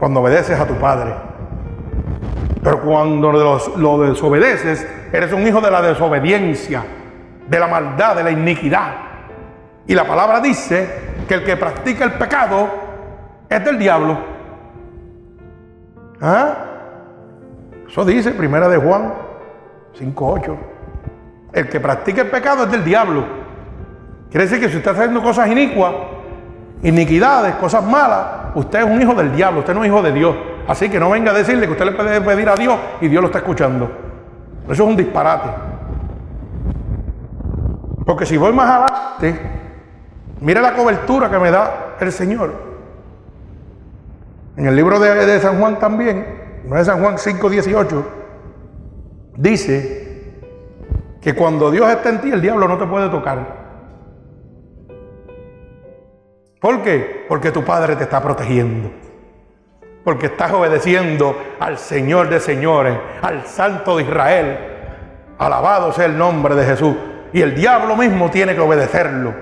Cuando 0.00 0.22
obedeces 0.22 0.58
a 0.58 0.66
tu 0.66 0.74
Padre. 0.74 1.14
Pero 2.64 2.82
cuando 2.82 3.30
lo 3.30 3.98
desobedeces, 4.00 4.84
eres 5.12 5.32
un 5.32 5.46
hijo 5.46 5.60
de 5.60 5.70
la 5.70 5.82
desobediencia, 5.82 6.82
de 7.48 7.60
la 7.60 7.68
maldad, 7.68 8.16
de 8.16 8.24
la 8.24 8.32
iniquidad. 8.32 8.92
Y 9.86 9.94
la 9.94 10.04
palabra 10.04 10.40
dice 10.40 11.14
que 11.28 11.34
el 11.34 11.44
que 11.44 11.56
practica 11.56 12.02
el 12.02 12.14
pecado 12.14 12.70
es 13.48 13.64
del 13.64 13.78
diablo. 13.78 14.18
¿Ah? 16.20 16.75
Eso 17.88 18.04
dice 18.04 18.32
Primera 18.32 18.68
de 18.68 18.76
Juan 18.76 19.12
5.8. 19.98 20.56
El 21.52 21.68
que 21.68 21.80
practica 21.80 22.22
el 22.22 22.30
pecado 22.30 22.64
es 22.64 22.70
del 22.70 22.84
diablo. 22.84 23.24
Quiere 24.30 24.46
decir 24.46 24.60
que 24.60 24.68
si 24.68 24.76
usted 24.76 24.90
está 24.90 25.02
haciendo 25.02 25.22
cosas 25.22 25.48
inicuas, 25.48 25.94
iniquidades, 26.82 27.54
cosas 27.54 27.84
malas, 27.84 28.26
usted 28.54 28.80
es 28.80 28.84
un 28.84 29.00
hijo 29.00 29.14
del 29.14 29.34
diablo, 29.34 29.60
usted 29.60 29.74
no 29.74 29.82
es 29.82 29.88
hijo 29.88 30.02
de 30.02 30.12
Dios. 30.12 30.36
Así 30.68 30.90
que 30.90 30.98
no 30.98 31.10
venga 31.10 31.30
a 31.30 31.34
decirle 31.34 31.66
que 31.66 31.72
usted 31.72 31.86
le 31.86 31.92
puede 31.92 32.20
pedir 32.20 32.48
a 32.48 32.56
Dios 32.56 32.76
y 33.00 33.08
Dios 33.08 33.22
lo 33.22 33.28
está 33.28 33.38
escuchando. 33.38 33.90
Eso 34.64 34.82
es 34.82 34.88
un 34.88 34.96
disparate. 34.96 35.48
Porque 38.04 38.26
si 38.26 38.36
voy 38.36 38.52
más 38.52 38.68
adelante, 38.68 39.40
mire 40.40 40.60
la 40.60 40.74
cobertura 40.74 41.30
que 41.30 41.38
me 41.38 41.50
da 41.50 41.96
el 42.00 42.12
Señor. 42.12 42.52
En 44.56 44.66
el 44.66 44.74
libro 44.74 44.98
de, 44.98 45.26
de 45.26 45.40
San 45.40 45.58
Juan 45.58 45.78
también, 45.78 46.45
no 46.66 46.78
es 46.78 46.86
San 46.86 47.00
Juan 47.00 47.16
5:18, 47.16 48.04
dice 49.36 50.06
que 51.20 51.34
cuando 51.34 51.70
Dios 51.70 51.88
está 51.88 52.08
en 52.08 52.20
ti, 52.20 52.30
el 52.30 52.40
diablo 52.40 52.68
no 52.68 52.78
te 52.78 52.86
puede 52.86 53.08
tocar. 53.08 53.66
¿Por 56.60 56.82
qué? 56.82 57.24
Porque 57.28 57.52
tu 57.52 57.62
Padre 57.64 57.96
te 57.96 58.04
está 58.04 58.20
protegiendo. 58.20 58.90
Porque 60.04 60.26
estás 60.26 60.52
obedeciendo 60.52 61.36
al 61.60 61.78
Señor 61.78 62.28
de 62.28 62.40
señores, 62.40 62.98
al 63.22 63.44
Santo 63.46 63.96
de 63.96 64.04
Israel. 64.04 64.58
Alabado 65.38 65.92
sea 65.92 66.06
el 66.06 66.16
nombre 66.16 66.54
de 66.54 66.64
Jesús. 66.64 66.96
Y 67.32 67.42
el 67.42 67.54
diablo 67.54 67.96
mismo 67.96 68.30
tiene 68.30 68.54
que 68.54 68.60
obedecerlo. 68.60 69.34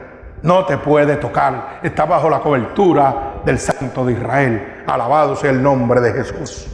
No 0.42 0.66
te 0.66 0.76
puede 0.76 1.16
tocar. 1.16 1.80
Está 1.82 2.04
bajo 2.04 2.28
la 2.28 2.40
cobertura 2.40 3.36
del 3.44 3.58
Santo 3.58 4.04
de 4.04 4.12
Israel. 4.14 4.82
Alabado 4.86 5.36
sea 5.36 5.50
el 5.50 5.62
nombre 5.62 6.00
de 6.00 6.12
Jesús. 6.12 6.73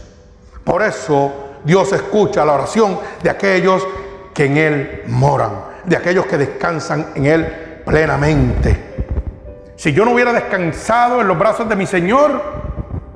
Por 0.70 0.82
eso 0.82 1.32
Dios 1.64 1.92
escucha 1.92 2.44
la 2.44 2.52
oración 2.52 2.96
de 3.24 3.28
aquellos 3.28 3.84
que 4.32 4.44
en 4.44 4.56
Él 4.56 5.02
moran, 5.08 5.50
de 5.84 5.96
aquellos 5.96 6.26
que 6.26 6.38
descansan 6.38 7.06
en 7.16 7.26
Él 7.26 7.82
plenamente. 7.84 9.72
Si 9.74 9.92
yo 9.92 10.04
no 10.04 10.12
hubiera 10.12 10.32
descansado 10.32 11.22
en 11.22 11.26
los 11.26 11.36
brazos 11.36 11.68
de 11.68 11.74
mi 11.74 11.86
Señor, 11.86 12.40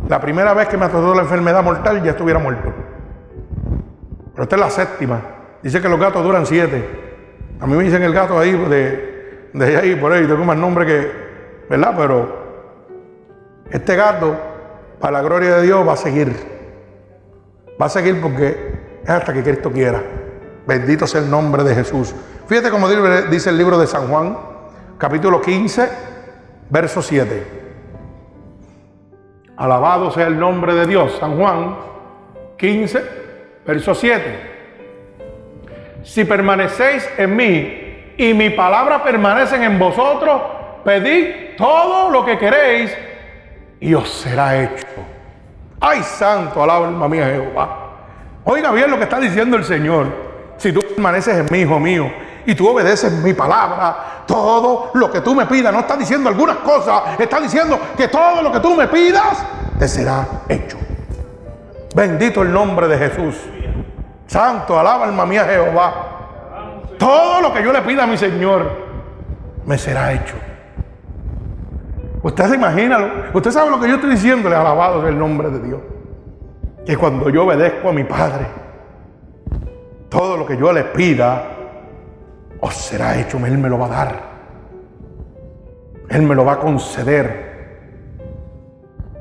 la 0.09 0.21
primera 0.21 0.53
vez 0.53 0.67
que 0.67 0.77
me 0.77 0.87
azotó 0.87 1.15
la 1.15 1.23
enfermedad 1.23 1.63
mortal 1.63 2.03
ya 2.03 2.11
estuviera 2.11 2.41
muerto. 2.41 2.73
Pero 4.33 4.43
esta 4.43 4.57
es 4.57 4.61
la 4.61 4.71
séptima. 4.71 5.21
Dice 5.63 5.81
que 5.81 5.89
los 5.89 6.01
gatos 6.01 6.25
duran 6.25 6.47
siete. 6.47 6.85
A 7.61 7.69
mí 7.69 7.77
me 7.77 7.85
dicen 7.85 8.03
el 8.03 8.13
gato 8.13 8.37
ahí 8.37 8.51
de, 8.51 9.51
de 9.53 9.77
ahí 9.77 9.95
por 9.95 10.11
ahí, 10.11 10.27
tengo 10.27 10.45
más 10.45 10.57
nombre 10.57 10.85
que, 10.87 11.13
¿verdad? 11.71 11.95
Pero 11.97 12.37
este 13.71 13.95
gato, 13.95 14.37
para 14.99 15.19
la 15.19 15.23
gloria 15.23 15.59
de 15.59 15.63
Dios, 15.63 15.87
va 15.87 15.93
a 15.93 15.97
seguir. 15.97 16.54
Va 17.81 17.87
a 17.87 17.89
seguir 17.89 18.21
porque 18.21 19.01
es 19.03 19.11
hasta 19.11 19.33
que 19.33 19.43
Cristo 19.43 19.71
quiera. 19.71 20.03
Bendito 20.67 21.07
sea 21.07 21.21
el 21.21 21.31
nombre 21.31 21.65
de 21.65 21.75
Jesús. 21.75 22.15
Fíjate 22.47 22.71
como 22.71 22.89
dice 22.89 23.51
el 23.51 23.59
libro 23.59 23.79
de 23.79 23.87
San 23.87 24.09
Juan, 24.09 24.37
capítulo 24.99 25.41
15, 25.41 25.89
verso 26.71 27.03
7. 27.03 27.65
Alabado 29.57 30.11
sea 30.11 30.27
el 30.27 30.39
nombre 30.39 30.75
de 30.75 30.87
Dios. 30.87 31.17
San 31.19 31.37
Juan 31.37 31.77
15, 32.59 33.03
verso 33.67 33.95
7. 33.95 34.53
Si 36.03 36.25
permanecéis 36.25 37.09
en 37.17 37.35
mí 37.37 38.15
y 38.17 38.35
mi 38.35 38.51
palabra 38.51 39.03
permanecen 39.03 39.63
en 39.63 39.79
vosotros, 39.79 40.41
pedid 40.85 41.57
todo 41.57 42.11
lo 42.11 42.25
que 42.25 42.39
queréis 42.39 42.97
y 43.81 43.95
os 43.95 44.09
será 44.09 44.63
hecho. 44.63 45.14
Ay, 45.87 46.03
santo, 46.03 46.63
alma 46.63 47.07
mía 47.09 47.27
Jehová. 47.27 47.69
Oiga 48.45 48.71
bien 48.71 48.91
lo 48.91 48.97
que 48.97 49.03
está 49.03 49.21
diciendo 49.21 49.59
el 49.59 49.65
Señor. 49.67 50.07
Si 50.57 50.73
tú 50.73 50.81
permaneces 50.81 51.37
en 51.37 51.47
mí, 51.51 51.59
hijo 51.59 51.79
mío, 51.79 52.11
y 52.47 52.55
tú 52.55 52.67
obedeces 52.67 53.13
mi 53.13 53.35
palabra, 53.35 54.25
todo 54.27 54.93
lo 54.95 55.13
que 55.13 55.21
tú 55.21 55.35
me 55.35 55.45
pidas, 55.45 55.75
no 55.75 55.81
está 55.81 55.95
diciendo 55.99 56.31
algunas 56.31 56.57
cosas, 56.59 57.03
está 57.19 57.39
diciendo 57.39 57.79
que 57.99 58.09
todo 58.09 58.41
lo 58.41 58.51
que 58.51 58.61
tú 58.61 58.75
me 58.75 58.89
pidas 58.89 59.45
te 59.79 59.87
será 59.87 60.27
hecho. 60.49 60.79
Bendito 61.95 62.41
el 62.41 62.51
nombre 62.51 62.89
de 62.89 62.97
Jesús. 62.97 63.37
Santo, 64.27 64.81
alaba 64.81 65.05
alma 65.05 65.27
mía 65.27 65.45
Jehová. 65.45 65.95
Todo 66.99 67.43
lo 67.43 67.53
que 67.53 67.63
yo 67.63 67.75
le 67.75 67.83
pida 67.83 68.05
a 68.05 68.07
mi 68.07 68.17
Señor 68.17 68.71
me 69.67 69.77
será 69.77 70.15
hecho. 70.15 70.35
Usted 72.25 72.47
se 72.47 72.55
imagina, 72.55 73.31
usted 73.35 73.51
sabe 73.51 73.71
lo 73.71 73.79
que 73.79 73.87
yo 73.87 73.97
estoy 73.97 74.13
diciéndole, 74.13 74.57
alabado 74.57 75.03
sea 75.03 75.11
el 75.11 75.19
nombre 75.19 75.51
de 75.51 75.61
Dios. 75.61 75.81
Que 76.87 76.97
cuando 76.97 77.29
yo 77.29 77.45
obedezco 77.45 77.91
a 77.91 77.93
mi 77.93 78.05
Padre, 78.05 78.47
todo 80.09 80.39
lo 80.39 80.47
que 80.47 80.57
yo 80.57 80.73
le 80.73 80.85
pida, 80.85 81.45
os 82.61 82.75
será 82.75 83.21
hecho, 83.21 83.37
Él 83.45 83.59
me 83.59 83.69
lo 83.69 83.79
va 83.79 83.87
a 83.87 83.89
dar. 83.91 84.23
Él 86.09 86.23
me 86.23 86.35
lo 86.35 86.47
va 86.47 86.55
a 86.55 86.59
conceder. 86.61 87.53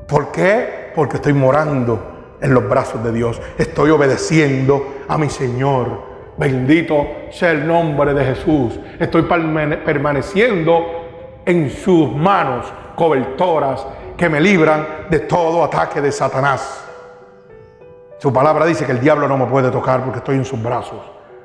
¿Por 0.08 0.32
qué? 0.32 0.90
Porque 0.94 1.16
estoy 1.16 1.34
morando 1.34 2.36
en 2.40 2.54
los 2.54 2.66
brazos 2.66 3.04
de 3.04 3.12
Dios. 3.12 3.38
Estoy 3.58 3.90
obedeciendo 3.90 4.94
a 5.08 5.18
mi 5.18 5.28
Señor. 5.28 6.14
Bendito 6.38 7.06
sea 7.30 7.50
el 7.50 7.66
nombre 7.66 8.14
de 8.14 8.24
Jesús. 8.24 8.80
Estoy 8.98 9.24
permaneciendo 9.24 10.86
en 11.44 11.68
sus 11.68 12.10
manos 12.10 12.72
cobertoras 12.94 13.86
que 14.16 14.28
me 14.28 14.40
libran 14.40 15.06
de 15.10 15.20
todo 15.20 15.64
ataque 15.64 16.00
de 16.00 16.12
Satanás. 16.12 16.84
Su 18.18 18.32
palabra 18.32 18.64
dice 18.64 18.86
que 18.86 18.92
el 18.92 19.00
diablo 19.00 19.28
no 19.28 19.36
me 19.36 19.46
puede 19.46 19.70
tocar 19.70 20.02
porque 20.02 20.18
estoy 20.18 20.36
en 20.36 20.44
sus 20.44 20.62
brazos. 20.62 21.00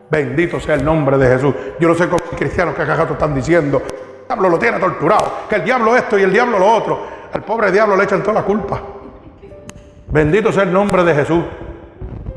Bendito 0.09 0.59
sea 0.59 0.75
el 0.75 0.85
nombre 0.85 1.17
de 1.17 1.27
Jesús. 1.27 1.53
Yo 1.79 1.87
no 1.87 1.95
sé 1.95 2.07
cómo 2.07 2.23
los 2.29 2.39
cristianos 2.39 2.73
que 2.75 2.81
acá 2.81 3.03
están 3.03 3.35
diciendo, 3.35 3.81
el 3.81 4.27
diablo 4.27 4.49
lo 4.49 4.59
tiene 4.59 4.79
torturado, 4.79 5.31
que 5.49 5.55
el 5.55 5.63
diablo 5.63 5.95
esto 5.95 6.17
y 6.17 6.23
el 6.23 6.31
diablo 6.31 6.57
lo 6.57 6.71
otro. 6.71 6.99
Al 7.33 7.43
pobre 7.43 7.71
diablo 7.71 7.95
le 7.95 8.05
echan 8.05 8.21
toda 8.21 8.35
la 8.35 8.43
culpa. 8.43 8.81
Bendito 10.07 10.51
sea 10.51 10.63
el 10.63 10.73
nombre 10.73 11.03
de 11.03 11.13
Jesús. 11.13 11.43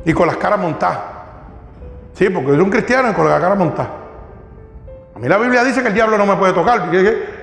Y 0.05 0.13
con 0.13 0.27
las 0.27 0.37
caras 0.37 0.59
montadas. 0.59 0.99
Sí, 2.13 2.29
porque 2.29 2.53
es 2.53 2.59
un 2.59 2.71
cristiano 2.71 3.11
y 3.11 3.15
con 3.15 3.29
la 3.29 3.41
cara 3.41 3.55
montada. 3.55 4.02
Mí 5.23 5.29
la 5.29 5.39
Biblia 5.39 5.63
dice 5.63 5.83
que 5.83 5.87
el 5.87 5.95
diablo 5.95 6.19
no 6.19 6.27
me 6.27 6.35
puede 6.35 6.53
tocar. 6.53 6.91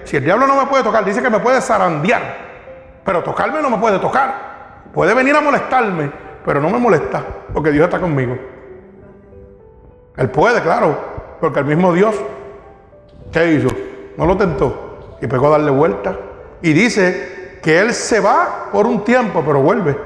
Si 0.04 0.18
el 0.18 0.24
diablo 0.26 0.46
no 0.46 0.58
me 0.58 0.66
puede 0.66 0.84
tocar, 0.84 1.06
dice 1.06 1.22
que 1.22 1.30
me 1.30 1.40
puede 1.40 1.62
zarandear. 1.62 2.22
Pero 3.06 3.24
tocarme 3.24 3.62
no 3.62 3.70
me 3.70 3.78
puede 3.78 4.00
tocar. 4.00 4.90
Puede 4.94 5.14
venir 5.14 5.34
a 5.34 5.40
molestarme, 5.40 6.12
pero 6.44 6.60
no 6.60 6.70
me 6.70 6.78
molesta, 6.78 7.24
porque 7.54 7.72
Dios 7.72 7.86
está 7.86 7.98
conmigo. 7.98 8.38
Él 10.18 10.30
puede, 10.30 10.62
claro, 10.62 11.38
porque 11.40 11.60
el 11.60 11.66
mismo 11.66 11.94
Dios, 11.94 12.16
¿qué 13.32 13.54
hizo? 13.54 13.70
No 14.18 14.26
lo 14.26 14.36
tentó 14.36 15.18
y 15.22 15.28
pegó 15.28 15.48
a 15.48 15.52
darle 15.52 15.72
vuelta. 15.72 16.18
Y 16.62 16.74
dice 16.74 17.60
que 17.64 17.80
Él 17.80 17.94
se 17.94 18.20
va 18.20 18.68
por 18.74 18.88
un 18.88 19.06
tiempo, 19.06 19.42
pero 19.46 19.62
vuelve. 19.62 19.98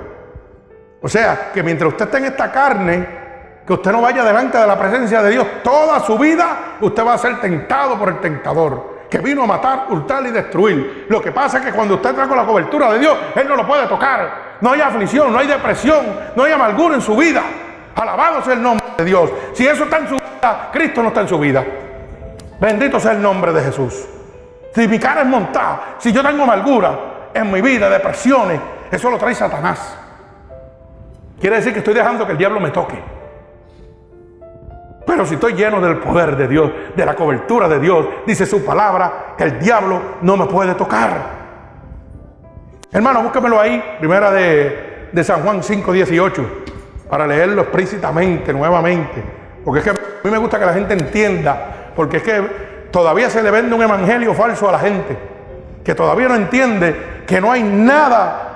O 1.01 1.07
sea, 1.07 1.49
que 1.51 1.63
mientras 1.63 1.91
usted 1.91 2.05
esté 2.05 2.17
en 2.19 2.25
esta 2.25 2.51
carne, 2.51 3.22
que 3.65 3.73
usted 3.73 3.91
no 3.91 4.01
vaya 4.01 4.23
delante 4.23 4.57
de 4.57 4.67
la 4.67 4.77
presencia 4.77 5.21
de 5.21 5.31
Dios 5.31 5.47
toda 5.63 5.99
su 6.01 6.17
vida, 6.17 6.77
usted 6.81 7.05
va 7.05 7.13
a 7.13 7.17
ser 7.17 7.39
tentado 7.39 7.97
por 7.97 8.09
el 8.09 8.19
tentador. 8.19 8.93
que 9.09 9.19
vino 9.19 9.43
a 9.43 9.45
matar, 9.45 9.85
hurtar 9.89 10.25
y 10.25 10.31
destruir. 10.31 11.05
Lo 11.07 11.21
que 11.21 11.31
pasa 11.31 11.59
es 11.59 11.65
que 11.65 11.71
cuando 11.71 11.95
usted 11.95 12.09
está 12.09 12.27
con 12.27 12.35
la 12.35 12.45
cobertura 12.45 12.91
de 12.93 12.97
Dios, 12.97 13.15
Él 13.35 13.47
no 13.47 13.55
lo 13.55 13.67
puede 13.67 13.85
tocar. 13.85 14.57
No 14.59 14.71
hay 14.71 14.81
aflicción, 14.81 15.31
no 15.31 15.37
hay 15.37 15.45
depresión, 15.45 16.03
no 16.35 16.43
hay 16.43 16.51
amargura 16.51 16.95
en 16.95 17.01
su 17.01 17.15
vida. 17.15 17.43
Alabado 17.95 18.41
sea 18.41 18.53
el 18.53 18.63
nombre 18.63 18.83
de 18.97 19.05
Dios. 19.05 19.29
Si 19.53 19.67
eso 19.67 19.83
está 19.83 19.97
en 19.97 20.07
su 20.07 20.15
vida, 20.15 20.69
Cristo 20.73 21.03
no 21.03 21.09
está 21.09 21.21
en 21.21 21.27
su 21.27 21.37
vida. 21.37 21.63
Bendito 22.59 22.99
sea 22.99 23.11
el 23.11 23.21
nombre 23.21 23.53
de 23.53 23.61
Jesús. 23.61 24.03
Si 24.73 24.87
mi 24.87 24.97
cara 24.97 25.21
es 25.21 25.27
montada, 25.27 25.95
si 25.99 26.11
yo 26.11 26.23
tengo 26.23 26.41
amargura 26.41 27.29
en 27.35 27.51
mi 27.51 27.61
vida, 27.61 27.87
depresiones, 27.91 28.59
eso 28.89 29.11
lo 29.11 29.19
trae 29.19 29.35
Satanás. 29.35 29.95
Quiere 31.39 31.57
decir 31.57 31.71
que 31.71 31.79
estoy 31.79 31.93
dejando 31.93 32.25
que 32.25 32.31
el 32.31 32.37
diablo 32.39 32.59
me 32.59 32.71
toque. 32.71 33.12
Pero 35.05 35.25
si 35.25 35.35
estoy 35.35 35.53
lleno 35.53 35.81
del 35.81 35.97
poder 35.97 36.35
de 36.37 36.47
Dios, 36.47 36.71
de 36.95 37.05
la 37.05 37.15
cobertura 37.15 37.67
de 37.67 37.79
Dios, 37.79 38.07
dice 38.25 38.45
su 38.45 38.63
palabra, 38.63 39.35
que 39.37 39.43
el 39.43 39.59
diablo 39.59 40.01
no 40.21 40.37
me 40.37 40.45
puede 40.45 40.75
tocar. 40.75 41.43
Hermano, 42.91 43.23
búsquemelo 43.23 43.59
ahí, 43.59 43.83
primera 43.99 44.31
de, 44.31 45.09
de 45.11 45.23
San 45.23 45.41
Juan 45.41 45.61
5.18, 45.61 46.45
para 47.09 47.27
leerlo 47.27 47.63
explícitamente, 47.63 48.53
nuevamente. 48.53 49.23
Porque 49.65 49.79
es 49.79 49.83
que 49.83 49.89
a 49.89 49.93
mí 50.23 50.31
me 50.31 50.37
gusta 50.37 50.59
que 50.59 50.65
la 50.65 50.73
gente 50.73 50.93
entienda, 50.93 51.91
porque 51.95 52.17
es 52.17 52.23
que 52.23 52.41
todavía 52.91 53.29
se 53.29 53.43
le 53.43 53.51
vende 53.51 53.75
un 53.75 53.81
evangelio 53.81 54.33
falso 54.33 54.69
a 54.69 54.73
la 54.73 54.79
gente, 54.79 55.17
que 55.83 55.95
todavía 55.95 56.29
no 56.29 56.35
entiende 56.35 57.23
que 57.27 57.41
no 57.41 57.51
hay 57.51 57.63
nada 57.63 58.53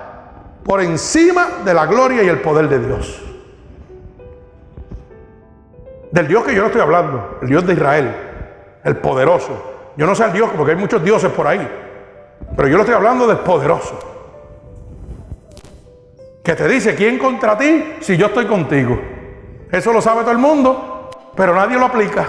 por 0.63 0.81
encima 0.81 1.47
de 1.65 1.73
la 1.73 1.85
gloria 1.85 2.23
y 2.23 2.27
el 2.27 2.39
poder 2.39 2.69
de 2.69 2.79
Dios. 2.79 3.26
Del 6.11 6.27
Dios 6.27 6.43
que 6.43 6.55
yo 6.55 6.61
no 6.61 6.67
estoy 6.67 6.81
hablando, 6.81 7.39
el 7.41 7.47
Dios 7.49 7.65
de 7.65 7.73
Israel, 7.73 8.15
el 8.83 8.95
poderoso. 8.97 9.91
Yo 9.97 10.05
no 10.05 10.15
sé 10.15 10.25
el 10.25 10.33
Dios, 10.33 10.49
porque 10.55 10.71
hay 10.71 10.77
muchos 10.77 11.03
dioses 11.03 11.31
por 11.31 11.47
ahí, 11.47 11.67
pero 12.55 12.67
yo 12.67 12.75
lo 12.75 12.81
estoy 12.81 12.95
hablando 12.95 13.27
del 13.27 13.37
poderoso. 13.37 13.99
Que 16.43 16.55
te 16.55 16.67
dice, 16.67 16.95
¿quién 16.95 17.17
contra 17.17 17.57
ti 17.57 17.95
si 17.99 18.15
yo 18.15 18.27
estoy 18.27 18.45
contigo? 18.45 18.97
Eso 19.71 19.91
lo 19.91 20.01
sabe 20.01 20.21
todo 20.21 20.31
el 20.31 20.37
mundo, 20.37 21.09
pero 21.35 21.53
nadie 21.53 21.77
lo 21.77 21.85
aplica. 21.85 22.25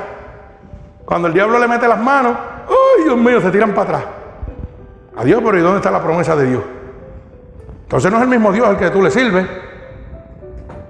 Cuando 1.05 1.29
el 1.29 1.35
diablo 1.35 1.59
le 1.59 1.69
mete 1.69 1.87
las 1.87 2.01
manos, 2.01 2.37
¡ay, 2.69 3.05
Dios 3.05 3.17
mío! 3.17 3.41
Se 3.41 3.51
tiran 3.51 3.75
para 3.75 3.83
atrás. 3.83 4.05
Adiós, 5.17 5.41
pero 5.45 5.59
¿y 5.59 5.61
dónde 5.61 5.79
está 5.79 5.91
la 5.91 6.03
promesa 6.03 6.35
de 6.35 6.47
Dios? 6.47 6.63
Entonces 7.83 8.11
no 8.11 8.19
es 8.19 8.25
el 8.25 8.29
mismo 8.29 8.53
Dios 8.53 8.67
al 8.67 8.77
que 8.77 8.91
tú 8.91 9.01
le 9.01 9.11
sirves. 9.11 9.47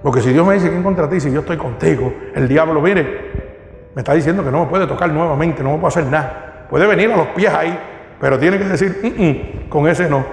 Porque 0.02 0.20
si 0.20 0.32
Dios 0.32 0.46
me 0.46 0.54
dice, 0.54 0.70
¿quién 0.70 0.82
contra 0.82 1.08
ti? 1.08 1.20
Si 1.20 1.30
yo 1.30 1.40
estoy 1.40 1.56
contigo, 1.56 2.12
el 2.34 2.46
diablo, 2.46 2.80
mire, 2.80 3.28
me 3.94 4.00
está 4.02 4.14
diciendo 4.14 4.44
que 4.44 4.50
no 4.50 4.60
me 4.60 4.66
puede 4.66 4.86
tocar 4.86 5.10
nuevamente, 5.10 5.62
no 5.62 5.72
me 5.72 5.78
puede 5.78 5.88
hacer 5.88 6.06
nada. 6.06 6.66
Puede 6.70 6.86
venir 6.86 7.10
a 7.10 7.16
los 7.16 7.28
pies 7.28 7.52
ahí, 7.52 7.76
pero 8.20 8.38
tiene 8.38 8.58
que 8.58 8.64
decir, 8.64 9.00
mm, 9.02 9.22
mm, 9.22 9.68
con 9.68 9.88
ese 9.88 10.08
no. 10.08 10.24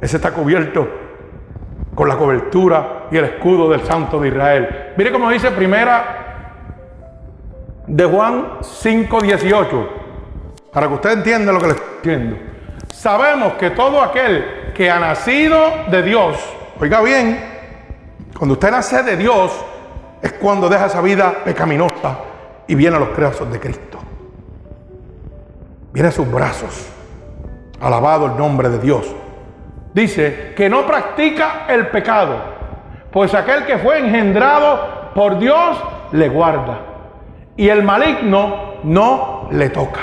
Ese 0.00 0.16
está 0.16 0.30
cubierto 0.30 0.88
con 1.94 2.08
la 2.08 2.16
cobertura 2.16 3.08
y 3.10 3.16
el 3.16 3.24
escudo 3.24 3.68
del 3.70 3.82
Santo 3.82 4.20
de 4.20 4.28
Israel. 4.28 4.92
Mire 4.96 5.10
cómo 5.10 5.28
dice 5.30 5.50
primera 5.50 6.20
de 7.86 8.04
Juan 8.04 8.58
5:18, 8.62 9.88
para 10.72 10.86
que 10.86 10.94
usted 10.94 11.10
entienda 11.12 11.52
lo 11.52 11.58
que 11.58 11.66
le 11.66 11.72
estoy 11.72 11.88
diciendo. 12.02 12.36
Sabemos 12.92 13.54
que 13.54 13.70
todo 13.70 14.02
aquel 14.02 14.72
que 14.74 14.90
ha 14.90 15.00
nacido 15.00 15.58
de 15.90 16.02
Dios, 16.02 16.36
oiga 16.78 17.00
bien, 17.02 17.59
cuando 18.36 18.54
usted 18.54 18.70
nace 18.70 19.02
de 19.02 19.16
Dios 19.16 19.52
es 20.22 20.32
cuando 20.34 20.68
deja 20.68 20.86
esa 20.86 21.00
vida 21.00 21.42
pecaminosa 21.44 22.18
y 22.66 22.74
viene 22.74 22.96
a 22.96 23.00
los 23.00 23.16
brazos 23.16 23.50
de 23.50 23.58
Cristo. 23.58 23.98
Viene 25.92 26.08
a 26.08 26.12
sus 26.12 26.30
brazos. 26.30 26.88
Alabado 27.80 28.26
el 28.26 28.36
nombre 28.36 28.68
de 28.68 28.78
Dios. 28.78 29.14
Dice 29.92 30.52
que 30.56 30.68
no 30.68 30.86
practica 30.86 31.66
el 31.68 31.88
pecado, 31.88 32.36
pues 33.10 33.34
aquel 33.34 33.66
que 33.66 33.78
fue 33.78 33.98
engendrado 33.98 35.12
por 35.14 35.38
Dios 35.38 35.76
le 36.12 36.28
guarda. 36.28 36.80
Y 37.56 37.68
el 37.68 37.82
maligno 37.82 38.74
no 38.84 39.48
le 39.50 39.68
toca. 39.70 40.00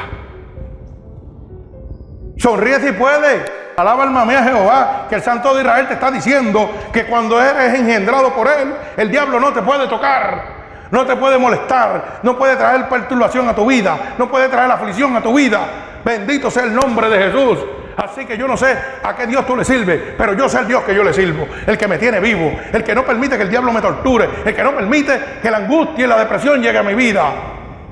Sonríe 2.38 2.80
si 2.80 2.92
puede. 2.92 3.67
Alaba 3.80 4.06
alma 4.06 4.26
mía 4.26 4.42
Jehová, 4.42 5.06
que 5.08 5.14
el 5.14 5.22
Santo 5.22 5.54
de 5.54 5.62
Israel 5.62 5.88
te 5.88 5.94
está 5.94 6.10
diciendo 6.10 6.68
que 6.92 7.06
cuando 7.06 7.40
eres 7.40 7.80
engendrado 7.80 8.34
por 8.34 8.48
Él, 8.48 8.74
el 8.98 9.12
diablo 9.12 9.40
no 9.40 9.54
te 9.54 9.62
puede 9.62 9.88
tocar. 9.88 10.58
No 10.90 11.06
te 11.06 11.16
puede 11.16 11.38
molestar, 11.38 12.22
no 12.24 12.36
puede 12.36 12.56
traer 12.56 12.90
perturbación 12.90 13.48
a 13.48 13.54
tu 13.54 13.68
vida, 13.68 14.16
no 14.18 14.32
puede 14.32 14.50
traer 14.50 14.72
aflicción 14.72 15.16
a 15.16 15.22
tu 15.22 15.32
vida. 15.32 15.60
Bendito 16.04 16.50
sea 16.50 16.64
el 16.64 16.74
nombre 16.74 17.08
de 17.08 17.26
Jesús. 17.26 17.60
Así 17.98 18.26
que 18.26 18.36
yo 18.36 18.48
no 18.48 18.58
sé 18.58 18.76
a 19.04 19.16
qué 19.16 19.28
Dios 19.28 19.46
tú 19.46 19.56
le 19.56 19.64
sirves, 19.64 20.16
pero 20.18 20.34
yo 20.34 20.50
sé 20.50 20.58
el 20.58 20.68
Dios 20.68 20.82
que 20.84 20.96
yo 20.96 21.04
le 21.04 21.14
sirvo, 21.14 21.48
el 21.68 21.78
que 21.78 21.88
me 21.88 22.00
tiene 22.00 22.20
vivo, 22.20 22.52
el 22.74 22.84
que 22.84 22.96
no 22.96 23.06
permite 23.06 23.38
que 23.38 23.44
el 23.44 23.50
diablo 23.52 23.72
me 23.72 23.82
torture, 23.82 24.28
el 24.44 24.56
que 24.56 24.64
no 24.64 24.74
permite 24.74 25.22
que 25.40 25.52
la 25.52 25.58
angustia 25.58 26.04
y 26.04 26.08
la 26.08 26.18
depresión 26.18 26.64
llegue 26.64 26.80
a 26.80 26.84
mi 26.84 26.96
vida. 26.96 27.26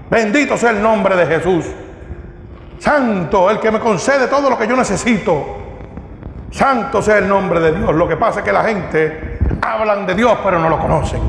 Bendito 0.09 0.57
sea 0.57 0.71
el 0.71 0.81
nombre 0.81 1.15
de 1.15 1.27
Jesús. 1.27 1.67
Santo, 2.79 3.51
el 3.51 3.59
que 3.59 3.69
me 3.69 3.79
concede 3.79 4.25
todo 4.25 4.49
lo 4.49 4.57
que 4.57 4.67
yo 4.67 4.75
necesito. 4.75 5.64
Santo 6.55 7.01
sea 7.01 7.17
el 7.17 7.27
nombre 7.27 7.59
de 7.59 7.73
Dios. 7.73 7.93
Lo 7.93 8.07
que 8.07 8.15
pasa 8.15 8.39
es 8.39 8.45
que 8.45 8.53
la 8.53 8.63
gente 8.63 9.39
hablan 9.61 10.07
de 10.07 10.15
Dios, 10.15 10.37
pero 10.41 10.57
no 10.57 10.69
lo 10.69 10.79
conocen. 10.79 11.19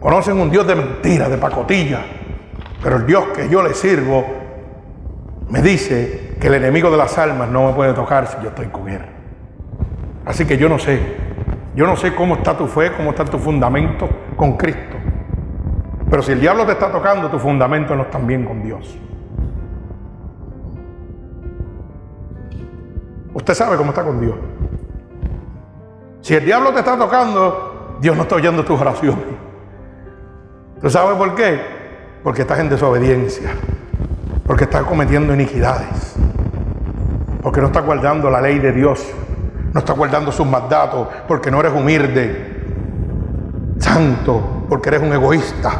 Conocen 0.00 0.40
un 0.40 0.50
Dios 0.50 0.66
de 0.66 0.74
mentira, 0.74 1.28
de 1.28 1.38
pacotilla. 1.38 2.00
Pero 2.82 2.96
el 2.96 3.06
Dios 3.06 3.26
que 3.28 3.48
yo 3.48 3.62
le 3.62 3.72
sirvo 3.74 4.26
me 5.48 5.62
dice 5.62 6.34
que 6.40 6.48
el 6.48 6.54
enemigo 6.54 6.90
de 6.90 6.96
las 6.96 7.16
almas 7.18 7.48
no 7.48 7.68
me 7.68 7.72
puede 7.72 7.92
tocar 7.92 8.26
si 8.26 8.36
yo 8.42 8.48
estoy 8.48 8.66
con 8.66 8.88
él. 8.88 9.02
Así 10.26 10.44
que 10.44 10.58
yo 10.58 10.68
no 10.68 10.80
sé. 10.80 11.00
Yo 11.76 11.86
no 11.86 11.94
sé 11.94 12.12
cómo 12.16 12.34
está 12.34 12.58
tu 12.58 12.66
fe, 12.66 12.90
cómo 12.96 13.10
está 13.10 13.24
tu 13.24 13.38
fundamento 13.38 14.08
con 14.34 14.56
Cristo. 14.56 14.96
Pero 16.10 16.20
si 16.20 16.32
el 16.32 16.40
diablo 16.40 16.66
te 16.66 16.72
está 16.72 16.90
tocando, 16.90 17.28
tu 17.28 17.38
fundamento 17.38 17.94
no 17.94 18.02
está 18.02 18.18
bien 18.18 18.44
con 18.44 18.60
Dios. 18.64 18.98
Usted 23.40 23.54
sabe 23.54 23.78
cómo 23.78 23.88
está 23.88 24.04
con 24.04 24.20
Dios. 24.20 24.34
Si 26.20 26.34
el 26.34 26.44
diablo 26.44 26.74
te 26.74 26.80
está 26.80 26.98
tocando, 26.98 27.96
Dios 27.98 28.14
no 28.14 28.24
está 28.24 28.34
oyendo 28.34 28.62
tus 28.66 28.78
oraciones. 28.78 29.24
¿Tú 30.78 30.90
sabes 30.90 31.16
por 31.16 31.34
qué? 31.34 31.58
Porque 32.22 32.42
estás 32.42 32.58
en 32.58 32.68
desobediencia. 32.68 33.52
Porque 34.46 34.64
estás 34.64 34.82
cometiendo 34.82 35.32
iniquidades. 35.32 36.16
Porque 37.40 37.62
no 37.62 37.68
estás 37.68 37.82
guardando 37.82 38.28
la 38.28 38.42
ley 38.42 38.58
de 38.58 38.72
Dios. 38.72 39.10
No 39.72 39.80
estás 39.80 39.96
guardando 39.96 40.30
sus 40.32 40.46
mandatos. 40.46 41.08
Porque 41.26 41.50
no 41.50 41.60
eres 41.60 41.72
humilde. 41.72 42.62
Santo. 43.78 44.66
Porque 44.68 44.90
eres 44.90 45.00
un 45.00 45.14
egoísta. 45.14 45.70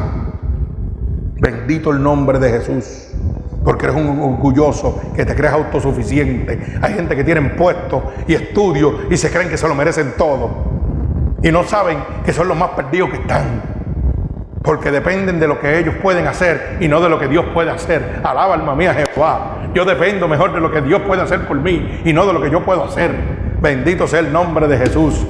Bendito 1.39 1.91
el 1.91 2.01
nombre 2.01 2.39
de 2.39 2.49
Jesús 2.49 3.10
porque 3.63 3.85
eres 3.85 3.97
un 3.97 4.19
orgulloso, 4.19 4.99
que 5.15 5.25
te 5.25 5.35
crees 5.35 5.53
autosuficiente. 5.53 6.59
Hay 6.81 6.93
gente 6.93 7.15
que 7.15 7.23
tiene 7.23 7.41
puestos 7.41 8.03
y 8.27 8.33
estudios 8.33 8.93
y 9.09 9.17
se 9.17 9.31
creen 9.31 9.49
que 9.49 9.57
se 9.57 9.67
lo 9.67 9.75
merecen 9.75 10.13
todo. 10.17 10.49
Y 11.43 11.51
no 11.51 11.63
saben 11.63 11.97
que 12.25 12.33
son 12.33 12.47
los 12.47 12.57
más 12.57 12.71
perdidos 12.71 13.09
que 13.11 13.17
están. 13.17 13.61
Porque 14.63 14.91
dependen 14.91 15.39
de 15.39 15.47
lo 15.47 15.59
que 15.59 15.79
ellos 15.79 15.95
pueden 16.01 16.27
hacer 16.27 16.77
y 16.79 16.87
no 16.87 17.01
de 17.01 17.09
lo 17.09 17.19
que 17.19 17.27
Dios 17.27 17.45
puede 17.53 17.71
hacer. 17.71 18.21
Alaba 18.23 18.53
alma 18.53 18.75
mía 18.75 18.93
Jehová. 18.93 19.57
Yo 19.73 19.85
dependo 19.85 20.27
mejor 20.27 20.53
de 20.53 20.59
lo 20.59 20.71
que 20.71 20.81
Dios 20.81 21.01
puede 21.01 21.21
hacer 21.21 21.47
por 21.47 21.57
mí 21.57 22.01
y 22.05 22.13
no 22.13 22.27
de 22.27 22.33
lo 22.33 22.41
que 22.41 22.51
yo 22.51 22.63
puedo 22.63 22.83
hacer. 22.83 23.11
Bendito 23.59 24.07
sea 24.07 24.19
el 24.19 24.31
nombre 24.31 24.67
de 24.67 24.77
Jesús. 24.77 25.25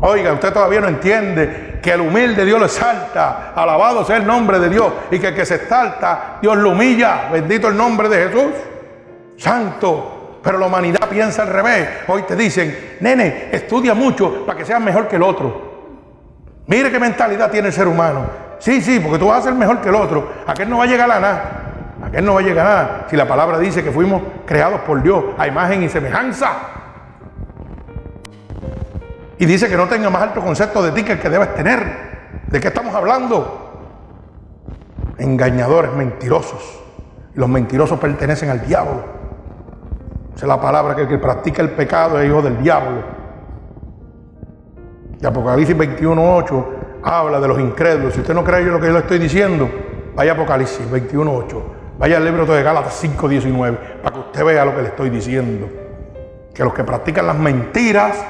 Oiga, 0.00 0.32
usted 0.32 0.52
todavía 0.52 0.80
no 0.80 0.88
entiende 0.88 1.75
que 1.86 1.92
el 1.92 2.00
humilde 2.00 2.44
Dios 2.44 2.58
lo 2.58 2.66
exalta. 2.66 3.52
Alabado 3.54 4.04
sea 4.04 4.16
el 4.16 4.26
nombre 4.26 4.58
de 4.58 4.68
Dios. 4.68 4.92
Y 5.08 5.20
que 5.20 5.28
el 5.28 5.36
que 5.36 5.46
se 5.46 5.54
exalta, 5.54 6.38
Dios 6.42 6.56
lo 6.56 6.70
humilla. 6.70 7.28
Bendito 7.30 7.68
el 7.68 7.76
nombre 7.76 8.08
de 8.08 8.26
Jesús. 8.26 8.52
Santo. 9.36 10.40
Pero 10.42 10.58
la 10.58 10.66
humanidad 10.66 11.08
piensa 11.08 11.42
al 11.42 11.48
revés. 11.50 11.88
Hoy 12.08 12.22
te 12.22 12.34
dicen, 12.34 12.96
nene, 12.98 13.50
estudia 13.52 13.94
mucho 13.94 14.44
para 14.44 14.58
que 14.58 14.64
seas 14.64 14.80
mejor 14.80 15.06
que 15.06 15.14
el 15.14 15.22
otro. 15.22 15.76
Mire 16.66 16.90
qué 16.90 16.98
mentalidad 16.98 17.52
tiene 17.52 17.68
el 17.68 17.72
ser 17.72 17.86
humano. 17.86 18.26
Sí, 18.58 18.80
sí, 18.82 18.98
porque 18.98 19.20
tú 19.20 19.28
vas 19.28 19.38
a 19.38 19.42
ser 19.42 19.54
mejor 19.54 19.80
que 19.80 19.88
el 19.88 19.94
otro. 19.94 20.32
Aquel 20.44 20.68
no 20.68 20.78
va 20.78 20.84
a 20.84 20.88
llegar 20.88 21.08
a 21.08 21.20
nada. 21.20 21.42
Aquel 22.04 22.24
no 22.24 22.34
va 22.34 22.40
a 22.40 22.42
llegar 22.42 22.66
a 22.66 22.68
nada. 22.68 23.06
Si 23.08 23.14
la 23.14 23.28
palabra 23.28 23.60
dice 23.60 23.84
que 23.84 23.92
fuimos 23.92 24.22
creados 24.44 24.80
por 24.80 25.00
Dios 25.04 25.22
a 25.38 25.46
imagen 25.46 25.84
y 25.84 25.88
semejanza. 25.88 26.50
Y 29.38 29.46
dice 29.46 29.68
que 29.68 29.76
no 29.76 29.86
tenga 29.86 30.08
más 30.10 30.22
alto 30.22 30.40
concepto 30.40 30.82
de 30.82 30.92
ti 30.92 31.02
que 31.02 31.12
el 31.12 31.18
que 31.18 31.28
debes 31.28 31.54
tener. 31.54 32.06
¿De 32.46 32.60
qué 32.60 32.68
estamos 32.68 32.94
hablando? 32.94 33.72
Engañadores, 35.18 35.92
mentirosos. 35.92 36.80
Los 37.34 37.48
mentirosos 37.48 37.98
pertenecen 37.98 38.48
al 38.50 38.66
diablo. 38.66 39.04
Esa 40.34 40.44
es 40.44 40.48
la 40.48 40.60
palabra 40.60 40.94
que 40.94 41.02
el 41.02 41.08
que 41.08 41.18
practica 41.18 41.62
el 41.62 41.70
pecado 41.70 42.20
es 42.20 42.28
hijo 42.28 42.40
del 42.40 42.62
diablo. 42.62 43.02
Y 45.20 45.26
Apocalipsis 45.26 45.76
21.8 45.76 46.66
habla 47.02 47.40
de 47.40 47.48
los 47.48 47.58
incrédulos. 47.58 48.14
Si 48.14 48.20
usted 48.20 48.34
no 48.34 48.44
cree 48.44 48.60
en 48.60 48.72
lo 48.72 48.80
que 48.80 48.86
yo 48.86 48.92
le 48.92 48.98
estoy 49.00 49.18
diciendo, 49.18 49.68
vaya 50.14 50.32
a 50.32 50.34
Apocalipsis 50.34 50.90
21.8. 50.90 51.62
Vaya 51.98 52.18
al 52.18 52.24
libro 52.24 52.44
de 52.44 52.62
Gálatas 52.62 53.02
5:19 53.02 53.78
para 54.02 54.14
que 54.14 54.20
usted 54.20 54.44
vea 54.44 54.64
lo 54.64 54.74
que 54.74 54.82
le 54.82 54.88
estoy 54.88 55.08
diciendo. 55.08 55.68
Que 56.54 56.64
los 56.64 56.74
que 56.74 56.84
practican 56.84 57.26
las 57.26 57.38
mentiras 57.38 58.22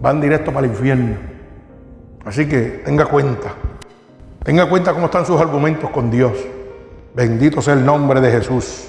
van 0.00 0.20
directo 0.20 0.52
para 0.52 0.66
el 0.66 0.72
infierno. 0.72 1.16
Así 2.24 2.48
que 2.48 2.82
tenga 2.84 3.06
cuenta. 3.06 3.52
Tenga 4.42 4.68
cuenta 4.68 4.92
cómo 4.92 5.06
están 5.06 5.26
sus 5.26 5.40
argumentos 5.40 5.90
con 5.90 6.10
Dios. 6.10 6.32
Bendito 7.14 7.60
sea 7.60 7.74
el 7.74 7.84
nombre 7.84 8.20
de 8.20 8.30
Jesús. 8.30 8.86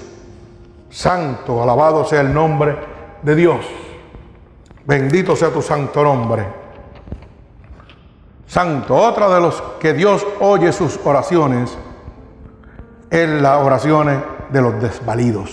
Santo, 0.88 1.62
alabado 1.62 2.04
sea 2.04 2.20
el 2.20 2.32
nombre 2.32 2.76
de 3.22 3.34
Dios. 3.34 3.66
Bendito 4.86 5.36
sea 5.36 5.50
tu 5.50 5.62
santo 5.62 6.02
nombre. 6.02 6.46
Santo, 8.46 8.96
otra 8.96 9.28
de 9.32 9.40
los 9.40 9.62
que 9.78 9.92
Dios 9.92 10.26
oye 10.40 10.72
sus 10.72 10.98
oraciones 11.04 11.76
es 13.08 13.28
las 13.28 13.58
oraciones 13.64 14.18
de 14.50 14.60
los 14.60 14.80
desvalidos. 14.80 15.50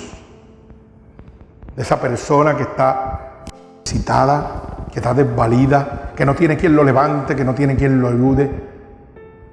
De 1.76 1.84
esa 1.84 2.02
persona 2.02 2.58
que 2.58 2.64
está 2.64 3.44
citada, 3.86 4.67
que 4.98 5.00
está 5.00 5.14
desvalida, 5.14 6.12
que 6.16 6.26
no 6.26 6.34
tiene 6.34 6.58
quien 6.58 6.76
lo 6.76 6.84
levante, 6.84 7.36
que 7.36 7.46
no 7.46 7.54
tiene 7.54 7.76
quien 7.76 8.02
lo 8.02 8.08
ayude, 8.08 8.50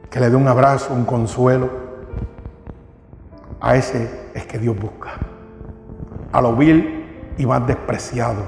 que 0.09 0.19
le 0.19 0.31
dé 0.31 0.37
un 0.37 0.49
abrazo, 0.49 0.95
un 0.95 1.05
consuelo. 1.05 1.69
A 3.61 3.77
ese 3.77 4.31
es 4.33 4.47
que 4.47 4.59
Dios 4.59 4.75
busca. 4.75 5.11
A 6.33 6.41
lo 6.41 6.57
vil 6.57 7.35
y 7.37 7.45
más 7.45 7.67
despreciado. 7.67 8.41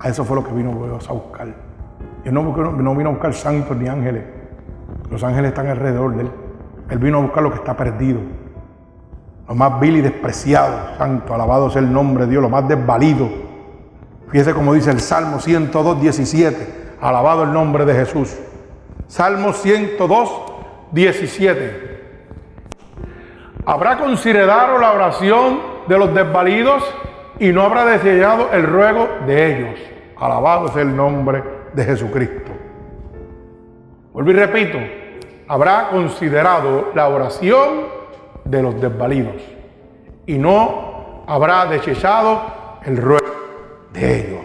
A 0.00 0.08
eso 0.08 0.24
fue 0.24 0.34
lo 0.34 0.42
que 0.42 0.52
vino 0.52 0.70
a 0.70 1.12
buscar. 1.12 1.46
Dios 2.24 2.34
no, 2.34 2.42
no 2.42 2.96
vino 2.96 3.10
a 3.10 3.12
buscar 3.12 3.34
santos 3.34 3.76
ni 3.76 3.86
ángeles. 3.86 4.24
Los 5.12 5.22
ángeles 5.22 5.50
están 5.50 5.68
alrededor 5.68 6.16
de 6.16 6.22
él. 6.22 6.30
Él 6.90 6.98
vino 6.98 7.18
a 7.18 7.20
buscar 7.20 7.44
lo 7.44 7.52
que 7.52 7.58
está 7.58 7.76
perdido 7.76 8.18
lo 9.46 9.54
más 9.54 9.78
vil 9.78 9.96
y 9.96 10.00
despreciado, 10.00 10.96
santo, 10.98 11.34
alabado 11.34 11.70
sea 11.70 11.82
el 11.82 11.92
nombre 11.92 12.24
de 12.24 12.32
Dios, 12.32 12.42
lo 12.42 12.48
más 12.48 12.66
desvalido. 12.66 13.28
Fíjese 14.32 14.54
como 14.54 14.72
dice 14.72 14.90
el 14.90 15.00
Salmo 15.00 15.40
102, 15.40 16.00
17, 16.00 16.96
alabado 17.02 17.42
el 17.42 17.52
nombre 17.52 17.84
de 17.84 17.92
Jesús. 17.92 18.34
Salmo 19.06 19.52
102, 19.52 20.30
17. 20.90 22.02
Habrá 23.66 23.98
considerado 23.98 24.78
la 24.78 24.92
oración 24.92 25.60
de 25.86 25.98
los 25.98 26.14
desvalidos 26.14 26.82
y 27.38 27.52
no 27.52 27.60
habrá 27.60 27.84
deseado 27.84 28.48
el 28.54 28.62
ruego 28.62 29.06
de 29.26 29.54
ellos. 29.54 29.78
Alabado 30.18 30.68
sea 30.68 30.80
el 30.80 30.96
nombre 30.96 31.44
de 31.74 31.84
Jesucristo. 31.84 32.52
Vuelvo 34.14 34.30
y 34.30 34.34
repito, 34.34 34.78
habrá 35.46 35.90
considerado 35.90 36.90
la 36.94 37.06
oración 37.08 37.82
de 38.46 38.62
los 38.62 38.80
desvalidos 38.80 39.42
y 40.24 40.38
no 40.38 41.22
habrá 41.26 41.66
desechado 41.66 42.40
el 42.86 42.96
ruego 42.96 43.41
de 43.92 44.20
ellos. 44.20 44.40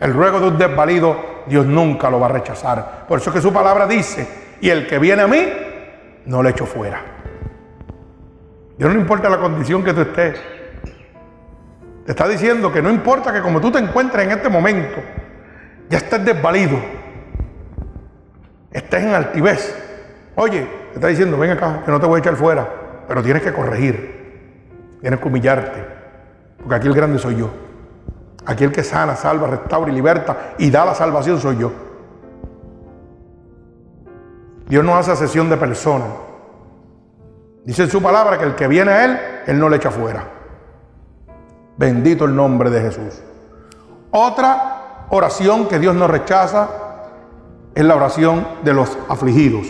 El 0.00 0.12
ruego 0.12 0.40
de 0.40 0.48
un 0.48 0.58
desvalido 0.58 1.44
Dios 1.46 1.66
nunca 1.66 2.10
lo 2.10 2.20
va 2.20 2.26
a 2.26 2.30
rechazar. 2.30 3.06
Por 3.08 3.18
eso 3.18 3.32
que 3.32 3.40
su 3.40 3.52
palabra 3.52 3.86
dice, 3.86 4.26
y 4.60 4.70
el 4.70 4.86
que 4.86 4.98
viene 4.98 5.22
a 5.22 5.26
mí, 5.26 5.48
no 6.26 6.42
le 6.42 6.50
echo 6.50 6.66
fuera. 6.66 7.00
Dios 8.78 8.92
no 8.92 9.00
importa 9.00 9.28
la 9.28 9.38
condición 9.38 9.84
que 9.84 9.92
tú 9.92 10.00
estés. 10.02 10.40
Te 12.04 12.12
está 12.12 12.26
diciendo 12.26 12.72
que 12.72 12.82
no 12.82 12.90
importa 12.90 13.32
que 13.32 13.40
como 13.40 13.60
tú 13.60 13.70
te 13.70 13.78
encuentres 13.78 14.24
en 14.26 14.32
este 14.32 14.48
momento, 14.48 15.00
ya 15.88 15.98
estés 15.98 16.24
desvalido, 16.24 16.78
estés 18.72 19.02
en 19.02 19.14
altivez. 19.14 19.76
Oye, 20.34 20.66
te 20.90 20.94
está 20.94 21.06
diciendo, 21.08 21.38
ven 21.38 21.50
acá, 21.50 21.82
que 21.84 21.90
no 21.90 22.00
te 22.00 22.06
voy 22.06 22.16
a 22.16 22.20
echar 22.20 22.34
fuera 22.36 22.82
pero 23.12 23.22
tienes 23.22 23.42
que 23.42 23.52
corregir, 23.52 24.96
tienes 25.00 25.20
que 25.20 25.28
humillarte, 25.28 25.84
porque 26.58 26.74
aquí 26.74 26.86
el 26.86 26.94
grande 26.94 27.18
soy 27.18 27.36
yo. 27.36 27.50
Aquí 28.46 28.64
el 28.64 28.72
que 28.72 28.82
sana, 28.82 29.14
salva, 29.14 29.46
restaura 29.46 29.90
y 29.90 29.94
liberta 29.94 30.54
y 30.58 30.70
da 30.70 30.84
la 30.84 30.94
salvación 30.94 31.40
soy 31.40 31.58
yo. 31.58 31.72
Dios 34.68 34.84
no 34.84 34.96
hace 34.96 35.14
sesión 35.16 35.48
de 35.48 35.56
personas. 35.56 36.08
Dice 37.64 37.84
en 37.84 37.90
su 37.90 38.02
palabra 38.02 38.38
que 38.38 38.44
el 38.44 38.54
que 38.54 38.66
viene 38.66 38.90
a 38.90 39.04
Él, 39.04 39.18
Él 39.46 39.58
no 39.58 39.68
le 39.68 39.76
echa 39.76 39.90
fuera. 39.90 40.24
Bendito 41.76 42.24
el 42.24 42.34
nombre 42.34 42.70
de 42.70 42.80
Jesús. 42.80 43.22
Otra 44.10 45.06
oración 45.10 45.68
que 45.68 45.78
Dios 45.78 45.94
no 45.94 46.08
rechaza 46.08 46.68
es 47.74 47.84
la 47.84 47.94
oración 47.94 48.46
de 48.62 48.74
los 48.74 48.98
afligidos. 49.08 49.66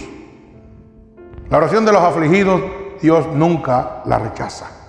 La 1.50 1.58
oración 1.58 1.84
de 1.84 1.92
los 1.92 2.02
afligidos 2.02 2.62
Dios 3.02 3.26
nunca 3.34 4.02
la 4.06 4.18
rechaza. 4.18 4.81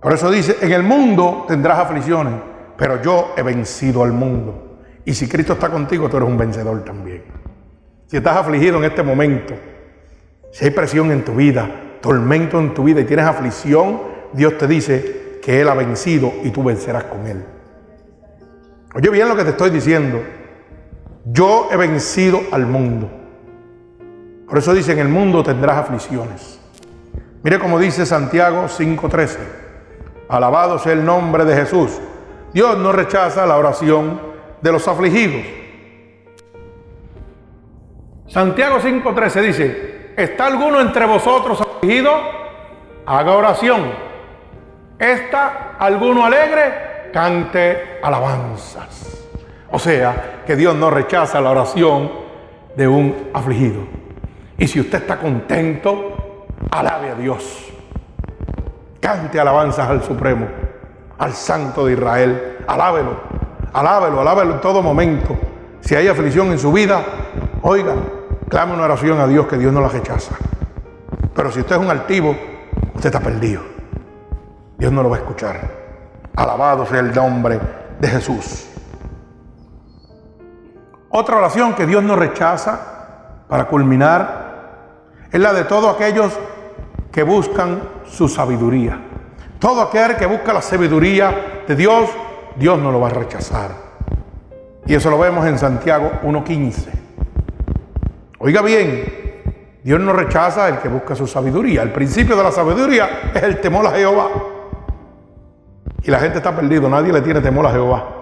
Por 0.00 0.12
eso 0.12 0.30
dice, 0.30 0.56
en 0.60 0.72
el 0.72 0.82
mundo 0.82 1.44
tendrás 1.48 1.78
aflicciones, 1.78 2.34
pero 2.76 3.02
yo 3.02 3.34
he 3.36 3.42
vencido 3.42 4.04
al 4.04 4.12
mundo. 4.12 4.78
Y 5.04 5.14
si 5.14 5.28
Cristo 5.28 5.54
está 5.54 5.68
contigo, 5.70 6.08
tú 6.08 6.18
eres 6.18 6.28
un 6.28 6.38
vencedor 6.38 6.84
también. 6.84 7.24
Si 8.06 8.16
estás 8.16 8.36
afligido 8.36 8.78
en 8.78 8.84
este 8.84 9.02
momento, 9.02 9.54
si 10.52 10.64
hay 10.64 10.70
presión 10.70 11.10
en 11.10 11.24
tu 11.24 11.34
vida, 11.34 11.68
tormento 12.00 12.60
en 12.60 12.74
tu 12.74 12.84
vida 12.84 13.00
y 13.00 13.04
tienes 13.04 13.26
aflicción, 13.26 14.00
Dios 14.32 14.56
te 14.56 14.66
dice 14.66 15.40
que 15.42 15.60
Él 15.60 15.68
ha 15.68 15.74
vencido 15.74 16.32
y 16.44 16.50
tú 16.50 16.62
vencerás 16.62 17.04
con 17.04 17.26
Él. 17.26 17.44
Oye 18.94 19.10
bien 19.10 19.28
lo 19.28 19.36
que 19.36 19.44
te 19.44 19.50
estoy 19.50 19.70
diciendo. 19.70 20.22
Yo 21.24 21.68
he 21.70 21.76
vencido 21.76 22.40
al 22.52 22.66
mundo. 22.66 23.10
Por 24.48 24.58
eso 24.58 24.72
dice, 24.72 24.92
en 24.92 25.00
el 25.00 25.08
mundo 25.08 25.42
tendrás 25.42 25.76
aflicciones. 25.76 26.58
Mire 27.42 27.58
como 27.58 27.78
dice 27.78 28.06
Santiago 28.06 28.66
5:13. 28.68 29.67
Alabado 30.28 30.78
sea 30.78 30.92
el 30.92 31.04
nombre 31.04 31.44
de 31.44 31.54
Jesús. 31.54 31.98
Dios 32.52 32.76
no 32.78 32.92
rechaza 32.92 33.46
la 33.46 33.56
oración 33.56 34.20
de 34.60 34.72
los 34.72 34.86
afligidos. 34.86 35.42
Santiago 38.26 38.78
5:13 38.78 39.40
dice, 39.42 40.12
¿está 40.16 40.46
alguno 40.46 40.80
entre 40.80 41.06
vosotros 41.06 41.60
afligido? 41.60 42.12
Haga 43.06 43.32
oración. 43.32 44.08
¿Está 44.98 45.76
alguno 45.78 46.24
alegre? 46.24 47.10
Cante 47.12 47.98
alabanzas. 48.02 49.26
O 49.70 49.78
sea, 49.78 50.42
que 50.46 50.56
Dios 50.56 50.74
no 50.74 50.90
rechaza 50.90 51.40
la 51.40 51.50
oración 51.50 52.10
de 52.76 52.86
un 52.88 53.30
afligido. 53.32 53.80
Y 54.58 54.66
si 54.66 54.80
usted 54.80 54.98
está 54.98 55.18
contento, 55.18 56.46
alabe 56.70 57.10
a 57.10 57.14
Dios. 57.14 57.67
Cante 59.08 59.40
alabanzas 59.40 59.88
al 59.88 60.02
Supremo, 60.02 60.46
al 61.16 61.32
Santo 61.32 61.86
de 61.86 61.94
Israel. 61.94 62.58
Alábelo, 62.66 63.16
alábelo, 63.72 64.20
alábelo 64.20 64.52
en 64.56 64.60
todo 64.60 64.82
momento. 64.82 65.34
Si 65.80 65.94
hay 65.94 66.08
aflicción 66.08 66.48
en 66.48 66.58
su 66.58 66.70
vida, 66.70 67.02
oiga, 67.62 67.94
clame 68.50 68.74
una 68.74 68.84
oración 68.84 69.18
a 69.18 69.26
Dios 69.26 69.46
que 69.46 69.56
Dios 69.56 69.72
no 69.72 69.80
la 69.80 69.88
rechaza. 69.88 70.34
Pero 71.34 71.50
si 71.50 71.60
usted 71.60 71.76
es 71.76 71.80
un 71.80 71.90
altivo, 71.90 72.36
usted 72.96 73.06
está 73.06 73.20
perdido. 73.20 73.62
Dios 74.76 74.92
no 74.92 75.02
lo 75.02 75.08
va 75.08 75.16
a 75.16 75.20
escuchar. 75.20 75.58
Alabado 76.36 76.84
sea 76.84 77.00
el 77.00 77.14
nombre 77.14 77.58
de 77.98 78.08
Jesús. 78.08 78.68
Otra 81.08 81.38
oración 81.38 81.72
que 81.72 81.86
Dios 81.86 82.02
no 82.02 82.14
rechaza 82.14 82.78
para 83.48 83.68
culminar 83.68 84.48
es 85.32 85.40
la 85.40 85.54
de 85.54 85.64
todos 85.64 85.94
aquellos 85.94 86.38
que 87.12 87.22
buscan 87.22 87.80
su 88.06 88.28
sabiduría. 88.28 88.98
Todo 89.58 89.82
aquel 89.82 90.16
que 90.16 90.26
busca 90.26 90.52
la 90.52 90.62
sabiduría 90.62 91.64
de 91.66 91.74
Dios, 91.74 92.08
Dios 92.56 92.78
no 92.78 92.92
lo 92.92 93.00
va 93.00 93.08
a 93.08 93.10
rechazar. 93.10 93.70
Y 94.86 94.94
eso 94.94 95.10
lo 95.10 95.18
vemos 95.18 95.46
en 95.46 95.58
Santiago 95.58 96.12
1.15. 96.22 96.88
Oiga 98.38 98.62
bien, 98.62 99.04
Dios 99.82 100.00
no 100.00 100.12
rechaza 100.12 100.68
el 100.68 100.78
que 100.78 100.88
busca 100.88 101.14
su 101.14 101.26
sabiduría. 101.26 101.82
El 101.82 101.92
principio 101.92 102.36
de 102.36 102.42
la 102.42 102.52
sabiduría 102.52 103.32
es 103.34 103.42
el 103.42 103.60
temor 103.60 103.86
a 103.86 103.90
Jehová. 103.90 104.28
Y 106.02 106.10
la 106.10 106.20
gente 106.20 106.38
está 106.38 106.54
perdida, 106.54 106.88
nadie 106.88 107.12
le 107.12 107.20
tiene 107.20 107.40
temor 107.40 107.66
a 107.66 107.72
Jehová. 107.72 108.14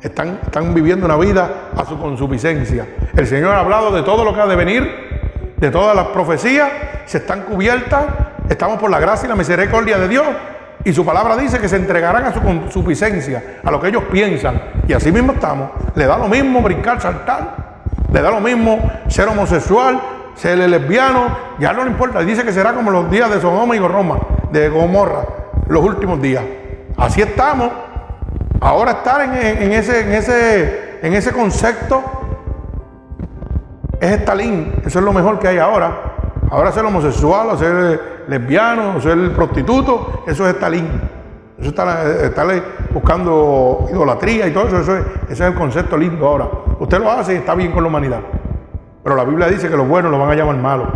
Están, 0.00 0.40
están 0.42 0.72
viviendo 0.74 1.04
una 1.06 1.16
vida 1.16 1.70
a 1.76 1.84
su 1.84 1.98
consuficiencia. 1.98 2.86
El 3.14 3.26
Señor 3.26 3.52
ha 3.52 3.60
hablado 3.60 3.90
de 3.92 4.02
todo 4.02 4.24
lo 4.24 4.34
que 4.34 4.40
ha 4.40 4.46
de 4.46 4.56
venir 4.56 5.08
de 5.58 5.70
todas 5.70 5.94
las 5.94 6.06
profecías 6.08 6.70
se 7.06 7.18
están 7.18 7.42
cubiertas. 7.42 8.04
Estamos 8.48 8.78
por 8.78 8.90
la 8.90 8.98
gracia 8.98 9.26
y 9.26 9.28
la 9.28 9.36
misericordia 9.36 9.98
de 9.98 10.08
Dios. 10.08 10.26
Y 10.84 10.92
su 10.92 11.04
palabra 11.04 11.36
dice 11.36 11.58
que 11.58 11.68
se 11.68 11.76
entregarán 11.76 12.24
a 12.24 12.32
su 12.32 12.40
consuficiencia, 12.40 13.60
a 13.64 13.70
lo 13.70 13.80
que 13.80 13.88
ellos 13.88 14.04
piensan. 14.10 14.60
Y 14.86 14.92
así 14.92 15.12
mismo 15.12 15.32
estamos. 15.32 15.70
Le 15.94 16.06
da 16.06 16.16
lo 16.16 16.28
mismo 16.28 16.62
brincar, 16.62 17.00
saltar. 17.00 17.68
Le 18.12 18.22
da 18.22 18.30
lo 18.30 18.40
mismo 18.40 18.78
ser 19.08 19.28
homosexual, 19.28 20.00
ser 20.34 20.56
lesbiano. 20.58 21.36
Ya 21.58 21.72
no 21.72 21.84
le 21.84 21.90
importa. 21.90 22.20
Dice 22.20 22.44
que 22.44 22.52
será 22.52 22.72
como 22.72 22.90
los 22.90 23.10
días 23.10 23.28
de 23.30 23.40
Sodoma 23.40 23.76
y 23.76 23.78
Gomorra, 23.78 24.20
de 24.50 24.68
Gomorra, 24.68 25.24
los 25.66 25.84
últimos 25.84 26.22
días. 26.22 26.44
Así 26.96 27.20
estamos. 27.20 27.70
Ahora 28.60 28.92
estar 28.92 29.20
en, 29.22 29.72
ese, 29.72 31.32
concepto 31.32 32.02
es 34.00 34.10
Stalin, 34.10 34.74
eso 34.84 34.98
es 34.98 35.04
lo 35.04 35.12
mejor 35.12 35.38
que 35.38 35.48
hay 35.48 35.58
ahora. 35.58 36.14
Ahora 36.50 36.72
ser 36.72 36.84
homosexual, 36.84 37.56
ser 37.56 38.17
lesbiano, 38.28 39.00
ser 39.00 39.32
prostituto, 39.32 40.22
eso 40.26 40.46
es 40.46 40.54
estar 40.54 40.72
Eso 40.72 40.90
está 41.60 42.24
estar 42.24 42.46
buscando 42.92 43.86
idolatría 43.90 44.46
y 44.46 44.52
todo 44.52 44.68
eso, 44.68 44.80
eso 44.80 44.96
es, 45.28 45.40
el 45.40 45.54
concepto 45.54 45.96
lindo 45.96 46.26
ahora. 46.26 46.48
Usted 46.78 46.98
lo 46.98 47.10
hace 47.10 47.34
y 47.34 47.36
está 47.38 47.54
bien 47.54 47.72
con 47.72 47.82
la 47.82 47.88
humanidad. 47.88 48.20
Pero 49.02 49.16
la 49.16 49.24
Biblia 49.24 49.48
dice 49.48 49.68
que 49.68 49.76
lo 49.76 49.84
bueno 49.84 50.10
lo 50.10 50.18
van 50.18 50.30
a 50.30 50.34
llamar 50.34 50.56
malo 50.56 50.86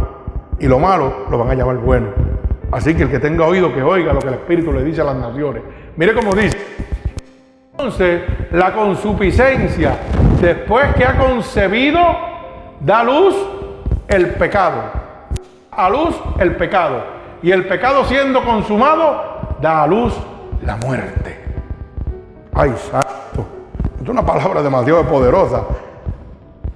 y 0.58 0.66
lo 0.66 0.78
malo 0.78 1.26
lo 1.30 1.38
van 1.38 1.50
a 1.50 1.54
llamar 1.54 1.76
bueno. 1.78 2.08
Así 2.70 2.94
que 2.94 3.04
el 3.04 3.10
que 3.10 3.18
tenga 3.18 3.46
oído 3.46 3.72
que 3.72 3.82
oiga 3.82 4.12
lo 4.12 4.20
que 4.20 4.28
el 4.28 4.34
Espíritu 4.34 4.72
le 4.72 4.84
dice 4.84 5.00
a 5.00 5.04
las 5.04 5.16
naciones. 5.16 5.62
Mire 5.96 6.14
cómo 6.14 6.34
dice. 6.34 6.56
Entonces, 7.72 8.22
la 8.52 8.72
consuficiencia, 8.72 9.98
después 10.40 10.94
que 10.94 11.04
ha 11.04 11.18
concebido, 11.18 12.00
da 12.80 13.02
luz 13.02 13.34
el 14.08 14.28
pecado. 14.34 14.82
A 15.70 15.88
luz 15.88 16.14
el 16.38 16.54
pecado. 16.56 17.21
Y 17.42 17.50
el 17.50 17.66
pecado 17.66 18.04
siendo 18.04 18.44
consumado, 18.44 19.56
da 19.60 19.82
a 19.82 19.86
luz 19.86 20.14
la 20.64 20.76
muerte. 20.76 21.38
Ay, 22.54 22.74
santo. 22.90 23.46
Es 24.02 24.08
una 24.08 24.24
palabra 24.24 24.62
demasiado 24.62 25.04
poderosa. 25.04 25.62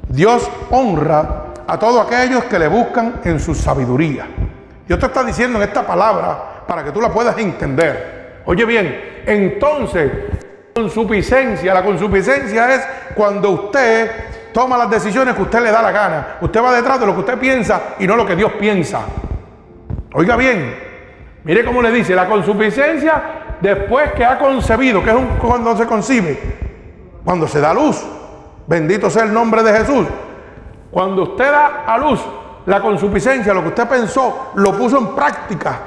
Dios 0.08 0.50
honra 0.70 1.44
a 1.66 1.78
todos 1.78 2.06
aquellos 2.06 2.44
que 2.44 2.58
le 2.58 2.68
buscan 2.68 3.20
en 3.24 3.38
su 3.38 3.54
sabiduría. 3.54 4.26
Dios 4.86 4.98
te 4.98 5.06
está 5.06 5.24
diciendo 5.24 5.58
en 5.58 5.64
esta 5.64 5.86
palabra 5.86 6.64
para 6.66 6.84
que 6.84 6.92
tú 6.92 7.00
la 7.00 7.10
puedas 7.10 7.36
entender. 7.38 8.42
Oye 8.46 8.64
bien, 8.64 9.22
entonces, 9.26 10.10
la 10.74 11.82
consuficiencia 11.82 12.74
es 12.74 12.88
cuando 13.14 13.50
usted 13.50 14.10
toma 14.52 14.78
las 14.78 14.90
decisiones 14.90 15.34
que 15.34 15.42
usted 15.42 15.60
le 15.60 15.70
da 15.70 15.82
la 15.82 15.90
gana. 15.90 16.36
Usted 16.40 16.62
va 16.62 16.72
detrás 16.72 17.00
de 17.00 17.06
lo 17.06 17.14
que 17.14 17.20
usted 17.20 17.38
piensa 17.38 17.94
y 17.98 18.06
no 18.06 18.16
lo 18.16 18.24
que 18.24 18.36
Dios 18.36 18.52
piensa. 18.52 19.00
Oiga 20.18 20.34
bien, 20.34 20.74
mire 21.44 21.62
cómo 21.62 21.82
le 21.82 21.90
dice, 21.90 22.14
la 22.14 22.26
consuficiencia 22.26 23.58
después 23.60 24.12
que 24.12 24.24
ha 24.24 24.38
concebido, 24.38 25.04
que 25.04 25.10
es 25.10 25.16
cuando 25.38 25.76
se 25.76 25.84
concibe, 25.84 26.40
cuando 27.22 27.46
se 27.46 27.60
da 27.60 27.74
luz. 27.74 28.02
Bendito 28.66 29.10
sea 29.10 29.24
el 29.24 29.34
nombre 29.34 29.62
de 29.62 29.74
Jesús. 29.74 30.06
Cuando 30.90 31.22
usted 31.22 31.50
da 31.50 31.84
a 31.86 31.98
luz 31.98 32.18
la 32.64 32.80
consuficiencia, 32.80 33.52
lo 33.52 33.60
que 33.60 33.68
usted 33.68 33.86
pensó, 33.86 34.52
lo 34.54 34.72
puso 34.72 34.96
en 34.96 35.08
práctica. 35.08 35.80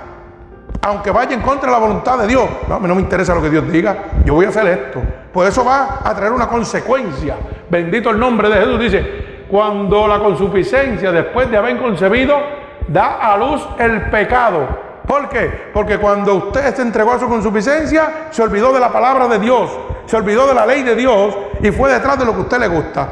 Aunque 0.84 1.10
vaya 1.10 1.34
en 1.34 1.42
contra 1.42 1.66
de 1.66 1.72
la 1.72 1.80
voluntad 1.80 2.20
de 2.20 2.28
Dios. 2.28 2.48
No, 2.68 2.80
no 2.80 2.94
me 2.94 3.02
interesa 3.02 3.34
lo 3.34 3.42
que 3.42 3.50
Dios 3.50 3.68
diga. 3.72 4.12
Yo 4.26 4.36
voy 4.36 4.46
a 4.46 4.50
hacer 4.50 4.68
esto. 4.68 5.02
Pues 5.34 5.50
eso 5.50 5.66
va 5.66 6.02
a 6.04 6.16
traer 6.16 6.34
una 6.34 6.48
consecuencia. 6.48 7.36
Bendito 7.68 8.12
el 8.12 8.20
nombre 8.20 8.48
de 8.48 8.58
Jesús. 8.58 8.80
Dice, 8.80 9.46
cuando 9.50 10.08
la 10.08 10.20
consuficiencia, 10.20 11.12
después 11.12 11.50
de 11.50 11.58
haber 11.58 11.80
concebido, 11.80 12.69
da 12.92 13.18
a 13.32 13.38
luz 13.38 13.68
el 13.78 14.10
pecado. 14.10 14.68
¿Por 15.08 15.30
qué? 15.30 15.72
Porque 15.74 15.98
cuando 15.98 16.36
usted 16.36 16.76
se 16.76 16.82
entregó 16.82 17.14
a 17.14 17.20
su 17.20 17.28
consuficiencia, 17.28 18.28
se 18.30 18.44
olvidó 18.44 18.72
de 18.74 18.80
la 18.80 18.92
palabra 18.92 19.28
de 19.28 19.40
Dios, 19.40 19.72
se 20.06 20.16
olvidó 20.16 20.48
de 20.48 20.54
la 20.54 20.66
ley 20.66 20.84
de 20.84 20.96
Dios 20.96 21.36
y 21.62 21.72
fue 21.72 21.92
detrás 21.92 22.20
de 22.20 22.26
lo 22.26 22.34
que 22.34 22.38
a 22.40 22.42
usted 22.42 22.60
le 22.60 22.68
gusta. 22.68 23.10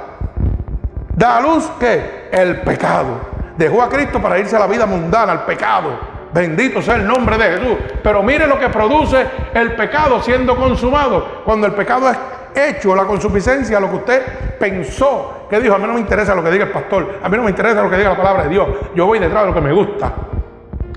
Da 1.15 1.37
a 1.37 1.41
luz 1.41 1.69
que 1.79 2.29
el 2.31 2.61
pecado. 2.61 3.37
Dejó 3.57 3.81
a 3.81 3.89
Cristo 3.89 4.21
para 4.21 4.37
irse 4.37 4.55
a 4.55 4.59
la 4.59 4.67
vida 4.67 4.85
mundana, 4.85 5.31
al 5.31 5.45
pecado. 5.45 6.17
Bendito 6.31 6.81
sea 6.81 6.95
el 6.95 7.07
nombre 7.07 7.37
de 7.37 7.57
Jesús. 7.57 7.77
Pero 8.03 8.21
mire 8.21 8.45
lo 8.45 8.59
que 8.59 8.69
produce 8.69 9.25
el 9.55 9.75
pecado 9.75 10.21
siendo 10.21 10.55
consumado. 10.55 11.41
Cuando 11.43 11.65
el 11.65 11.73
pecado 11.73 12.09
es 12.09 12.17
hecho, 12.57 12.95
la 12.95 13.05
consuficiencia, 13.05 13.79
lo 13.79 13.89
que 13.89 13.95
usted 13.95 14.21
pensó, 14.59 15.45
que 15.49 15.59
dijo, 15.59 15.75
a 15.75 15.77
mí 15.77 15.87
no 15.87 15.93
me 15.93 15.99
interesa 15.99 16.35
lo 16.35 16.43
que 16.43 16.51
diga 16.51 16.65
el 16.65 16.71
pastor, 16.71 17.19
a 17.21 17.29
mí 17.29 17.37
no 17.37 17.43
me 17.43 17.49
interesa 17.49 17.81
lo 17.81 17.89
que 17.89 17.97
diga 17.97 18.09
la 18.11 18.17
palabra 18.17 18.43
de 18.43 18.49
Dios, 18.49 18.67
yo 18.95 19.05
voy 19.05 19.19
detrás 19.19 19.43
de 19.43 19.49
lo 19.49 19.53
que 19.53 19.61
me 19.61 19.73
gusta. 19.73 20.13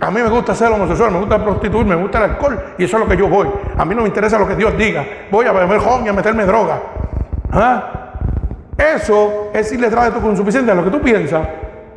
A 0.01 0.11
mí 0.11 0.23
me 0.23 0.31
gusta 0.31 0.55
ser 0.55 0.73
homosexual, 0.73 1.13
me 1.13 1.19
gusta 1.19 1.43
prostituir, 1.45 1.87
me 1.87 1.95
gusta 1.95 2.25
el 2.25 2.31
alcohol 2.31 2.59
y 2.79 2.85
eso 2.85 2.97
es 2.97 3.03
lo 3.03 3.09
que 3.09 3.19
yo 3.19 3.29
voy. 3.29 3.47
A 3.77 3.85
mí 3.85 3.95
no 3.95 4.03
me 4.03 4.09
interesa 4.09 4.39
lo 4.39 4.49
que 4.49 4.57
Dios 4.57 4.75
diga. 4.79 5.05
Voy 5.31 5.45
a 5.45 5.53
beber 5.53 5.79
joven 5.79 6.07
y 6.07 6.09
a 6.09 6.15
meterme 6.15 6.47
droga. 6.47 6.81
¿Ah? 7.53 8.15
Eso 8.79 9.51
es 9.53 9.71
ir 9.73 9.81
detrás 9.81 10.07
de 10.07 10.13
tu 10.13 10.23
consuficiencia, 10.23 10.75
lo 10.75 10.85
que 10.85 10.91
tú 10.91 11.03
piensas. 11.03 11.47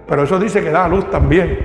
Pero 0.05 0.24
eso 0.24 0.38
dice 0.38 0.61
que 0.61 0.70
da 0.70 0.84
a 0.84 0.89
luz 0.89 1.09
también. 1.09 1.57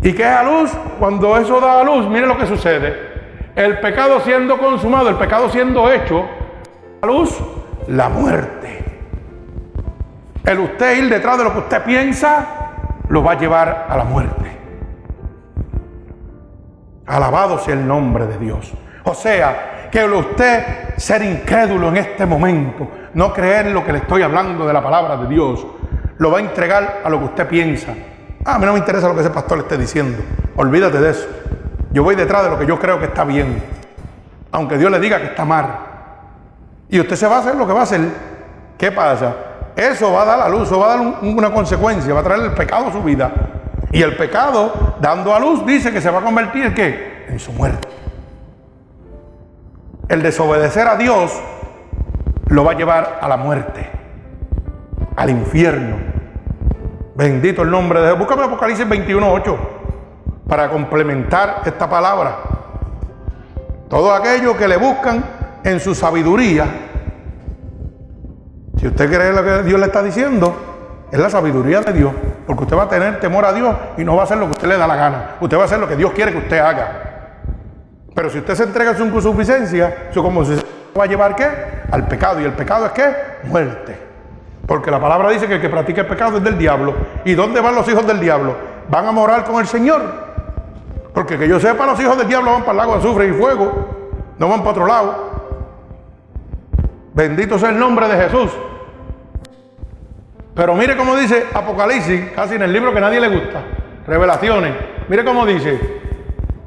¿Y 0.00 0.12
qué 0.14 0.22
es 0.22 0.28
a 0.28 0.42
luz? 0.42 0.70
Cuando 0.98 1.36
eso 1.36 1.60
da 1.60 1.80
a 1.80 1.84
luz, 1.84 2.08
mire 2.08 2.26
lo 2.26 2.38
que 2.38 2.46
sucede. 2.46 3.12
El 3.54 3.80
pecado 3.80 4.20
siendo 4.20 4.56
consumado, 4.56 5.10
el 5.10 5.16
pecado 5.16 5.50
siendo 5.50 5.92
hecho, 5.92 6.26
luz, 7.04 7.38
la 7.88 8.08
muerte. 8.08 8.84
El 10.44 10.58
usted 10.60 10.96
ir 10.98 11.08
detrás 11.08 11.38
de 11.38 11.44
lo 11.44 11.52
que 11.52 11.58
usted 11.60 11.82
piensa, 11.82 12.46
lo 13.08 13.22
va 13.22 13.32
a 13.32 13.38
llevar 13.38 13.86
a 13.88 13.96
la 13.96 14.04
muerte. 14.04 14.58
Alabado 17.06 17.58
sea 17.58 17.74
el 17.74 17.86
nombre 17.86 18.26
de 18.26 18.38
Dios. 18.38 18.72
O 19.04 19.14
sea, 19.14 19.88
que 19.90 20.04
usted 20.04 20.96
ser 20.96 21.22
incrédulo 21.22 21.88
en 21.88 21.98
este 21.98 22.26
momento, 22.26 22.88
no 23.14 23.32
creer 23.32 23.66
lo 23.66 23.84
que 23.84 23.92
le 23.92 23.98
estoy 23.98 24.22
hablando 24.22 24.66
de 24.66 24.72
la 24.72 24.82
palabra 24.82 25.16
de 25.16 25.28
Dios, 25.28 25.66
lo 26.18 26.30
va 26.30 26.38
a 26.38 26.40
entregar 26.40 27.02
a 27.04 27.08
lo 27.08 27.18
que 27.20 27.24
usted 27.26 27.48
piensa. 27.48 27.94
Ah, 28.44 28.56
a 28.56 28.58
mí 28.58 28.66
no 28.66 28.72
me 28.72 28.78
interesa 28.78 29.08
lo 29.08 29.14
que 29.14 29.20
ese 29.20 29.30
pastor 29.30 29.58
le 29.58 29.62
esté 29.62 29.78
diciendo. 29.78 30.22
Olvídate 30.56 30.98
de 30.98 31.10
eso. 31.10 31.26
Yo 31.92 32.02
voy 32.02 32.16
detrás 32.16 32.44
de 32.44 32.50
lo 32.50 32.58
que 32.58 32.66
yo 32.66 32.78
creo 32.78 32.98
que 32.98 33.06
está 33.06 33.24
bien. 33.24 33.62
Aunque 34.50 34.76
Dios 34.76 34.90
le 34.90 34.98
diga 34.98 35.20
que 35.20 35.26
está 35.26 35.44
mal. 35.44 35.93
Y 36.88 37.00
usted 37.00 37.16
se 37.16 37.26
va 37.26 37.36
a 37.36 37.38
hacer 37.40 37.56
lo 37.56 37.66
que 37.66 37.72
va 37.72 37.80
a 37.80 37.84
hacer. 37.84 38.00
¿Qué 38.78 38.92
pasa? 38.92 39.34
Eso 39.76 40.12
va 40.12 40.22
a 40.22 40.24
dar 40.24 40.40
a 40.40 40.48
luz, 40.48 40.68
eso 40.68 40.78
va 40.78 40.92
a 40.92 40.96
dar 40.96 41.06
una 41.22 41.52
consecuencia, 41.52 42.14
va 42.14 42.20
a 42.20 42.24
traer 42.24 42.42
el 42.42 42.52
pecado 42.52 42.86
a 42.86 42.92
su 42.92 43.02
vida. 43.02 43.32
Y 43.90 44.02
el 44.02 44.16
pecado, 44.16 44.96
dando 45.00 45.34
a 45.34 45.40
luz, 45.40 45.64
dice 45.66 45.92
que 45.92 46.00
se 46.00 46.10
va 46.10 46.18
a 46.18 46.22
convertir 46.22 46.66
en 46.66 46.74
qué? 46.74 47.26
En 47.28 47.38
su 47.38 47.52
muerte. 47.52 47.88
El 50.08 50.22
desobedecer 50.22 50.86
a 50.86 50.96
Dios 50.96 51.32
lo 52.48 52.64
va 52.64 52.72
a 52.72 52.74
llevar 52.74 53.18
a 53.20 53.28
la 53.28 53.36
muerte, 53.36 53.90
al 55.16 55.30
infierno. 55.30 55.96
Bendito 57.14 57.62
el 57.62 57.70
nombre 57.70 58.00
de 58.00 58.06
Dios. 58.06 58.18
Búscame 58.18 58.44
Apocalipsis 58.44 58.86
21.8 58.86 59.56
para 60.48 60.68
complementar 60.68 61.62
esta 61.64 61.88
palabra. 61.88 62.36
Todo 63.88 64.12
aquello 64.12 64.56
que 64.56 64.68
le 64.68 64.76
buscan 64.76 65.24
en 65.64 65.80
su 65.80 65.94
sabiduría. 65.94 66.66
Si 68.78 68.86
usted 68.86 69.08
cree 69.08 69.32
lo 69.32 69.42
que 69.42 69.62
Dios 69.62 69.80
le 69.80 69.86
está 69.86 70.02
diciendo, 70.02 70.54
es 71.10 71.18
la 71.18 71.30
sabiduría 71.30 71.80
de 71.80 71.92
Dios. 71.92 72.12
Porque 72.46 72.64
usted 72.64 72.76
va 72.76 72.82
a 72.82 72.88
tener 72.88 73.18
temor 73.18 73.44
a 73.46 73.52
Dios 73.52 73.74
y 73.96 74.04
no 74.04 74.14
va 74.14 74.22
a 74.22 74.24
hacer 74.24 74.36
lo 74.36 74.46
que 74.46 74.52
usted 74.52 74.68
le 74.68 74.76
da 74.76 74.86
la 74.86 74.96
gana. 74.96 75.36
Usted 75.40 75.56
va 75.56 75.62
a 75.62 75.64
hacer 75.64 75.78
lo 75.78 75.88
que 75.88 75.96
Dios 75.96 76.12
quiere 76.12 76.32
que 76.32 76.38
usted 76.38 76.58
haga. 76.58 77.00
Pero 78.14 78.30
si 78.30 78.38
usted 78.38 78.54
se 78.54 78.64
entrega 78.64 78.90
a 78.90 78.96
su 78.96 79.04
insuficiencia, 79.04 80.10
como 80.14 80.44
se 80.44 80.56
va 80.96 81.04
a 81.04 81.06
llevar 81.06 81.34
qué? 81.34 81.48
Al 81.90 82.06
pecado. 82.06 82.40
¿Y 82.40 82.44
el 82.44 82.52
pecado 82.52 82.86
es 82.86 82.92
qué? 82.92 83.14
Muerte. 83.44 83.98
Porque 84.66 84.90
la 84.90 85.00
palabra 85.00 85.30
dice 85.30 85.46
que 85.46 85.54
el 85.54 85.60
que 85.60 85.68
practica 85.68 86.02
el 86.02 86.06
pecado 86.06 86.36
es 86.36 86.44
del 86.44 86.58
diablo. 86.58 86.94
¿Y 87.24 87.34
dónde 87.34 87.60
van 87.60 87.74
los 87.74 87.88
hijos 87.88 88.06
del 88.06 88.20
diablo? 88.20 88.54
Van 88.90 89.06
a 89.06 89.12
morar 89.12 89.44
con 89.44 89.56
el 89.60 89.66
Señor. 89.66 90.02
Porque 91.12 91.38
que 91.38 91.48
yo 91.48 91.58
sepa, 91.58 91.86
los 91.86 91.98
hijos 92.00 92.18
del 92.18 92.28
diablo 92.28 92.52
van 92.52 92.60
para 92.62 92.72
el 92.72 92.76
lago 92.78 92.92
de 92.92 92.98
azufre 92.98 93.28
y 93.28 93.32
fuego. 93.32 93.72
No 94.38 94.48
van 94.48 94.60
para 94.60 94.70
otro 94.70 94.86
lado. 94.86 95.33
Bendito 97.14 97.58
sea 97.60 97.70
el 97.70 97.78
nombre 97.78 98.08
de 98.08 98.16
Jesús. 98.24 98.50
Pero 100.54 100.74
mire 100.74 100.96
cómo 100.96 101.16
dice 101.16 101.46
Apocalipsis, 101.54 102.30
casi 102.34 102.56
en 102.56 102.62
el 102.62 102.72
libro 102.72 102.92
que 102.92 103.00
nadie 103.00 103.20
le 103.20 103.28
gusta, 103.28 103.62
Revelaciones. 104.06 104.72
Mire 105.08 105.24
cómo 105.24 105.46
dice 105.46 106.00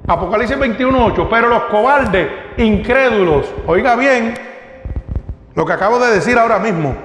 Apocalipsis 0.08 0.58
21.8, 0.58 1.28
pero 1.30 1.50
los 1.50 1.64
cobardes, 1.64 2.30
incrédulos, 2.58 3.54
oiga 3.66 3.96
bien 3.96 4.36
lo 5.54 5.66
que 5.66 5.74
acabo 5.74 6.00
de 6.00 6.14
decir 6.14 6.38
ahora 6.38 6.60
mismo. 6.60 6.96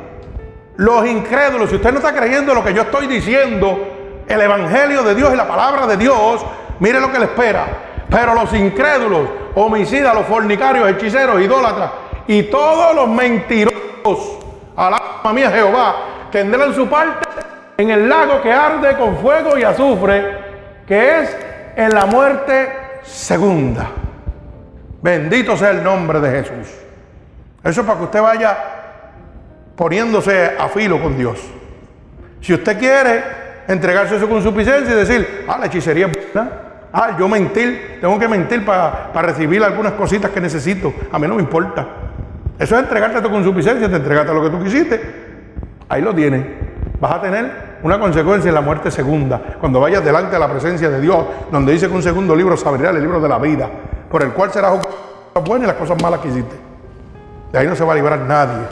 Los 0.76 1.06
incrédulos, 1.06 1.68
si 1.68 1.76
usted 1.76 1.90
no 1.90 1.98
está 1.98 2.14
creyendo 2.14 2.54
lo 2.54 2.62
que 2.62 2.72
yo 2.72 2.82
estoy 2.82 3.08
diciendo, 3.08 4.22
el 4.28 4.40
Evangelio 4.40 5.02
de 5.02 5.16
Dios 5.16 5.32
y 5.34 5.36
la 5.36 5.48
palabra 5.48 5.86
de 5.88 5.96
Dios, 5.96 6.44
mire 6.78 7.00
lo 7.00 7.10
que 7.10 7.18
le 7.18 7.24
espera. 7.24 7.66
Pero 8.08 8.34
los 8.34 8.52
incrédulos, 8.54 9.28
homicidas, 9.56 10.14
los 10.14 10.26
fornicarios, 10.26 10.88
hechiceros, 10.90 11.40
idólatras 11.40 12.01
y 12.26 12.44
todos 12.44 12.94
los 12.94 13.08
mentirosos, 13.08 14.38
alma 14.76 15.32
mía 15.32 15.50
Jehová, 15.50 15.96
tendrán 16.30 16.74
su 16.74 16.88
parte 16.88 17.28
en 17.76 17.90
el 17.90 18.08
lago 18.08 18.40
que 18.42 18.52
arde 18.52 18.96
con 18.96 19.16
fuego 19.18 19.58
y 19.58 19.62
azufre, 19.62 20.38
que 20.86 21.20
es 21.20 21.36
en 21.76 21.94
la 21.94 22.06
muerte 22.06 22.72
segunda. 23.02 23.88
Bendito 25.02 25.56
sea 25.56 25.70
el 25.70 25.82
nombre 25.82 26.20
de 26.20 26.30
Jesús. 26.30 26.74
Eso 27.64 27.80
es 27.80 27.86
para 27.86 27.98
que 27.98 28.04
usted 28.04 28.22
vaya 28.22 28.56
poniéndose 29.76 30.52
a 30.58 30.68
filo 30.68 31.00
con 31.00 31.16
Dios. 31.16 31.40
Si 32.40 32.52
usted 32.52 32.78
quiere 32.78 33.22
entregarse 33.68 34.16
a 34.16 34.20
su 34.20 34.28
consuficiencia 34.28 34.92
y 34.92 34.96
decir, 34.96 35.44
ah, 35.48 35.58
la 35.58 35.66
hechicería 35.66 36.06
es 36.06 36.32
buena, 36.32 36.50
ah, 36.92 37.16
yo 37.18 37.28
mentir, 37.28 37.98
tengo 38.00 38.18
que 38.18 38.28
mentir 38.28 38.64
para, 38.64 39.12
para 39.12 39.28
recibir 39.28 39.62
algunas 39.62 39.92
cositas 39.92 40.30
que 40.30 40.40
necesito, 40.40 40.92
a 41.10 41.18
mí 41.18 41.26
no 41.26 41.36
me 41.36 41.42
importa. 41.42 41.86
Eso 42.58 42.76
es 42.76 42.82
entregarte 42.82 43.18
a 43.18 43.22
tu 43.22 43.30
consuficiencia, 43.30 43.88
te 43.88 43.96
entregaste 43.96 44.30
a 44.30 44.34
lo 44.34 44.42
que 44.42 44.50
tú 44.50 44.62
quisiste, 44.62 45.22
Ahí 45.92 46.00
lo 46.00 46.14
tienes. 46.14 46.42
Vas 46.98 47.12
a 47.12 47.20
tener 47.20 47.72
una 47.82 48.00
consecuencia 48.00 48.48
es 48.48 48.54
la 48.54 48.62
muerte 48.62 48.90
segunda. 48.90 49.38
Cuando 49.60 49.78
vayas 49.78 50.02
delante 50.02 50.32
de 50.32 50.38
la 50.38 50.48
presencia 50.48 50.88
de 50.88 50.98
Dios, 51.02 51.22
donde 51.50 51.72
dice 51.72 51.86
que 51.86 51.94
un 51.94 52.02
segundo 52.02 52.34
libro 52.34 52.56
se 52.56 52.66
abrirá, 52.66 52.90
el 52.90 53.00
libro 53.02 53.20
de 53.20 53.28
la 53.28 53.38
vida, 53.38 53.68
por 54.10 54.22
el 54.22 54.30
cual 54.30 54.50
serás 54.50 54.72
las 54.72 54.86
cosas 54.86 55.48
buenas 55.48 55.64
y 55.64 55.66
las 55.66 55.76
cosas 55.76 56.02
malas 56.02 56.20
que 56.20 56.28
hiciste. 56.28 56.56
De 57.52 57.58
ahí 57.58 57.66
no 57.66 57.76
se 57.76 57.84
va 57.84 57.92
a 57.92 57.96
librar 57.96 58.20
nadie. 58.20 58.64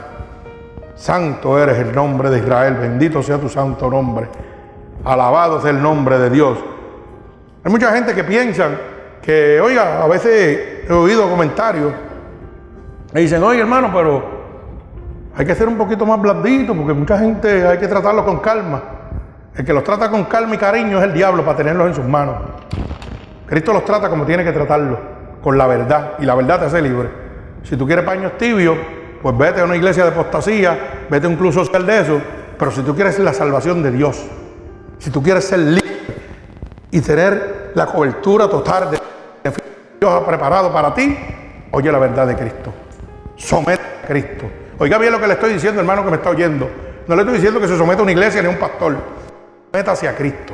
Santo 0.94 1.58
eres 1.58 1.78
el 1.78 1.94
nombre 1.94 2.30
de 2.30 2.38
Israel, 2.38 2.74
bendito 2.80 3.22
sea 3.22 3.36
tu 3.36 3.50
santo 3.50 3.90
nombre. 3.90 4.26
Alabado 5.04 5.60
sea 5.60 5.72
el 5.72 5.82
nombre 5.82 6.18
de 6.18 6.30
Dios. 6.30 6.58
Hay 7.62 7.70
mucha 7.70 7.92
gente 7.92 8.14
que 8.14 8.24
piensa 8.24 8.68
que, 9.20 9.60
oiga, 9.60 10.02
a 10.02 10.08
veces 10.08 10.86
he 10.88 10.92
oído 10.92 11.28
comentarios, 11.28 11.92
me 13.12 13.20
dicen, 13.20 13.42
oye 13.42 13.60
hermano, 13.60 13.90
pero 13.92 14.22
hay 15.36 15.44
que 15.46 15.54
ser 15.54 15.68
un 15.68 15.76
poquito 15.76 16.06
más 16.06 16.20
blandito 16.20 16.74
porque 16.74 16.92
mucha 16.92 17.18
gente 17.18 17.66
hay 17.66 17.78
que 17.78 17.88
tratarlo 17.88 18.24
con 18.24 18.38
calma. 18.38 18.82
El 19.54 19.64
que 19.64 19.72
los 19.72 19.82
trata 19.82 20.10
con 20.10 20.24
calma 20.24 20.54
y 20.54 20.58
cariño 20.58 20.98
es 20.98 21.04
el 21.04 21.12
diablo 21.12 21.44
para 21.44 21.56
tenerlos 21.56 21.88
en 21.88 21.94
sus 21.94 22.04
manos. 22.04 22.36
Cristo 23.46 23.72
los 23.72 23.84
trata 23.84 24.08
como 24.08 24.24
tiene 24.24 24.44
que 24.44 24.52
tratarlos, 24.52 24.98
con 25.42 25.58
la 25.58 25.66
verdad, 25.66 26.12
y 26.20 26.24
la 26.24 26.36
verdad 26.36 26.60
te 26.60 26.66
hace 26.66 26.80
libre. 26.80 27.08
Si 27.64 27.76
tú 27.76 27.84
quieres 27.84 28.04
paños 28.04 28.38
tibios, 28.38 28.76
pues 29.20 29.36
vete 29.36 29.60
a 29.60 29.64
una 29.64 29.76
iglesia 29.76 30.04
de 30.04 30.10
apostasía, 30.10 31.06
vete 31.10 31.26
a 31.26 31.28
un 31.28 31.36
club 31.36 31.52
social 31.52 31.84
de 31.84 32.00
eso, 32.00 32.20
pero 32.58 32.70
si 32.70 32.82
tú 32.82 32.94
quieres 32.94 33.18
la 33.18 33.32
salvación 33.32 33.82
de 33.82 33.90
Dios, 33.90 34.24
si 34.98 35.10
tú 35.10 35.22
quieres 35.22 35.44
ser 35.44 35.58
libre 35.58 35.90
y 36.90 37.00
tener 37.00 37.72
la 37.74 37.86
cobertura 37.86 38.48
total 38.48 38.90
de 38.92 38.98
Dios 40.00 40.12
ha 40.12 40.24
preparado 40.24 40.72
para 40.72 40.94
ti, 40.94 41.16
oye 41.72 41.90
la 41.90 41.98
verdad 41.98 42.26
de 42.26 42.36
Cristo. 42.36 42.72
Somete 43.40 43.82
a 44.04 44.06
Cristo. 44.06 44.44
Oiga 44.78 44.98
bien 44.98 45.12
lo 45.12 45.20
que 45.20 45.26
le 45.26 45.32
estoy 45.34 45.54
diciendo, 45.54 45.80
hermano, 45.80 46.04
que 46.04 46.10
me 46.10 46.16
está 46.16 46.30
oyendo. 46.30 46.70
No 47.06 47.16
le 47.16 47.22
estoy 47.22 47.36
diciendo 47.36 47.58
que 47.58 47.66
se 47.66 47.76
someta 47.76 48.00
a 48.00 48.02
una 48.02 48.12
iglesia 48.12 48.42
ni 48.42 48.48
a 48.48 48.50
un 48.50 48.58
pastor. 48.58 48.98
Sométase 49.72 50.08
a 50.08 50.14
Cristo, 50.14 50.52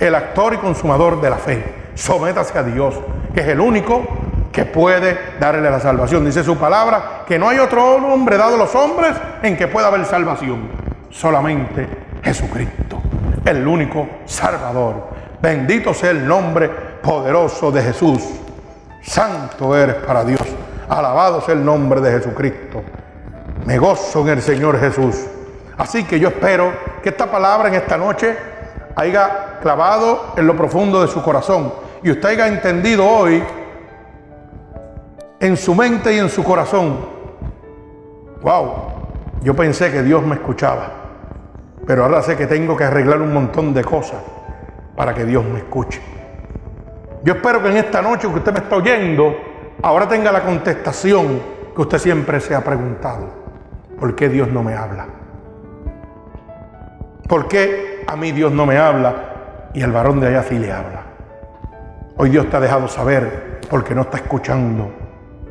el 0.00 0.14
actor 0.14 0.54
y 0.54 0.56
consumador 0.56 1.20
de 1.20 1.30
la 1.30 1.36
fe. 1.36 1.62
Sométase 1.94 2.58
a 2.58 2.62
Dios, 2.62 2.94
que 3.34 3.40
es 3.40 3.48
el 3.48 3.60
único 3.60 4.02
que 4.50 4.64
puede 4.64 5.18
darle 5.38 5.70
la 5.70 5.78
salvación. 5.78 6.24
Dice 6.24 6.42
su 6.42 6.56
palabra 6.56 7.24
que 7.26 7.38
no 7.38 7.48
hay 7.48 7.58
otro 7.58 8.00
nombre 8.00 8.38
dado 8.38 8.54
a 8.54 8.58
los 8.58 8.74
hombres 8.74 9.12
en 9.42 9.56
que 9.56 9.68
pueda 9.68 9.88
haber 9.88 10.06
salvación. 10.06 10.68
Solamente 11.10 11.86
Jesucristo, 12.22 13.00
el 13.44 13.66
único 13.66 14.08
Salvador. 14.24 15.08
Bendito 15.40 15.92
sea 15.92 16.12
el 16.12 16.26
nombre 16.26 16.68
poderoso 17.02 17.70
de 17.70 17.82
Jesús. 17.82 18.22
Santo 19.02 19.76
eres 19.76 19.96
para 19.96 20.24
Dios. 20.24 20.63
Alabado 20.88 21.40
sea 21.40 21.54
el 21.54 21.64
nombre 21.64 22.00
de 22.00 22.12
Jesucristo. 22.12 22.82
Me 23.64 23.78
gozo 23.78 24.22
en 24.22 24.28
el 24.28 24.42
Señor 24.42 24.78
Jesús. 24.78 25.26
Así 25.76 26.04
que 26.04 26.20
yo 26.20 26.28
espero 26.28 26.72
que 27.02 27.08
esta 27.08 27.30
palabra 27.30 27.68
en 27.68 27.74
esta 27.74 27.96
noche 27.96 28.36
haya 28.96 29.58
clavado 29.60 30.34
en 30.36 30.46
lo 30.46 30.56
profundo 30.56 31.00
de 31.00 31.08
su 31.08 31.22
corazón 31.22 31.72
y 32.02 32.10
usted 32.10 32.28
haya 32.28 32.46
entendido 32.46 33.06
hoy 33.06 33.42
en 35.40 35.56
su 35.56 35.74
mente 35.74 36.14
y 36.14 36.18
en 36.18 36.28
su 36.28 36.44
corazón. 36.44 36.96
Wow, 38.42 38.74
yo 39.42 39.54
pensé 39.56 39.90
que 39.90 40.02
Dios 40.02 40.22
me 40.24 40.34
escuchaba, 40.34 40.90
pero 41.86 42.04
ahora 42.04 42.22
sé 42.22 42.36
que 42.36 42.46
tengo 42.46 42.76
que 42.76 42.84
arreglar 42.84 43.20
un 43.20 43.32
montón 43.32 43.72
de 43.72 43.82
cosas 43.82 44.22
para 44.94 45.14
que 45.14 45.24
Dios 45.24 45.44
me 45.44 45.58
escuche. 45.58 46.00
Yo 47.24 47.34
espero 47.34 47.62
que 47.62 47.70
en 47.70 47.78
esta 47.78 48.02
noche 48.02 48.28
que 48.28 48.34
usted 48.34 48.52
me 48.52 48.58
está 48.58 48.76
oyendo, 48.76 49.34
ahora 49.82 50.08
tenga 50.08 50.32
la 50.32 50.42
contestación 50.42 51.40
que 51.74 51.82
usted 51.82 51.98
siempre 51.98 52.40
se 52.40 52.54
ha 52.54 52.62
preguntado. 52.62 53.28
¿Por 53.98 54.14
qué 54.14 54.28
Dios 54.28 54.48
no 54.48 54.62
me 54.62 54.74
habla? 54.74 55.06
¿Por 57.28 57.48
qué 57.48 58.04
a 58.06 58.16
mí 58.16 58.32
Dios 58.32 58.52
no 58.52 58.66
me 58.66 58.78
habla 58.78 59.70
y 59.72 59.82
al 59.82 59.92
varón 59.92 60.20
de 60.20 60.28
allá 60.28 60.42
sí 60.42 60.58
le 60.58 60.72
habla? 60.72 61.02
Hoy 62.16 62.30
Dios 62.30 62.48
te 62.48 62.56
ha 62.56 62.60
dejado 62.60 62.86
saber 62.86 63.60
porque 63.68 63.94
no 63.94 64.02
está 64.02 64.18
escuchando 64.18 64.90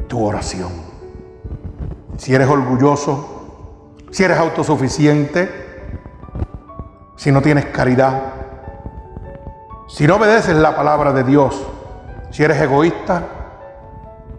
tu 0.08 0.24
oración. 0.26 0.72
Si 2.18 2.34
eres 2.34 2.48
orgulloso, 2.48 3.96
si 4.12 4.24
eres 4.24 4.38
autosuficiente, 4.38 5.50
si 7.16 7.32
no 7.32 7.42
tienes 7.42 7.66
caridad, 7.66 8.22
si 9.88 10.08
no 10.08 10.16
obedeces 10.16 10.56
la 10.56 10.76
palabra 10.76 11.12
de 11.12 11.24
Dios, 11.24 11.68
si 12.30 12.44
eres 12.44 12.62
egoísta, 12.62 13.24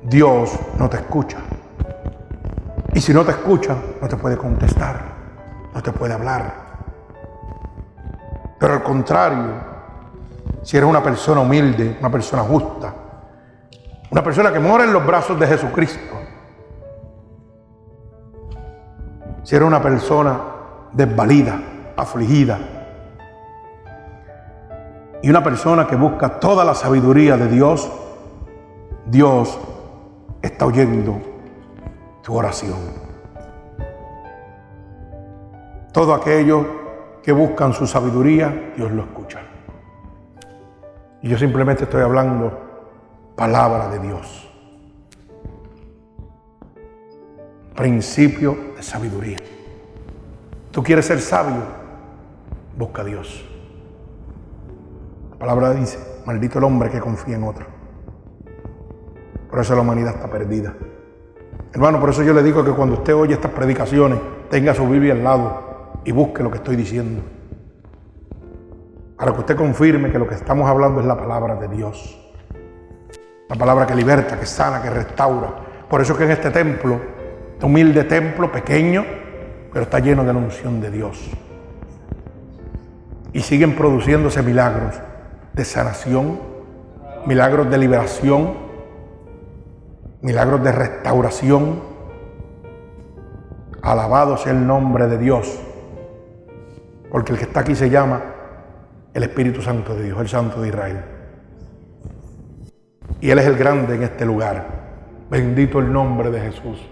Dios 0.05 0.53
no 0.79 0.89
te 0.89 0.99
escucha. 0.99 1.39
Y 2.93 3.01
si 3.01 3.13
no 3.13 3.25
te 3.25 3.33
escucha, 3.33 3.77
no 4.01 4.07
te 4.07 4.17
puede 4.17 4.37
contestar, 4.37 5.01
no 5.75 5.83
te 5.83 5.93
puede 5.93 6.13
hablar. 6.13 6.55
Pero 8.61 8.75
al 8.75 8.83
contrario, 8.83 9.53
si 10.63 10.77
eres 10.77 10.89
una 10.89 11.03
persona 11.03 11.41
humilde, 11.41 11.97
una 11.99 12.11
persona 12.11 12.43
justa, 12.43 12.95
una 14.11 14.23
persona 14.23 14.53
que 14.53 14.61
mora 14.61 14.85
en 14.85 14.93
los 14.93 15.05
brazos 15.05 15.41
de 15.41 15.47
Jesucristo, 15.47 16.15
si 19.43 19.57
eres 19.57 19.67
una 19.67 19.83
persona 19.83 20.41
desvalida, 20.93 21.61
afligida, 21.97 22.59
y 25.23 25.31
una 25.31 25.43
persona 25.43 25.87
que 25.87 25.97
busca 25.97 26.39
toda 26.39 26.65
la 26.65 26.75
sabiduría 26.75 27.39
de 27.39 27.49
Dios, 27.49 27.91
Dios 29.07 29.59
está 30.45 30.67
oyendo 30.67 31.21
tu 32.23 32.35
oración. 32.35 32.79
Todo 35.93 36.15
aquello 36.15 36.67
que 37.23 37.33
buscan 37.33 37.73
su 37.73 37.87
sabiduría, 37.87 38.73
Dios 38.77 38.91
lo 38.93 39.03
escucha. 39.03 39.41
Y 41.23 41.29
yo 41.29 41.39
simplemente 41.39 41.85
estoy 41.85 42.03
hablando 42.03 42.61
palabra 43.35 43.89
de 43.89 43.99
Dios. 44.01 44.51
Principio 47.75 48.57
de 48.77 48.83
sabiduría. 48.83 49.39
¿Tú 50.71 50.83
quieres 50.83 51.07
ser 51.07 51.21
sabio? 51.21 51.63
Busca 52.77 53.03
a 53.03 53.05
Dios. 53.05 53.45
La 55.31 55.39
palabra 55.39 55.73
dice, 55.73 55.99
maldito 56.27 56.59
el 56.59 56.65
hombre 56.65 56.91
que 56.91 57.01
confía 57.01 57.37
en 57.37 57.45
otro. 57.45 57.74
Por 59.55 59.61
eso 59.61 59.77
la 59.77 59.83
humanidad 59.83 60.17
está 60.17 60.29
perdida. 60.29 60.75
Hermano, 61.73 62.01
por 62.01 62.11
eso 62.11 62.25
yo 62.25 62.33
le 62.33 62.43
digo 62.43 62.65
que 62.65 62.73
cuando 62.73 62.97
usted 62.97 63.15
oye 63.15 63.35
estas 63.35 63.53
predicaciones, 63.53 64.19
tenga 64.51 64.75
su 64.75 64.85
Biblia 64.89 65.13
al 65.13 65.23
lado 65.23 66.01
y 66.05 66.11
busque 66.11 66.43
lo 66.43 66.51
que 66.51 66.57
estoy 66.57 66.75
diciendo. 66.75 67.23
Para 69.17 69.33
que 69.33 69.39
usted 69.39 69.55
confirme 69.57 70.11
que 70.11 70.19
lo 70.19 70.27
que 70.27 70.35
estamos 70.35 70.69
hablando 70.69 70.99
es 70.99 71.07
la 71.07 71.17
palabra 71.17 71.55
de 71.55 71.69
Dios. 71.69 72.19
La 73.49 73.55
palabra 73.55 73.87
que 73.87 73.95
liberta, 73.95 74.41
que 74.41 74.45
sana, 74.45 74.83
que 74.83 74.91
restaura. 74.91 75.55
Por 75.89 76.01
eso 76.01 76.19
que 76.19 76.25
en 76.25 76.33
este 76.33 76.51
templo, 76.51 77.01
este 77.53 77.65
humilde 77.65 78.03
templo, 78.03 78.51
pequeño, 78.51 79.05
pero 79.73 79.85
está 79.85 80.01
lleno 80.01 80.25
de 80.25 80.33
la 80.33 80.39
unción 80.41 80.81
de 80.81 80.91
Dios. 80.91 81.31
Y 83.33 83.39
siguen 83.39 83.77
produciéndose 83.77 84.43
milagros 84.43 84.97
de 85.53 85.65
sanación, 85.65 86.41
milagros 87.25 87.71
de 87.71 87.79
liberación, 87.79 88.64
milagros 90.25 90.65
de 90.65 90.73
restauración. 90.73 91.83
Alabado 93.83 94.39
sea 94.39 94.53
el 94.53 94.67
nombre 94.67 95.07
de 95.07 95.19
Dios. 95.19 95.61
Porque 97.11 97.33
el 97.33 97.39
que 97.39 97.45
está 97.45 97.61
aquí 97.61 97.75
se 97.75 97.91
llama 97.91 98.23
el 99.13 99.23
Espíritu 99.23 99.61
Santo 99.61 99.95
de 99.95 100.05
Dios, 100.05 100.19
el 100.19 100.29
Santo 100.29 100.63
de 100.63 100.69
Israel. 100.69 101.05
Y 103.21 103.31
Él 103.31 103.39
es 103.39 103.47
el 103.47 103.57
grande 103.57 103.97
en 103.97 104.03
este 104.03 104.25
lugar. 104.25 104.67
Bendito 105.31 105.79
el 105.79 105.93
nombre 105.93 106.31
de 106.31 106.41
Jesús. 106.41 106.83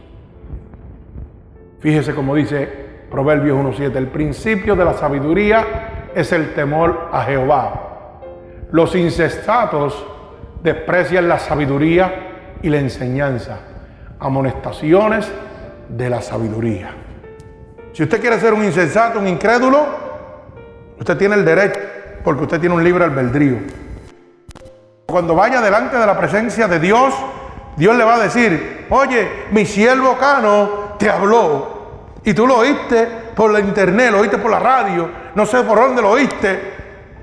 Fíjese 1.81 2.15
como 2.15 2.35
dice 2.35 2.69
Proverbios 3.11 3.59
1.7, 3.59 3.97
el 3.97 4.09
principio 4.09 4.77
de 4.77 4.85
la 4.85 4.93
sabiduría 4.93 6.11
es 6.15 6.33
el 6.33 6.53
temor 6.55 7.09
a 7.11 7.23
Jehová. 7.23 8.21
Los 8.71 8.95
incestados 8.95 10.07
desprecian 10.63 11.29
la 11.29 11.39
sabiduría 11.39 12.32
y 12.62 12.68
la 12.68 12.78
enseñanza. 12.78 13.59
Amonestaciones 14.20 15.30
de 15.89 16.09
la 16.09 16.22
sabiduría. 16.22 16.94
Si 17.93 18.02
usted 18.02 18.20
quiere 18.20 18.39
ser 18.40 18.55
un 18.55 18.64
insensato, 18.64 19.18
un 19.18 19.28
incrédulo, 19.28 20.02
Usted 21.02 21.16
tiene 21.16 21.34
el 21.34 21.44
derecho 21.44 21.80
porque 22.22 22.44
usted 22.44 22.60
tiene 22.60 22.76
un 22.76 22.84
libre 22.84 23.02
albedrío. 23.02 23.56
Cuando 25.06 25.34
vaya 25.34 25.60
delante 25.60 25.97
de 25.97 26.06
la 26.06 26.16
presencia 26.16 26.68
de 26.68 26.78
Dios, 26.78 27.12
Dios 27.76 27.97
le 27.97 28.05
va 28.05 28.14
a 28.14 28.18
decir, 28.20 28.86
oye, 28.89 29.47
mi 29.51 29.66
siervo 29.66 30.16
Cano 30.16 30.94
te 31.01 31.10
habló 31.10 32.20
y 32.22 32.32
tú 32.34 32.47
lo 32.47 32.59
oíste 32.59 33.09
por 33.34 33.51
la 33.51 33.59
internet, 33.59 34.12
lo 34.12 34.20
oíste 34.20 34.39
por 34.39 34.52
la 34.52 34.60
radio, 34.60 35.10
no 35.34 35.44
sé 35.44 35.62
por 35.62 35.76
dónde 35.76 36.02
lo 36.02 36.10
oíste, 36.10 36.72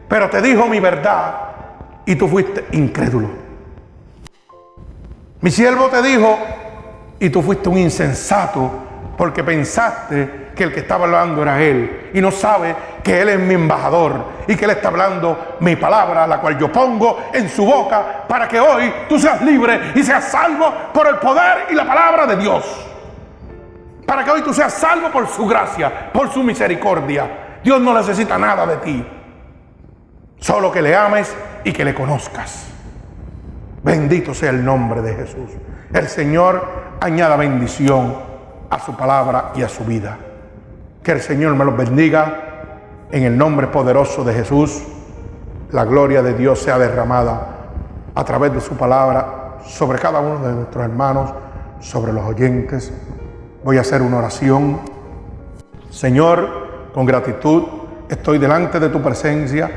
pero 0.10 0.30
te 0.30 0.42
dijo 0.42 0.68
mi 0.68 0.82
verdad 0.82 1.36
y 2.06 2.16
tú 2.16 2.28
fuiste 2.28 2.66
incrédulo. 2.74 3.49
Mi 5.42 5.52
siervo 5.52 5.88
te 5.88 6.02
dijo 6.02 6.38
y 7.20 7.30
tú 7.30 7.42
fuiste 7.42 7.70
un 7.70 7.78
insensato 7.78 8.72
porque 9.18 9.42
pensaste 9.44 10.50
que 10.54 10.66
el 10.66 10.74
que 10.74 10.82
estaba 10.82 11.06
hablando 11.06 11.42
era 11.42 11.62
Él 11.62 12.12
y 12.14 12.20
no 12.20 12.30
sabe 12.32 12.76
que 13.02 13.22
Él 13.22 13.30
es 13.30 13.40
mi 13.40 13.54
embajador 13.54 14.26
y 14.48 14.58
que 14.58 14.66
Él 14.66 14.72
está 14.72 14.90
hablando 14.90 15.56
mi 15.62 15.78
palabra, 15.78 16.28
la 16.28 16.42
cual 16.42 16.58
yo 16.58 16.70
pongo 16.70 17.30
en 17.32 17.50
su 17.50 17.66
boca 17.66 18.26
para 18.28 18.50
que 18.50 18.60
hoy 18.60 18.94
tú 19.08 19.18
seas 19.18 19.42
libre 19.42 19.94
y 19.96 20.04
seas 20.04 20.26
salvo 20.26 20.74
por 20.94 21.08
el 21.08 21.16
poder 21.16 21.68
y 21.70 21.74
la 21.74 21.88
palabra 21.88 22.26
de 22.26 22.36
Dios. 22.36 22.66
Para 24.06 24.26
que 24.26 24.32
hoy 24.32 24.42
tú 24.42 24.54
seas 24.54 24.74
salvo 24.74 25.10
por 25.10 25.26
su 25.30 25.48
gracia, 25.48 26.12
por 26.12 26.34
su 26.34 26.44
misericordia. 26.44 27.60
Dios 27.64 27.80
no 27.80 27.94
necesita 27.94 28.38
nada 28.38 28.66
de 28.66 28.78
ti, 28.78 29.06
solo 30.40 30.70
que 30.70 30.82
le 30.82 30.94
ames 30.96 31.34
y 31.64 31.72
que 31.72 31.86
le 31.86 31.94
conozcas. 31.94 32.69
Bendito 33.84 34.34
sea 34.34 34.50
el 34.50 34.64
nombre 34.64 35.02
de 35.02 35.16
Jesús. 35.16 35.52
El 35.94 36.08
Señor 36.08 36.62
añada 37.00 37.36
bendición 37.38 38.14
a 38.70 38.80
su 38.80 38.96
palabra 38.96 39.52
y 39.56 39.64
a 39.64 39.70
su 39.70 39.86
vida. 39.86 40.18
Que 41.02 41.14
el 41.14 41.22
Señor 41.22 41.56
me 41.56 41.66
los 41.66 41.76
bendiga. 41.76 42.46
En 43.12 43.24
el 43.24 43.38
nombre 43.38 43.68
poderoso 43.68 44.24
de 44.24 44.34
Jesús, 44.34 44.84
la 45.72 45.84
gloria 45.84 46.22
de 46.22 46.36
Dios 46.36 46.60
sea 46.60 46.78
derramada 46.78 47.48
a 48.14 48.24
través 48.24 48.54
de 48.54 48.62
su 48.62 48.76
palabra 48.76 49.58
sobre 49.66 49.98
cada 49.98 50.20
uno 50.20 50.46
de 50.46 50.54
nuestros 50.54 50.84
hermanos, 50.84 51.34
sobre 51.80 52.14
los 52.14 52.24
oyentes. 52.24 52.94
Voy 53.64 53.78
a 53.78 53.82
hacer 53.82 54.04
una 54.04 54.18
oración. 54.18 54.80
Señor, 55.90 56.92
con 56.94 57.06
gratitud 57.06 57.64
estoy 58.10 58.38
delante 58.38 58.80
de 58.80 58.90
tu 58.90 59.02
presencia, 59.02 59.72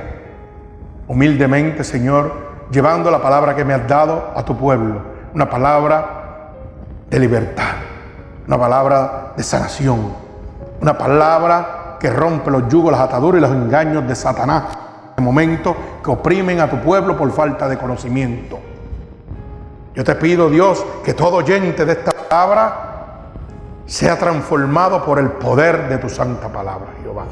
humildemente, 1.08 1.84
Señor, 1.84 2.51
llevando 2.70 3.10
la 3.10 3.20
palabra 3.20 3.54
que 3.54 3.64
me 3.64 3.74
has 3.74 3.86
dado 3.86 4.32
a 4.34 4.44
tu 4.44 4.56
pueblo, 4.56 5.00
una 5.34 5.48
palabra 5.48 6.22
de 7.08 7.18
libertad, 7.18 7.74
una 8.46 8.58
palabra 8.58 9.32
de 9.36 9.42
sanación, 9.42 10.14
una 10.80 10.96
palabra 10.96 11.96
que 12.00 12.10
rompe 12.10 12.50
los 12.50 12.68
yugos, 12.68 12.92
las 12.92 13.02
ataduras 13.02 13.38
y 13.38 13.42
los 13.42 13.52
engaños 13.52 14.06
de 14.06 14.14
Satanás. 14.14 14.64
En 15.16 15.24
momento 15.24 15.76
que 16.02 16.10
oprimen 16.10 16.60
a 16.60 16.68
tu 16.68 16.78
pueblo 16.80 17.16
por 17.16 17.30
falta 17.30 17.68
de 17.68 17.78
conocimiento. 17.78 18.58
Yo 19.94 20.02
te 20.02 20.14
pido, 20.14 20.48
Dios, 20.48 20.84
que 21.04 21.14
todo 21.14 21.36
oyente 21.36 21.84
de 21.84 21.92
esta 21.92 22.12
palabra 22.12 22.92
sea 23.86 24.18
transformado 24.18 25.04
por 25.04 25.18
el 25.18 25.30
poder 25.32 25.88
de 25.88 25.98
tu 25.98 26.08
santa 26.08 26.48
palabra, 26.48 26.88
Jehová. 27.02 27.24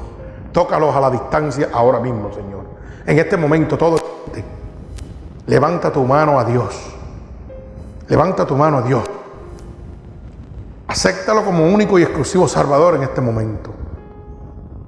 Tócalos 0.53 0.95
a 0.95 1.01
la 1.01 1.11
distancia 1.11 1.71
ahora 1.73 2.01
mismo, 2.01 2.31
Señor. 2.33 2.65
En 3.07 3.19
este 3.19 3.37
momento, 3.37 3.79
todo 3.79 3.97
levanta 5.51 5.91
tu 5.91 6.05
mano 6.05 6.39
a 6.39 6.45
Dios. 6.45 6.77
Levanta 8.07 8.47
tu 8.47 8.55
mano 8.55 8.79
a 8.79 8.83
Dios. 8.83 9.03
Acéptalo 10.87 11.45
como 11.45 11.67
único 11.67 11.99
y 11.99 12.03
exclusivo 12.03 12.47
Salvador 12.47 12.95
en 12.95 13.03
este 13.03 13.21
momento. 13.21 13.75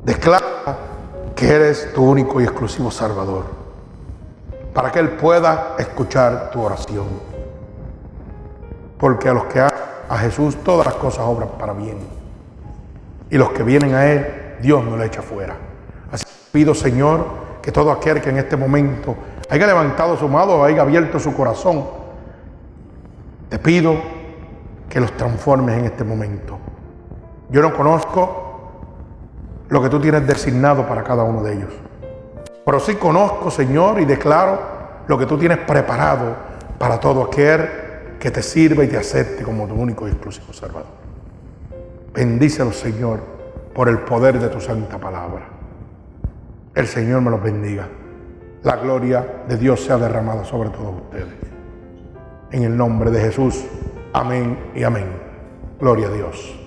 Declara 0.04 0.78
que 1.34 1.48
eres 1.48 1.92
tu 1.92 2.08
único 2.08 2.40
y 2.40 2.44
exclusivo 2.44 2.92
Salvador. 2.92 3.44
Para 4.72 4.92
que 4.92 5.00
Él 5.00 5.10
pueda 5.10 5.74
escuchar 5.80 6.52
tu 6.52 6.62
oración. 6.62 7.08
Porque 8.98 9.30
a 9.30 9.34
los 9.34 9.46
que 9.46 9.58
a 9.58 10.16
Jesús 10.18 10.56
todas 10.62 10.86
las 10.86 10.94
cosas 10.94 11.24
obran 11.26 11.48
para 11.58 11.72
bien. 11.72 11.98
Y 13.30 13.36
los 13.36 13.50
que 13.50 13.64
vienen 13.64 13.96
a 13.96 14.06
Él, 14.06 14.58
Dios 14.62 14.84
no 14.84 14.96
le 14.96 15.06
echa 15.06 15.22
fuera. 15.22 15.56
Así 16.12 16.24
pido, 16.52 16.72
Señor, 16.72 17.26
que 17.60 17.72
todo 17.72 17.90
aquel 17.90 18.20
que 18.20 18.30
en 18.30 18.38
este 18.38 18.56
momento 18.56 19.16
haya 19.52 19.66
levantado 19.66 20.16
su 20.16 20.28
mano 20.28 20.64
haya 20.64 20.80
abierto 20.80 21.18
su 21.18 21.34
corazón, 21.34 21.84
te 23.50 23.58
pido 23.58 23.96
que 24.88 24.98
los 24.98 25.12
transformes 25.12 25.78
en 25.78 25.84
este 25.84 26.04
momento. 26.04 26.58
Yo 27.50 27.60
no 27.60 27.74
conozco 27.74 28.70
lo 29.68 29.82
que 29.82 29.90
tú 29.90 30.00
tienes 30.00 30.26
designado 30.26 30.88
para 30.88 31.04
cada 31.04 31.24
uno 31.24 31.42
de 31.42 31.52
ellos. 31.52 31.72
Pero 32.64 32.80
sí 32.80 32.94
conozco, 32.94 33.50
Señor, 33.50 34.00
y 34.00 34.06
declaro 34.06 34.58
lo 35.06 35.18
que 35.18 35.26
tú 35.26 35.36
tienes 35.36 35.58
preparado 35.58 36.34
para 36.78 36.98
todo 36.98 37.24
aquel 37.24 38.16
que 38.18 38.30
te 38.30 38.42
sirva 38.42 38.84
y 38.84 38.88
te 38.88 38.96
acepte 38.96 39.44
como 39.44 39.66
tu 39.66 39.74
único 39.74 40.08
y 40.08 40.12
exclusivo 40.12 40.54
Salvador. 40.54 40.86
Bendícelo, 42.14 42.72
Señor, 42.72 43.20
por 43.74 43.90
el 43.90 43.98
poder 43.98 44.38
de 44.38 44.48
tu 44.48 44.62
santa 44.62 44.96
palabra. 44.96 45.42
El 46.74 46.86
Señor 46.86 47.20
me 47.20 47.30
los 47.30 47.42
bendiga. 47.42 47.86
La 48.62 48.76
gloria 48.76 49.44
de 49.48 49.56
Dios 49.56 49.80
sea 49.84 49.96
derramada 49.98 50.44
sobre 50.44 50.70
todos 50.70 50.94
ustedes. 51.02 51.34
En 52.52 52.62
el 52.62 52.76
nombre 52.76 53.10
de 53.10 53.20
Jesús. 53.20 53.64
Amén 54.12 54.70
y 54.74 54.84
amén. 54.84 55.06
Gloria 55.80 56.06
a 56.06 56.12
Dios. 56.12 56.61